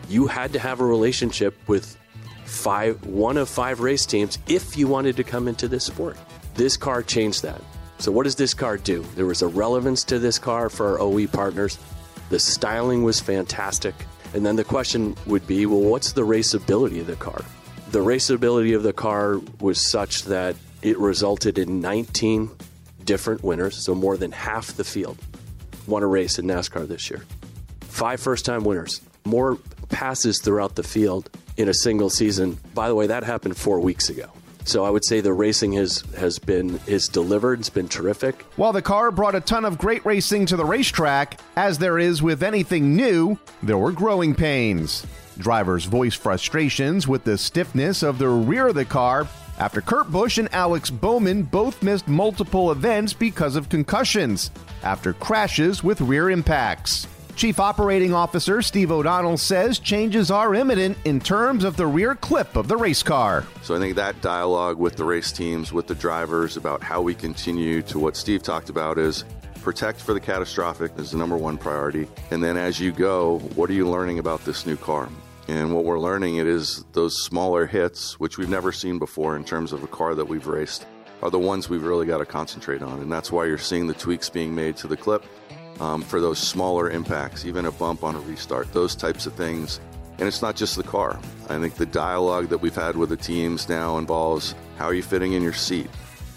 you 0.08 0.26
had 0.26 0.52
to 0.52 0.58
have 0.58 0.80
a 0.80 0.84
relationship 0.84 1.56
with 1.68 1.96
five 2.44 3.04
one 3.06 3.36
of 3.36 3.48
five 3.48 3.80
race 3.80 4.06
teams 4.06 4.38
if 4.46 4.76
you 4.76 4.86
wanted 4.86 5.16
to 5.16 5.24
come 5.24 5.48
into 5.48 5.68
this 5.68 5.84
sport. 5.84 6.16
This 6.54 6.76
car 6.76 7.02
changed 7.02 7.42
that. 7.42 7.60
So 7.98 8.12
what 8.12 8.24
does 8.24 8.36
this 8.36 8.54
car 8.54 8.76
do? 8.76 9.04
There 9.14 9.26
was 9.26 9.42
a 9.42 9.48
relevance 9.48 10.04
to 10.04 10.18
this 10.18 10.38
car 10.38 10.68
for 10.68 10.88
our 10.88 11.00
OE 11.00 11.26
partners. 11.26 11.78
The 12.30 12.38
styling 12.38 13.02
was 13.02 13.20
fantastic. 13.20 13.94
And 14.34 14.44
then 14.44 14.56
the 14.56 14.64
question 14.64 15.16
would 15.26 15.46
be, 15.46 15.64
well, 15.66 15.80
what's 15.80 16.12
the 16.12 16.26
raceability 16.26 17.00
of 17.00 17.06
the 17.06 17.16
car? 17.16 17.44
The 17.90 18.00
raceability 18.00 18.74
of 18.74 18.82
the 18.82 18.92
car 18.92 19.40
was 19.60 19.88
such 19.88 20.24
that 20.24 20.56
it 20.82 20.98
resulted 20.98 21.58
in 21.58 21.80
19 21.80 22.50
different 23.04 23.44
winners, 23.44 23.76
so 23.76 23.94
more 23.94 24.16
than 24.16 24.32
half 24.32 24.72
the 24.72 24.84
field 24.84 25.18
won 25.86 26.02
a 26.02 26.06
race 26.06 26.38
in 26.38 26.46
NASCAR 26.46 26.88
this 26.88 27.10
year. 27.10 27.24
Five 27.82 28.20
first 28.20 28.44
time 28.44 28.64
winners, 28.64 29.00
more 29.24 29.58
passes 29.88 30.40
throughout 30.40 30.74
the 30.74 30.82
field 30.82 31.30
in 31.56 31.68
a 31.68 31.74
single 31.74 32.10
season. 32.10 32.58
By 32.74 32.88
the 32.88 32.94
way, 32.94 33.06
that 33.06 33.24
happened 33.24 33.56
four 33.56 33.80
weeks 33.80 34.08
ago. 34.08 34.30
So 34.66 34.84
I 34.84 34.90
would 34.90 35.04
say 35.04 35.20
the 35.20 35.32
racing 35.32 35.72
has 35.74 36.02
has 36.16 36.38
been 36.38 36.80
is 36.86 37.08
delivered. 37.08 37.60
It's 37.60 37.68
been 37.68 37.88
terrific. 37.88 38.42
While 38.56 38.72
the 38.72 38.80
car 38.80 39.10
brought 39.10 39.34
a 39.34 39.40
ton 39.40 39.66
of 39.66 39.76
great 39.76 40.04
racing 40.06 40.46
to 40.46 40.56
the 40.56 40.64
racetrack, 40.64 41.38
as 41.54 41.78
there 41.78 41.98
is 41.98 42.22
with 42.22 42.42
anything 42.42 42.96
new, 42.96 43.38
there 43.62 43.76
were 43.76 43.92
growing 43.92 44.34
pains. 44.34 45.06
Drivers 45.36 45.84
voiced 45.84 46.16
frustrations 46.16 47.06
with 47.06 47.24
the 47.24 47.36
stiffness 47.36 48.02
of 48.02 48.18
the 48.18 48.28
rear 48.28 48.68
of 48.68 48.74
the 48.74 48.84
car 48.86 49.28
after 49.58 49.80
Kurt 49.80 50.10
Busch 50.10 50.38
and 50.38 50.52
Alex 50.54 50.90
Bowman 50.90 51.42
both 51.42 51.82
missed 51.82 52.08
multiple 52.08 52.72
events 52.72 53.12
because 53.12 53.56
of 53.56 53.68
concussions 53.68 54.50
after 54.82 55.12
crashes 55.12 55.84
with 55.84 56.00
rear 56.00 56.30
impacts. 56.30 57.06
Chief 57.36 57.58
Operating 57.58 58.14
Officer 58.14 58.62
Steve 58.62 58.92
O'Donnell 58.92 59.36
says 59.36 59.80
changes 59.80 60.30
are 60.30 60.54
imminent 60.54 60.96
in 61.04 61.18
terms 61.18 61.64
of 61.64 61.76
the 61.76 61.86
rear 61.86 62.14
clip 62.14 62.54
of 62.54 62.68
the 62.68 62.76
race 62.76 63.02
car. 63.02 63.44
So 63.62 63.74
I 63.74 63.80
think 63.80 63.96
that 63.96 64.20
dialogue 64.20 64.78
with 64.78 64.96
the 64.96 65.04
race 65.04 65.32
teams, 65.32 65.72
with 65.72 65.88
the 65.88 65.96
drivers 65.96 66.56
about 66.56 66.82
how 66.82 67.02
we 67.02 67.14
continue 67.14 67.82
to 67.82 67.98
what 67.98 68.16
Steve 68.16 68.42
talked 68.42 68.70
about 68.70 68.98
is 68.98 69.24
protect 69.62 70.00
for 70.00 70.14
the 70.14 70.20
catastrophic 70.20 70.92
is 70.96 71.10
the 71.10 71.18
number 71.18 71.36
one 71.36 71.58
priority. 71.58 72.06
And 72.30 72.42
then 72.42 72.56
as 72.56 72.78
you 72.78 72.92
go, 72.92 73.40
what 73.56 73.68
are 73.68 73.74
you 73.74 73.88
learning 73.88 74.20
about 74.20 74.44
this 74.44 74.64
new 74.64 74.76
car? 74.76 75.08
And 75.48 75.74
what 75.74 75.84
we're 75.84 75.98
learning 75.98 76.36
it 76.36 76.46
is 76.46 76.84
those 76.92 77.20
smaller 77.22 77.66
hits, 77.66 78.18
which 78.20 78.38
we've 78.38 78.48
never 78.48 78.70
seen 78.70 78.98
before 78.98 79.36
in 79.36 79.44
terms 79.44 79.72
of 79.72 79.82
a 79.82 79.88
car 79.88 80.14
that 80.14 80.26
we've 80.26 80.46
raced, 80.46 80.86
are 81.22 81.30
the 81.30 81.38
ones 81.38 81.68
we've 81.68 81.82
really 81.82 82.06
got 82.06 82.18
to 82.18 82.26
concentrate 82.26 82.82
on. 82.82 83.00
And 83.00 83.10
that's 83.10 83.32
why 83.32 83.46
you're 83.46 83.58
seeing 83.58 83.86
the 83.86 83.94
tweaks 83.94 84.28
being 84.28 84.54
made 84.54 84.76
to 84.76 84.86
the 84.86 84.96
clip 84.96 85.24
um, 85.80 86.02
for 86.02 86.20
those 86.20 86.38
smaller 86.38 86.90
impacts, 86.90 87.44
even 87.44 87.66
a 87.66 87.72
bump 87.72 88.04
on 88.04 88.14
a 88.14 88.20
restart, 88.20 88.72
those 88.72 88.94
types 88.94 89.26
of 89.26 89.34
things. 89.34 89.80
And 90.18 90.28
it's 90.28 90.42
not 90.42 90.54
just 90.54 90.76
the 90.76 90.82
car. 90.82 91.18
I 91.48 91.58
think 91.58 91.74
the 91.74 91.86
dialogue 91.86 92.48
that 92.48 92.58
we've 92.58 92.74
had 92.74 92.96
with 92.96 93.08
the 93.08 93.16
teams 93.16 93.68
now 93.68 93.98
involves 93.98 94.54
how 94.78 94.86
are 94.86 94.94
you 94.94 95.02
fitting 95.02 95.32
in 95.32 95.42
your 95.42 95.52
seat, 95.52 95.90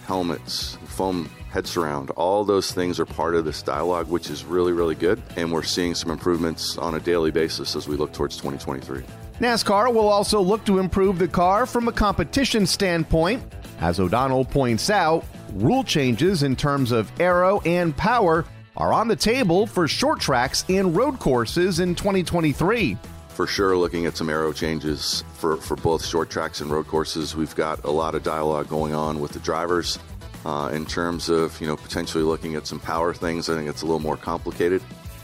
helmets, 0.06 0.78
foam 0.86 1.30
head 1.50 1.68
surround. 1.68 2.10
All 2.12 2.44
those 2.44 2.72
things 2.72 3.00
are 3.00 3.06
part 3.06 3.36
of 3.36 3.46
this 3.46 3.62
dialogue, 3.62 4.08
which 4.10 4.30
is 4.30 4.44
really, 4.44 4.74
really 4.74 4.96
good. 4.96 5.22
And 5.36 5.52
we're 5.52 5.64
seeing 5.64 5.96
some 5.96 6.12
improvements 6.12 6.78
on 6.78 6.96
a 6.96 7.00
daily 7.00 7.32
basis 7.32 7.76
as 7.76 7.88
we 7.88 7.96
look 7.96 8.14
towards 8.14 8.38
2023. 8.38 9.04
NASCAR 9.40 9.94
will 9.94 10.10
also 10.10 10.42
look 10.42 10.66
to 10.66 10.80
improve 10.80 11.20
the 11.20 11.28
car 11.28 11.66
from 11.66 11.88
a 11.88 11.92
competition 11.92 12.66
standpoint. 12.66 13.44
As 13.80 14.00
O'Donnell 14.00 14.46
points 14.46 14.90
out, 14.90 15.24
rule 15.54 15.84
changes 15.84 16.42
in 16.42 16.56
terms 16.56 16.92
of 16.92 17.12
aero 17.20 17.62
and 17.62 17.96
power 17.96 18.46
are 18.78 18.94
on 18.94 19.08
the 19.08 19.16
table 19.16 19.66
for 19.66 19.88
short 19.88 20.20
tracks 20.20 20.64
and 20.70 20.96
road 20.96 21.20
courses 21.20 21.80
in 21.80 21.96
2023. 21.96 22.96
For 23.30 23.48
sure, 23.48 23.76
looking 23.76 24.06
at 24.06 24.16
some 24.16 24.30
aero 24.30 24.54
changes 24.54 25.24
for, 25.34 25.58
for 25.58 25.76
both 25.76 26.06
short 26.06 26.30
tracks 26.30 26.62
and 26.62 26.72
road 26.72 26.88
courses. 26.88 27.36
We've 27.36 27.56
got 27.56 27.84
a 27.84 27.92
lot 27.92 28.16
of 28.16 28.24
dialogue 28.24 28.68
going 28.68 28.94
on 28.94 29.20
with 29.20 29.32
the 29.32 29.40
drivers 29.40 30.00
uh, 30.46 30.72
in 30.74 30.86
terms 30.86 31.30
of 31.30 31.60
you 31.60 31.68
know 31.68 31.76
potentially 31.76 32.24
looking 32.24 32.56
at 32.56 32.66
some 32.66 32.80
power 32.80 33.14
things. 33.14 33.50
I 33.50 33.56
think 33.56 33.70
it's 33.70 33.82
a 33.82 33.86
little 33.86 34.00
more 34.00 34.18
complicated, 34.18 34.82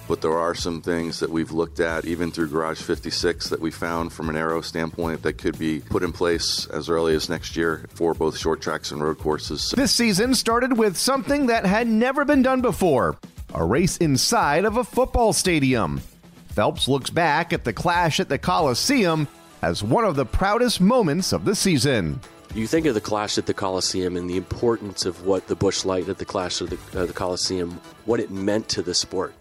but 0.08 0.22
there 0.22 0.38
are 0.38 0.54
some 0.54 0.82
things 0.82 1.20
that 1.22 1.30
we've 1.30 1.52
looked 1.52 1.80
at 1.80 2.06
even 2.06 2.30
through 2.30 2.50
Garage 2.50 2.82
56 2.82 3.50
that 3.50 3.60
we 3.60 3.72
found 3.72 4.14
from 4.14 4.30
an 4.30 4.36
aero 4.36 4.62
standpoint 4.62 5.24
that 5.24 5.40
could 5.40 5.58
be 5.58 5.80
put 5.80 6.04
in 6.04 6.12
place 6.12 6.68
as 6.68 6.90
early 6.90 7.16
as 7.16 7.30
next 7.30 7.56
year 7.56 7.86
for 7.96 8.14
both 8.14 8.38
short 8.38 8.62
tracks 8.62 8.92
and 8.92 9.02
road 9.02 9.18
courses. 9.18 9.74
This 9.76 9.92
season 9.92 10.36
started 10.36 10.78
with 10.78 10.98
something 10.98 11.48
that 11.48 11.66
had 11.66 11.88
never 11.88 12.26
been 12.26 12.42
done 12.42 12.62
before 12.62 13.18
a 13.54 13.64
race 13.64 13.98
inside 13.98 14.66
of 14.66 14.78
a 14.78 14.84
football 14.84 15.34
stadium. 15.34 16.02
Phelps 16.48 16.88
looks 16.88 17.10
back 17.10 17.54
at 17.54 17.64
the 17.64 17.74
clash 17.74 18.20
at 18.20 18.30
the 18.30 18.38
Coliseum 18.38 19.28
as 19.62 19.84
one 19.84 20.06
of 20.06 20.16
the 20.16 20.26
proudest 20.26 20.82
moments 20.82 21.34
of 21.34 21.46
the 21.46 21.56
season. 21.56 22.20
You 22.54 22.68
think 22.68 22.86
of 22.86 22.94
the 22.94 23.02
clash 23.02 23.38
at 23.38 23.48
the 23.48 23.54
Coliseum 23.54 24.16
and 24.16 24.30
the 24.30 24.38
importance 24.38 25.06
of 25.06 25.26
what 25.26 25.48
the 25.48 25.56
Busch 25.56 25.86
Light 25.86 26.10
at 26.10 26.20
the 26.20 26.26
clash 26.26 26.62
of 26.62 26.70
the, 26.70 27.00
uh, 27.00 27.06
the 27.06 27.14
Coliseum, 27.14 27.80
what 28.06 28.20
it 28.20 28.30
meant 28.30 28.70
to 28.70 28.84
the 28.84 28.94
sport. 28.94 29.34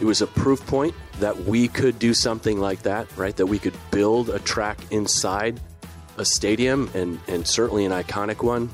It 0.00 0.04
was 0.04 0.22
a 0.22 0.26
proof 0.26 0.66
point 0.66 0.94
that 1.20 1.36
we 1.44 1.68
could 1.68 1.98
do 1.98 2.14
something 2.14 2.58
like 2.58 2.82
that, 2.82 3.14
right? 3.16 3.36
That 3.36 3.46
we 3.46 3.58
could 3.58 3.74
build 3.90 4.30
a 4.30 4.38
track 4.38 4.78
inside 4.90 5.60
a 6.18 6.24
stadium 6.24 6.90
and, 6.94 7.20
and 7.28 7.46
certainly 7.46 7.84
an 7.84 7.92
iconic 7.92 8.42
one. 8.42 8.70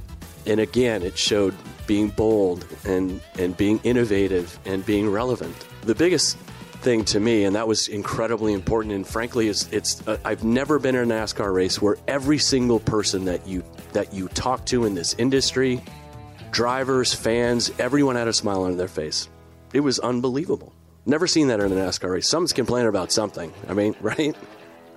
And 0.47 0.61
again, 0.61 1.03
it 1.03 1.19
showed 1.19 1.55
being 1.93 2.09
bold 2.09 2.65
and, 2.87 3.21
and 3.39 3.55
being 3.55 3.79
innovative 3.85 4.59
and 4.65 4.87
being 4.87 5.11
relevant. 5.11 5.55
The 5.83 5.95
biggest 5.95 6.39
thing 6.81 7.05
to 7.05 7.21
me, 7.21 7.45
and 7.45 7.55
that 7.55 7.69
was 7.69 7.87
incredibly 7.87 8.55
important, 8.55 8.95
and 8.95 9.07
frankly, 9.07 9.49
is 9.49 9.69
it's 9.71 10.01
uh, 10.09 10.17
I've 10.25 10.43
never 10.43 10.79
been 10.79 10.95
in 10.95 11.13
a 11.13 11.15
NASCAR 11.15 11.53
race 11.53 11.83
where 11.83 11.99
every 12.09 12.39
single 12.39 12.81
person 12.81 13.27
that 13.27 13.47
you 13.47 13.63
that 13.93 14.15
you 14.15 14.29
talk 14.29 14.65
to 14.67 14.87
in 14.87 14.95
this 14.95 15.15
industry, 15.19 15.83
drivers, 16.51 17.13
fans, 17.13 17.71
everyone 17.79 18.17
had 18.17 18.27
a 18.27 18.33
smile 18.33 18.63
on 18.63 18.79
their 18.79 18.89
face. 18.89 19.29
It 19.75 19.81
was 19.81 19.99
unbelievable. 19.99 20.73
Never 21.05 21.27
seen 21.27 21.49
that 21.49 21.61
in 21.61 21.71
a 21.73 21.75
NASCAR 21.75 22.11
race. 22.11 22.27
Someone's 22.27 22.55
complaining 22.55 22.89
about 22.89 23.13
something. 23.13 23.53
I 23.69 23.75
mean, 23.75 23.95
right? 24.01 24.35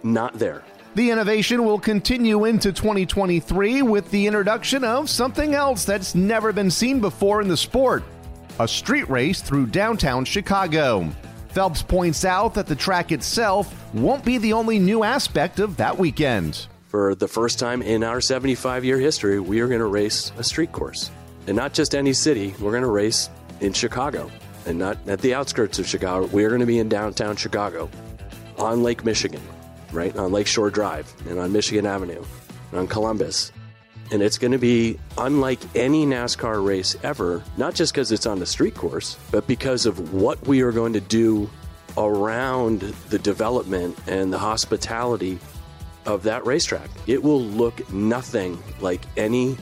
Not 0.02 0.40
there. 0.40 0.64
The 0.96 1.12
innovation 1.12 1.66
will 1.66 1.78
continue 1.78 2.46
into 2.46 2.72
2023 2.72 3.82
with 3.82 4.10
the 4.12 4.28
introduction 4.28 4.86
of 4.86 5.10
something 5.10 5.54
else 5.54 5.84
that's 5.84 6.16
never 6.16 6.54
been 6.54 6.72
seen 6.72 7.02
before 7.02 7.42
in 7.42 7.50
the 7.50 7.58
sport 7.58 8.06
a 8.60 8.68
street 8.68 9.10
race 9.10 9.42
through 9.42 9.66
downtown 9.66 10.24
Chicago. 10.24 11.10
Phelps 11.50 11.82
points 11.82 12.24
out 12.24 12.54
that 12.54 12.68
the 12.68 12.76
track 12.78 13.12
itself 13.12 13.76
won't 13.94 14.24
be 14.24 14.38
the 14.38 14.54
only 14.54 14.80
new 14.80 15.04
aspect 15.04 15.60
of 15.60 15.76
that 15.76 15.98
weekend. 15.98 16.66
For 16.88 17.14
the 17.14 17.28
first 17.28 17.60
time 17.60 17.82
in 17.82 18.02
our 18.02 18.22
75 18.22 18.86
year 18.86 18.98
history, 18.98 19.42
we 19.42 19.60
are 19.60 19.68
going 19.68 19.82
to 19.82 19.88
race 19.88 20.32
a 20.38 20.44
street 20.46 20.72
course. 20.72 21.12
And 21.48 21.58
not 21.58 21.74
just 21.74 21.94
any 21.94 22.14
city, 22.14 22.56
we're 22.62 22.72
going 22.72 22.84
to 22.84 22.90
race 22.90 23.30
in 23.60 23.74
Chicago 23.74 24.32
and 24.66 24.80
not 24.80 24.98
at 25.10 25.20
the 25.20 25.34
outskirts 25.34 25.78
of 25.78 25.88
Chicago. 25.88 26.28
We're 26.28 26.48
going 26.48 26.62
to 26.62 26.66
be 26.66 26.80
in 26.80 26.88
downtown 26.88 27.36
Chicago 27.36 27.90
on 28.58 28.82
Lake 28.82 29.04
Michigan 29.04 29.42
right 29.92 30.16
on 30.16 30.32
Lakeshore 30.32 30.70
Drive 30.70 31.14
and 31.30 31.40
on 31.40 31.52
Michigan 31.52 31.86
Avenue 31.86 32.24
and 32.72 32.80
on 32.80 32.88
Columbus. 32.88 33.52
And 34.12 34.22
it's 34.22 34.38
going 34.38 34.52
to 34.52 34.60
be 34.60 35.00
unlike 35.18 35.60
any 35.76 36.06
NASCAR 36.06 36.64
race 36.64 36.96
ever, 37.04 37.44
not 37.58 37.74
just 37.74 37.94
because 37.94 38.12
it's 38.12 38.26
on 38.26 38.40
the 38.40 38.46
street 38.46 38.76
course, 38.76 39.18
but 39.32 39.48
because 39.48 39.86
of 39.86 40.14
what 40.14 40.46
we 40.48 40.62
are 40.62 40.72
going 40.72 40.94
to 40.94 41.02
do 41.02 41.50
around 41.98 42.82
the 43.10 43.18
development 43.18 43.98
and 44.08 44.32
the 44.32 44.38
hospitality 44.38 45.40
of 46.06 46.24
that 46.24 46.46
racetrack. 46.46 46.90
It 47.08 47.24
will 47.24 47.42
look 47.42 47.92
nothing 47.92 48.62
like 48.80 49.02
any 49.18 49.58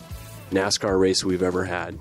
NASCAR 0.51 0.99
race 0.99 1.24
we've 1.24 1.43
ever 1.43 1.63
had. 1.63 1.97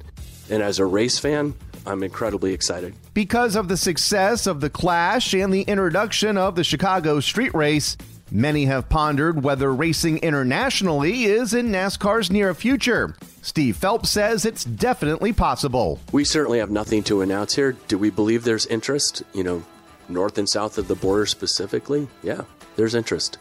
And 0.50 0.62
as 0.62 0.78
a 0.78 0.86
race 0.86 1.18
fan, 1.18 1.54
I'm 1.86 2.02
incredibly 2.02 2.52
excited. 2.52 2.94
Because 3.14 3.56
of 3.56 3.68
the 3.68 3.76
success 3.76 4.46
of 4.46 4.60
the 4.60 4.70
Clash 4.70 5.32
and 5.34 5.52
the 5.52 5.62
introduction 5.62 6.36
of 6.36 6.54
the 6.54 6.64
Chicago 6.64 7.20
Street 7.20 7.54
Race, 7.54 7.96
Many 8.34 8.64
have 8.64 8.88
pondered 8.88 9.44
whether 9.44 9.74
racing 9.74 10.16
internationally 10.20 11.24
is 11.24 11.52
in 11.52 11.66
NASCAR's 11.66 12.30
near 12.30 12.54
future. 12.54 13.14
Steve 13.42 13.76
Phelps 13.76 14.08
says 14.08 14.46
it's 14.46 14.64
definitely 14.64 15.34
possible. 15.34 16.00
We 16.12 16.24
certainly 16.24 16.58
have 16.58 16.70
nothing 16.70 17.02
to 17.04 17.20
announce 17.20 17.54
here. 17.54 17.72
Do 17.88 17.98
we 17.98 18.08
believe 18.08 18.44
there's 18.44 18.64
interest? 18.64 19.22
You 19.34 19.44
know, 19.44 19.62
north 20.08 20.38
and 20.38 20.48
south 20.48 20.78
of 20.78 20.88
the 20.88 20.94
border 20.94 21.26
specifically? 21.26 22.08
Yeah, 22.22 22.40
there's 22.76 22.94
interest. 22.94 23.36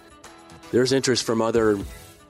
There's 0.74 0.92
interest 0.92 1.24
from 1.24 1.42
other 1.42 1.78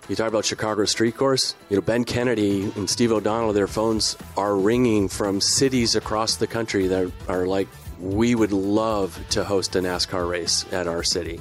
You 0.08 0.16
talk 0.16 0.28
about 0.28 0.46
Chicago 0.46 0.86
street 0.86 1.18
course. 1.18 1.56
You 1.72 1.78
know, 1.78 1.82
Ben 1.82 2.04
Kennedy 2.04 2.72
and 2.76 2.88
Steve 2.88 3.12
O'Donnell, 3.12 3.54
their 3.54 3.66
phones 3.66 4.18
are 4.38 4.56
ringing 4.56 5.08
from 5.08 5.42
cities 5.42 5.96
across 5.96 6.36
the 6.36 6.48
country 6.48 6.86
that 6.88 7.12
are 7.28 7.48
like, 7.48 7.68
we 8.00 8.36
would 8.36 8.52
love 8.52 9.20
to 9.32 9.44
host 9.44 9.76
a 9.76 9.80
NASCAR 9.80 10.30
race 10.30 10.66
at 10.72 10.88
our 10.88 11.02
city. 11.02 11.40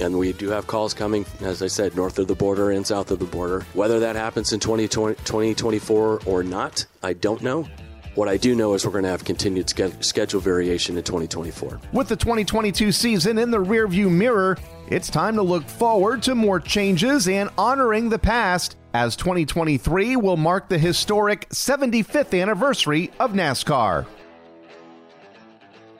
And 0.00 0.18
we 0.18 0.32
do 0.32 0.50
have 0.50 0.66
calls 0.66 0.94
coming, 0.94 1.24
as 1.40 1.62
I 1.62 1.68
said, 1.68 1.96
north 1.96 2.18
of 2.18 2.26
the 2.26 2.34
border 2.34 2.70
and 2.70 2.86
south 2.86 3.10
of 3.10 3.18
the 3.18 3.24
border. 3.24 3.60
Whether 3.74 4.00
that 4.00 4.16
happens 4.16 4.52
in 4.52 4.60
2020, 4.60 5.14
2024 5.16 6.20
or 6.26 6.42
not, 6.42 6.84
I 7.02 7.12
don't 7.12 7.42
know. 7.42 7.68
What 8.14 8.28
I 8.28 8.36
do 8.36 8.54
know 8.54 8.74
is 8.74 8.86
we're 8.86 8.92
going 8.92 9.04
to 9.04 9.10
have 9.10 9.24
continued 9.24 9.68
schedule 10.04 10.40
variation 10.40 10.96
in 10.96 11.02
2024. 11.02 11.80
With 11.92 12.08
the 12.08 12.14
2022 12.14 12.92
season 12.92 13.38
in 13.38 13.50
the 13.50 13.58
rearview 13.58 14.08
mirror, 14.08 14.56
it's 14.88 15.10
time 15.10 15.34
to 15.34 15.42
look 15.42 15.68
forward 15.68 16.22
to 16.22 16.36
more 16.36 16.60
changes 16.60 17.26
and 17.26 17.50
honoring 17.58 18.08
the 18.08 18.18
past 18.18 18.76
as 18.92 19.16
2023 19.16 20.14
will 20.14 20.36
mark 20.36 20.68
the 20.68 20.78
historic 20.78 21.48
75th 21.48 22.40
anniversary 22.40 23.10
of 23.18 23.32
NASCAR. 23.32 24.06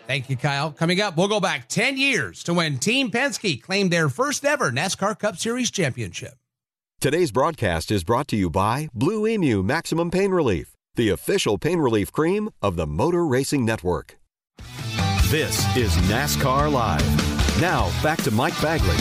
Thank 0.06 0.28
you, 0.28 0.36
Kyle. 0.36 0.70
Coming 0.72 1.00
up, 1.00 1.16
we'll 1.16 1.28
go 1.28 1.40
back 1.40 1.68
10 1.68 1.96
years 1.96 2.42
to 2.44 2.54
when 2.54 2.78
Team 2.78 3.10
Penske 3.10 3.62
claimed 3.62 3.90
their 3.90 4.08
first 4.08 4.44
ever 4.44 4.70
NASCAR 4.70 5.18
Cup 5.18 5.36
Series 5.36 5.70
championship. 5.70 6.34
Today's 7.00 7.32
broadcast 7.32 7.90
is 7.90 8.04
brought 8.04 8.28
to 8.28 8.36
you 8.36 8.50
by 8.50 8.88
Blue 8.94 9.26
Emu 9.26 9.62
Maximum 9.62 10.10
Pain 10.10 10.30
Relief 10.30 10.74
the 10.96 11.08
official 11.08 11.58
pain 11.58 11.78
relief 11.78 12.12
cream 12.12 12.50
of 12.62 12.76
the 12.76 12.86
Motor 12.86 13.26
Racing 13.26 13.64
Network. 13.64 14.16
This 15.28 15.76
is 15.76 15.92
NASCAR 16.08 16.70
Live. 16.70 17.60
Now, 17.60 17.90
back 18.02 18.22
to 18.22 18.30
Mike 18.30 18.60
Bagley. 18.62 18.96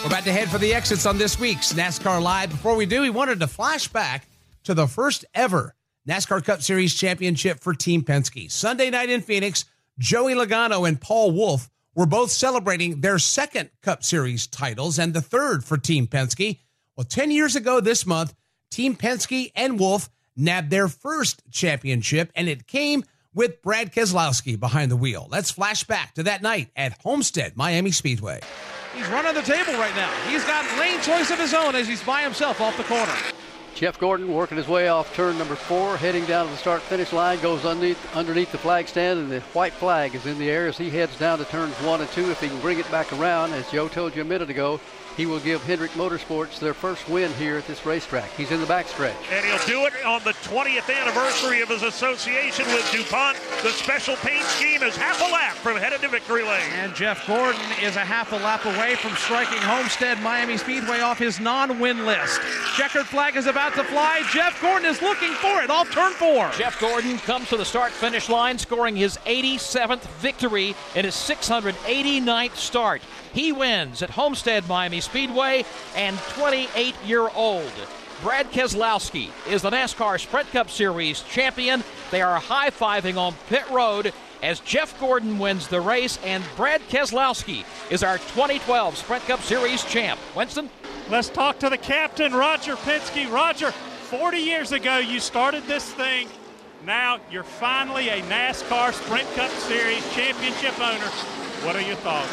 We're 0.00 0.08
about 0.08 0.24
to 0.24 0.32
head 0.32 0.48
for 0.48 0.58
the 0.58 0.72
exits 0.72 1.06
on 1.06 1.18
this 1.18 1.40
week's 1.40 1.72
NASCAR 1.72 2.22
Live. 2.22 2.50
Before 2.50 2.76
we 2.76 2.86
do, 2.86 3.02
we 3.02 3.10
wanted 3.10 3.40
to 3.40 3.46
flash 3.46 3.88
back 3.88 4.26
to 4.64 4.74
the 4.74 4.86
first 4.86 5.24
ever 5.34 5.74
NASCAR 6.08 6.44
Cup 6.44 6.62
Series 6.62 6.94
championship 6.94 7.58
for 7.58 7.74
Team 7.74 8.02
Penske. 8.02 8.50
Sunday 8.50 8.90
night 8.90 9.10
in 9.10 9.20
Phoenix, 9.20 9.64
Joey 9.98 10.34
Logano 10.34 10.86
and 10.86 11.00
Paul 11.00 11.30
Wolfe 11.30 11.70
were 11.94 12.06
both 12.06 12.30
celebrating 12.30 13.00
their 13.00 13.18
second 13.18 13.70
Cup 13.82 14.04
Series 14.04 14.46
titles 14.46 14.98
and 14.98 15.14
the 15.14 15.22
third 15.22 15.64
for 15.64 15.78
Team 15.78 16.06
Penske. 16.06 16.58
Well, 16.96 17.04
10 17.04 17.30
years 17.30 17.56
ago 17.56 17.80
this 17.80 18.04
month, 18.04 18.34
Team 18.70 18.94
Penske 18.94 19.52
and 19.54 19.80
Wolfe 19.80 20.10
nabbed 20.36 20.68
their 20.68 20.88
first 20.88 21.42
championship, 21.50 22.30
and 22.34 22.46
it 22.46 22.66
came 22.66 23.04
with 23.34 23.62
Brad 23.62 23.92
Keselowski 23.92 24.60
behind 24.60 24.90
the 24.90 24.96
wheel. 24.96 25.28
Let's 25.30 25.50
flash 25.50 25.84
back 25.84 26.14
to 26.14 26.24
that 26.24 26.42
night 26.42 26.70
at 26.76 27.00
Homestead 27.00 27.56
Miami 27.56 27.90
Speedway. 27.90 28.40
He's 28.94 29.08
running 29.08 29.34
the 29.34 29.42
table 29.42 29.72
right 29.74 29.94
now. 29.96 30.10
He's 30.28 30.44
got 30.44 30.64
lane 30.78 31.00
choice 31.00 31.30
of 31.30 31.38
his 31.38 31.54
own 31.54 31.74
as 31.74 31.88
he's 31.88 32.02
by 32.02 32.22
himself 32.22 32.60
off 32.60 32.76
the 32.76 32.84
corner. 32.84 33.14
Jeff 33.76 34.00
Gordon 34.00 34.32
working 34.32 34.56
his 34.56 34.66
way 34.68 34.88
off 34.88 35.12
turn 35.12 35.36
number 35.36 35.54
four, 35.54 35.98
heading 35.98 36.24
down 36.24 36.46
to 36.46 36.50
the 36.50 36.56
start 36.56 36.80
finish 36.84 37.12
line, 37.12 37.38
goes 37.42 37.66
underneath, 37.66 37.98
underneath 38.14 38.50
the 38.50 38.56
flag 38.56 38.88
stand, 38.88 39.20
and 39.20 39.30
the 39.30 39.40
white 39.52 39.74
flag 39.74 40.14
is 40.14 40.24
in 40.24 40.38
the 40.38 40.48
air 40.48 40.66
as 40.66 40.78
he 40.78 40.88
heads 40.88 41.14
down 41.18 41.38
to 41.38 41.44
turns 41.44 41.78
one 41.82 42.00
and 42.00 42.10
two. 42.10 42.30
If 42.30 42.40
he 42.40 42.48
can 42.48 42.58
bring 42.58 42.78
it 42.78 42.90
back 42.90 43.12
around, 43.12 43.52
as 43.52 43.70
Joe 43.70 43.88
told 43.88 44.16
you 44.16 44.22
a 44.22 44.24
minute 44.24 44.48
ago, 44.48 44.80
he 45.16 45.24
will 45.24 45.40
give 45.40 45.62
Hendrick 45.64 45.92
Motorsports 45.92 46.58
their 46.58 46.74
first 46.74 47.08
win 47.08 47.32
here 47.34 47.56
at 47.56 47.66
this 47.66 47.86
racetrack. 47.86 48.30
He's 48.36 48.50
in 48.50 48.60
the 48.60 48.66
backstretch. 48.66 49.14
And 49.32 49.44
he'll 49.46 49.66
do 49.66 49.86
it 49.86 50.04
on 50.04 50.22
the 50.24 50.32
20th 50.32 50.94
anniversary 50.94 51.62
of 51.62 51.68
his 51.70 51.82
association 51.82 52.66
with 52.66 52.90
DuPont. 52.92 53.38
The 53.62 53.70
special 53.70 54.16
paint 54.16 54.44
scheme 54.44 54.82
is 54.82 54.94
half 54.94 55.20
a 55.20 55.32
lap 55.32 55.54
from 55.54 55.78
headed 55.78 56.02
to 56.02 56.08
victory 56.08 56.42
lane. 56.42 56.70
And 56.74 56.94
Jeff 56.94 57.26
Gordon 57.26 57.60
is 57.82 57.96
a 57.96 58.00
half 58.00 58.32
a 58.32 58.36
lap 58.36 58.66
away 58.66 58.96
from 58.96 59.16
striking 59.16 59.58
Homestead 59.58 60.20
Miami 60.22 60.58
Speedway 60.58 61.00
off 61.00 61.18
his 61.18 61.40
non-win 61.40 62.04
list. 62.04 62.40
Checkered 62.76 63.06
flag 63.06 63.36
is 63.36 63.46
about 63.46 63.74
to 63.74 63.84
fly. 63.84 64.22
Jeff 64.32 64.60
Gordon 64.60 64.88
is 64.88 65.00
looking 65.00 65.32
for 65.32 65.62
it 65.62 65.70
off 65.70 65.90
turn 65.90 66.12
four. 66.12 66.50
Jeff 66.58 66.78
Gordon 66.78 67.16
comes 67.18 67.48
to 67.48 67.56
the 67.56 67.64
start-finish 67.64 68.28
line, 68.28 68.58
scoring 68.58 68.96
his 68.96 69.16
87th 69.24 70.02
victory 70.20 70.74
in 70.94 71.06
his 71.06 71.14
689th 71.14 72.56
start. 72.56 73.00
He 73.32 73.52
wins 73.52 74.02
at 74.02 74.10
Homestead 74.10 74.66
Miami 74.66 75.00
Speedway 75.06 75.64
and 75.94 76.18
28 76.34 76.94
year 77.06 77.28
old. 77.34 77.72
Brad 78.22 78.50
Keselowski 78.50 79.30
is 79.48 79.62
the 79.62 79.70
NASCAR 79.70 80.18
Sprint 80.18 80.50
Cup 80.50 80.70
Series 80.70 81.22
champion. 81.22 81.84
They 82.10 82.22
are 82.22 82.40
high 82.40 82.70
fiving 82.70 83.16
on 83.16 83.34
pit 83.48 83.68
road 83.70 84.12
as 84.42 84.60
Jeff 84.60 84.98
Gordon 85.00 85.38
wins 85.38 85.68
the 85.68 85.80
race, 85.80 86.18
and 86.24 86.44
Brad 86.56 86.80
Keselowski 86.88 87.64
is 87.90 88.02
our 88.02 88.18
2012 88.18 88.96
Sprint 88.96 89.24
Cup 89.24 89.40
Series 89.42 89.84
champ. 89.84 90.18
Winston? 90.34 90.70
Let's 91.10 91.28
talk 91.28 91.58
to 91.60 91.70
the 91.70 91.78
captain, 91.78 92.32
Roger 92.32 92.76
Penske. 92.76 93.30
Roger, 93.30 93.70
40 93.70 94.38
years 94.38 94.72
ago 94.72 94.98
you 94.98 95.20
started 95.20 95.64
this 95.64 95.92
thing. 95.92 96.28
Now 96.84 97.18
you're 97.30 97.42
finally 97.42 98.08
a 98.08 98.22
NASCAR 98.22 98.92
Sprint 98.92 99.30
Cup 99.34 99.50
Series 99.50 100.02
championship 100.14 100.78
owner. 100.80 101.10
What 101.64 101.76
are 101.76 101.82
your 101.82 101.96
thoughts? 101.96 102.32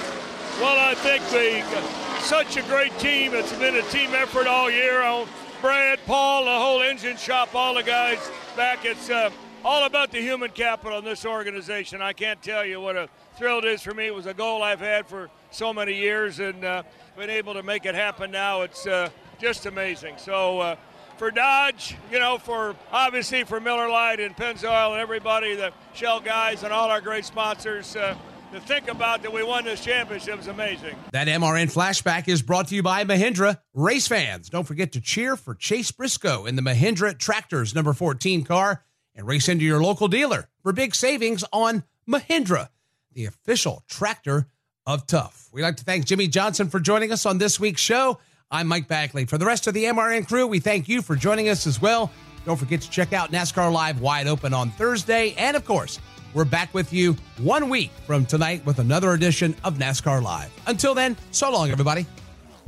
Well, 0.59 0.77
I 0.79 0.93
think 0.95 1.23
the 1.29 2.02
such 2.23 2.55
a 2.55 2.61
great 2.63 2.97
team. 2.99 3.33
It's 3.33 3.51
been 3.57 3.75
a 3.75 3.81
team 3.83 4.11
effort 4.13 4.47
all 4.47 4.71
year. 4.71 5.01
On 5.01 5.27
Brad, 5.61 5.99
Paul, 6.05 6.45
the 6.45 6.51
whole 6.51 6.81
engine 6.81 7.17
shop, 7.17 7.53
all 7.53 7.75
the 7.75 7.83
guys 7.83 8.17
back. 8.55 8.85
It's 8.85 9.09
uh, 9.09 9.29
all 9.65 9.85
about 9.85 10.09
the 10.09 10.21
human 10.21 10.49
capital 10.51 10.99
in 10.99 11.03
this 11.03 11.25
organization. 11.25 12.01
I 12.01 12.13
can't 12.13 12.41
tell 12.41 12.65
you 12.65 12.79
what 12.79 12.95
a 12.95 13.09
thrill 13.35 13.59
it 13.59 13.65
is 13.65 13.81
for 13.81 13.93
me. 13.93 14.07
It 14.07 14.15
was 14.15 14.25
a 14.25 14.33
goal 14.33 14.63
I've 14.63 14.79
had 14.79 15.05
for 15.05 15.29
so 15.51 15.73
many 15.73 15.95
years, 15.95 16.39
and 16.39 16.63
uh, 16.63 16.83
been 17.17 17.29
able 17.29 17.55
to 17.55 17.63
make 17.63 17.85
it 17.85 17.93
happen 17.93 18.31
now. 18.31 18.61
It's 18.61 18.87
uh, 18.87 19.09
just 19.39 19.65
amazing. 19.65 20.15
So. 20.17 20.59
Uh, 20.59 20.75
for 21.17 21.29
Dodge, 21.29 21.95
you 22.11 22.19
know, 22.19 22.39
for 22.39 22.75
obviously 22.91 23.43
for 23.43 23.59
Miller 23.59 23.87
Lite 23.87 24.19
and 24.19 24.35
Pennzoil 24.35 24.93
and 24.93 24.99
everybody, 24.99 25.55
the 25.55 25.71
Shell 25.93 26.21
guys 26.21 26.63
and 26.63 26.73
all 26.73 26.89
our 26.89 27.01
great 27.01 27.23
sponsors, 27.23 27.95
uh, 27.95 28.15
to 28.53 28.61
think 28.61 28.87
about 28.87 29.23
that 29.23 29.33
we 29.33 29.43
won 29.43 29.65
this 29.65 29.83
championship 29.83 30.39
is 30.39 30.47
amazing. 30.47 30.95
That 31.11 31.27
MRN 31.27 31.73
flashback 31.73 32.27
is 32.27 32.41
brought 32.41 32.67
to 32.67 32.75
you 32.75 32.83
by 32.83 33.03
Mahindra. 33.03 33.59
Race 33.73 34.07
fans, 34.07 34.49
don't 34.49 34.65
forget 34.65 34.91
to 34.91 35.01
cheer 35.01 35.35
for 35.35 35.55
Chase 35.55 35.91
Briscoe 35.91 36.45
in 36.45 36.55
the 36.55 36.61
Mahindra 36.61 37.17
Tractors 37.17 37.73
number 37.73 37.93
14 37.93 38.43
car 38.43 38.83
and 39.15 39.25
race 39.25 39.49
into 39.49 39.65
your 39.65 39.81
local 39.81 40.07
dealer 40.07 40.49
for 40.61 40.71
big 40.71 40.93
savings 40.93 41.43
on 41.51 41.83
Mahindra, 42.07 42.69
the 43.13 43.25
official 43.25 43.83
tractor 43.87 44.47
of 44.85 45.07
tough. 45.07 45.49
We'd 45.51 45.63
like 45.63 45.77
to 45.77 45.83
thank 45.83 46.05
Jimmie 46.05 46.27
Johnson 46.27 46.69
for 46.69 46.79
joining 46.79 47.11
us 47.11 47.25
on 47.25 47.39
this 47.39 47.59
week's 47.59 47.81
show. 47.81 48.19
I'm 48.51 48.67
Mike 48.67 48.87
Bagley. 48.87 49.25
For 49.25 49.39
the 49.39 49.45
rest 49.45 49.65
of 49.65 49.73
the 49.73 49.85
MRN 49.85 50.27
crew, 50.27 50.45
we 50.45 50.59
thank 50.59 50.87
you 50.87 51.01
for 51.01 51.15
joining 51.15 51.49
us 51.49 51.65
as 51.65 51.81
well. 51.81 52.11
Don't 52.45 52.57
forget 52.57 52.81
to 52.81 52.89
check 52.89 53.13
out 53.13 53.31
NASCAR 53.31 53.71
Live 53.71 54.01
wide 54.01 54.27
open 54.27 54.53
on 54.53 54.69
Thursday. 54.71 55.33
And 55.37 55.55
of 55.55 55.65
course, 55.65 55.99
we're 56.33 56.45
back 56.45 56.73
with 56.73 56.91
you 56.93 57.15
one 57.37 57.69
week 57.69 57.91
from 58.05 58.25
tonight 58.25 58.65
with 58.65 58.79
another 58.79 59.13
edition 59.13 59.55
of 59.63 59.77
NASCAR 59.77 60.21
Live. 60.21 60.51
Until 60.67 60.93
then, 60.93 61.15
so 61.31 61.51
long, 61.51 61.71
everybody. 61.71 62.05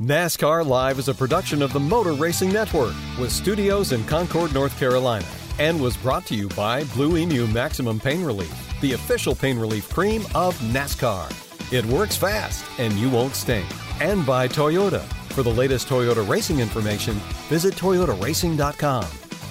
NASCAR 0.00 0.66
Live 0.66 0.98
is 0.98 1.08
a 1.08 1.14
production 1.14 1.62
of 1.62 1.72
the 1.72 1.80
Motor 1.80 2.12
Racing 2.12 2.52
Network 2.52 2.94
with 3.18 3.32
studios 3.32 3.92
in 3.92 4.04
Concord, 4.04 4.52
North 4.52 4.78
Carolina, 4.78 5.26
and 5.58 5.80
was 5.80 5.96
brought 5.96 6.26
to 6.26 6.34
you 6.34 6.48
by 6.50 6.84
Blue 6.84 7.16
Emu 7.16 7.46
Maximum 7.46 7.98
Pain 7.98 8.22
Relief, 8.22 8.80
the 8.80 8.92
official 8.92 9.34
pain 9.34 9.58
relief 9.58 9.88
cream 9.88 10.22
of 10.34 10.56
NASCAR. 10.58 11.32
It 11.72 11.84
works 11.86 12.16
fast 12.16 12.64
and 12.78 12.92
you 12.94 13.10
won't 13.10 13.34
stink. 13.34 13.66
And 14.00 14.24
by 14.26 14.48
Toyota. 14.48 15.02
For 15.32 15.42
the 15.42 15.50
latest 15.50 15.88
Toyota 15.88 16.26
racing 16.28 16.60
information, 16.60 17.14
visit 17.48 17.74
toyotaracing.com. 17.74 19.25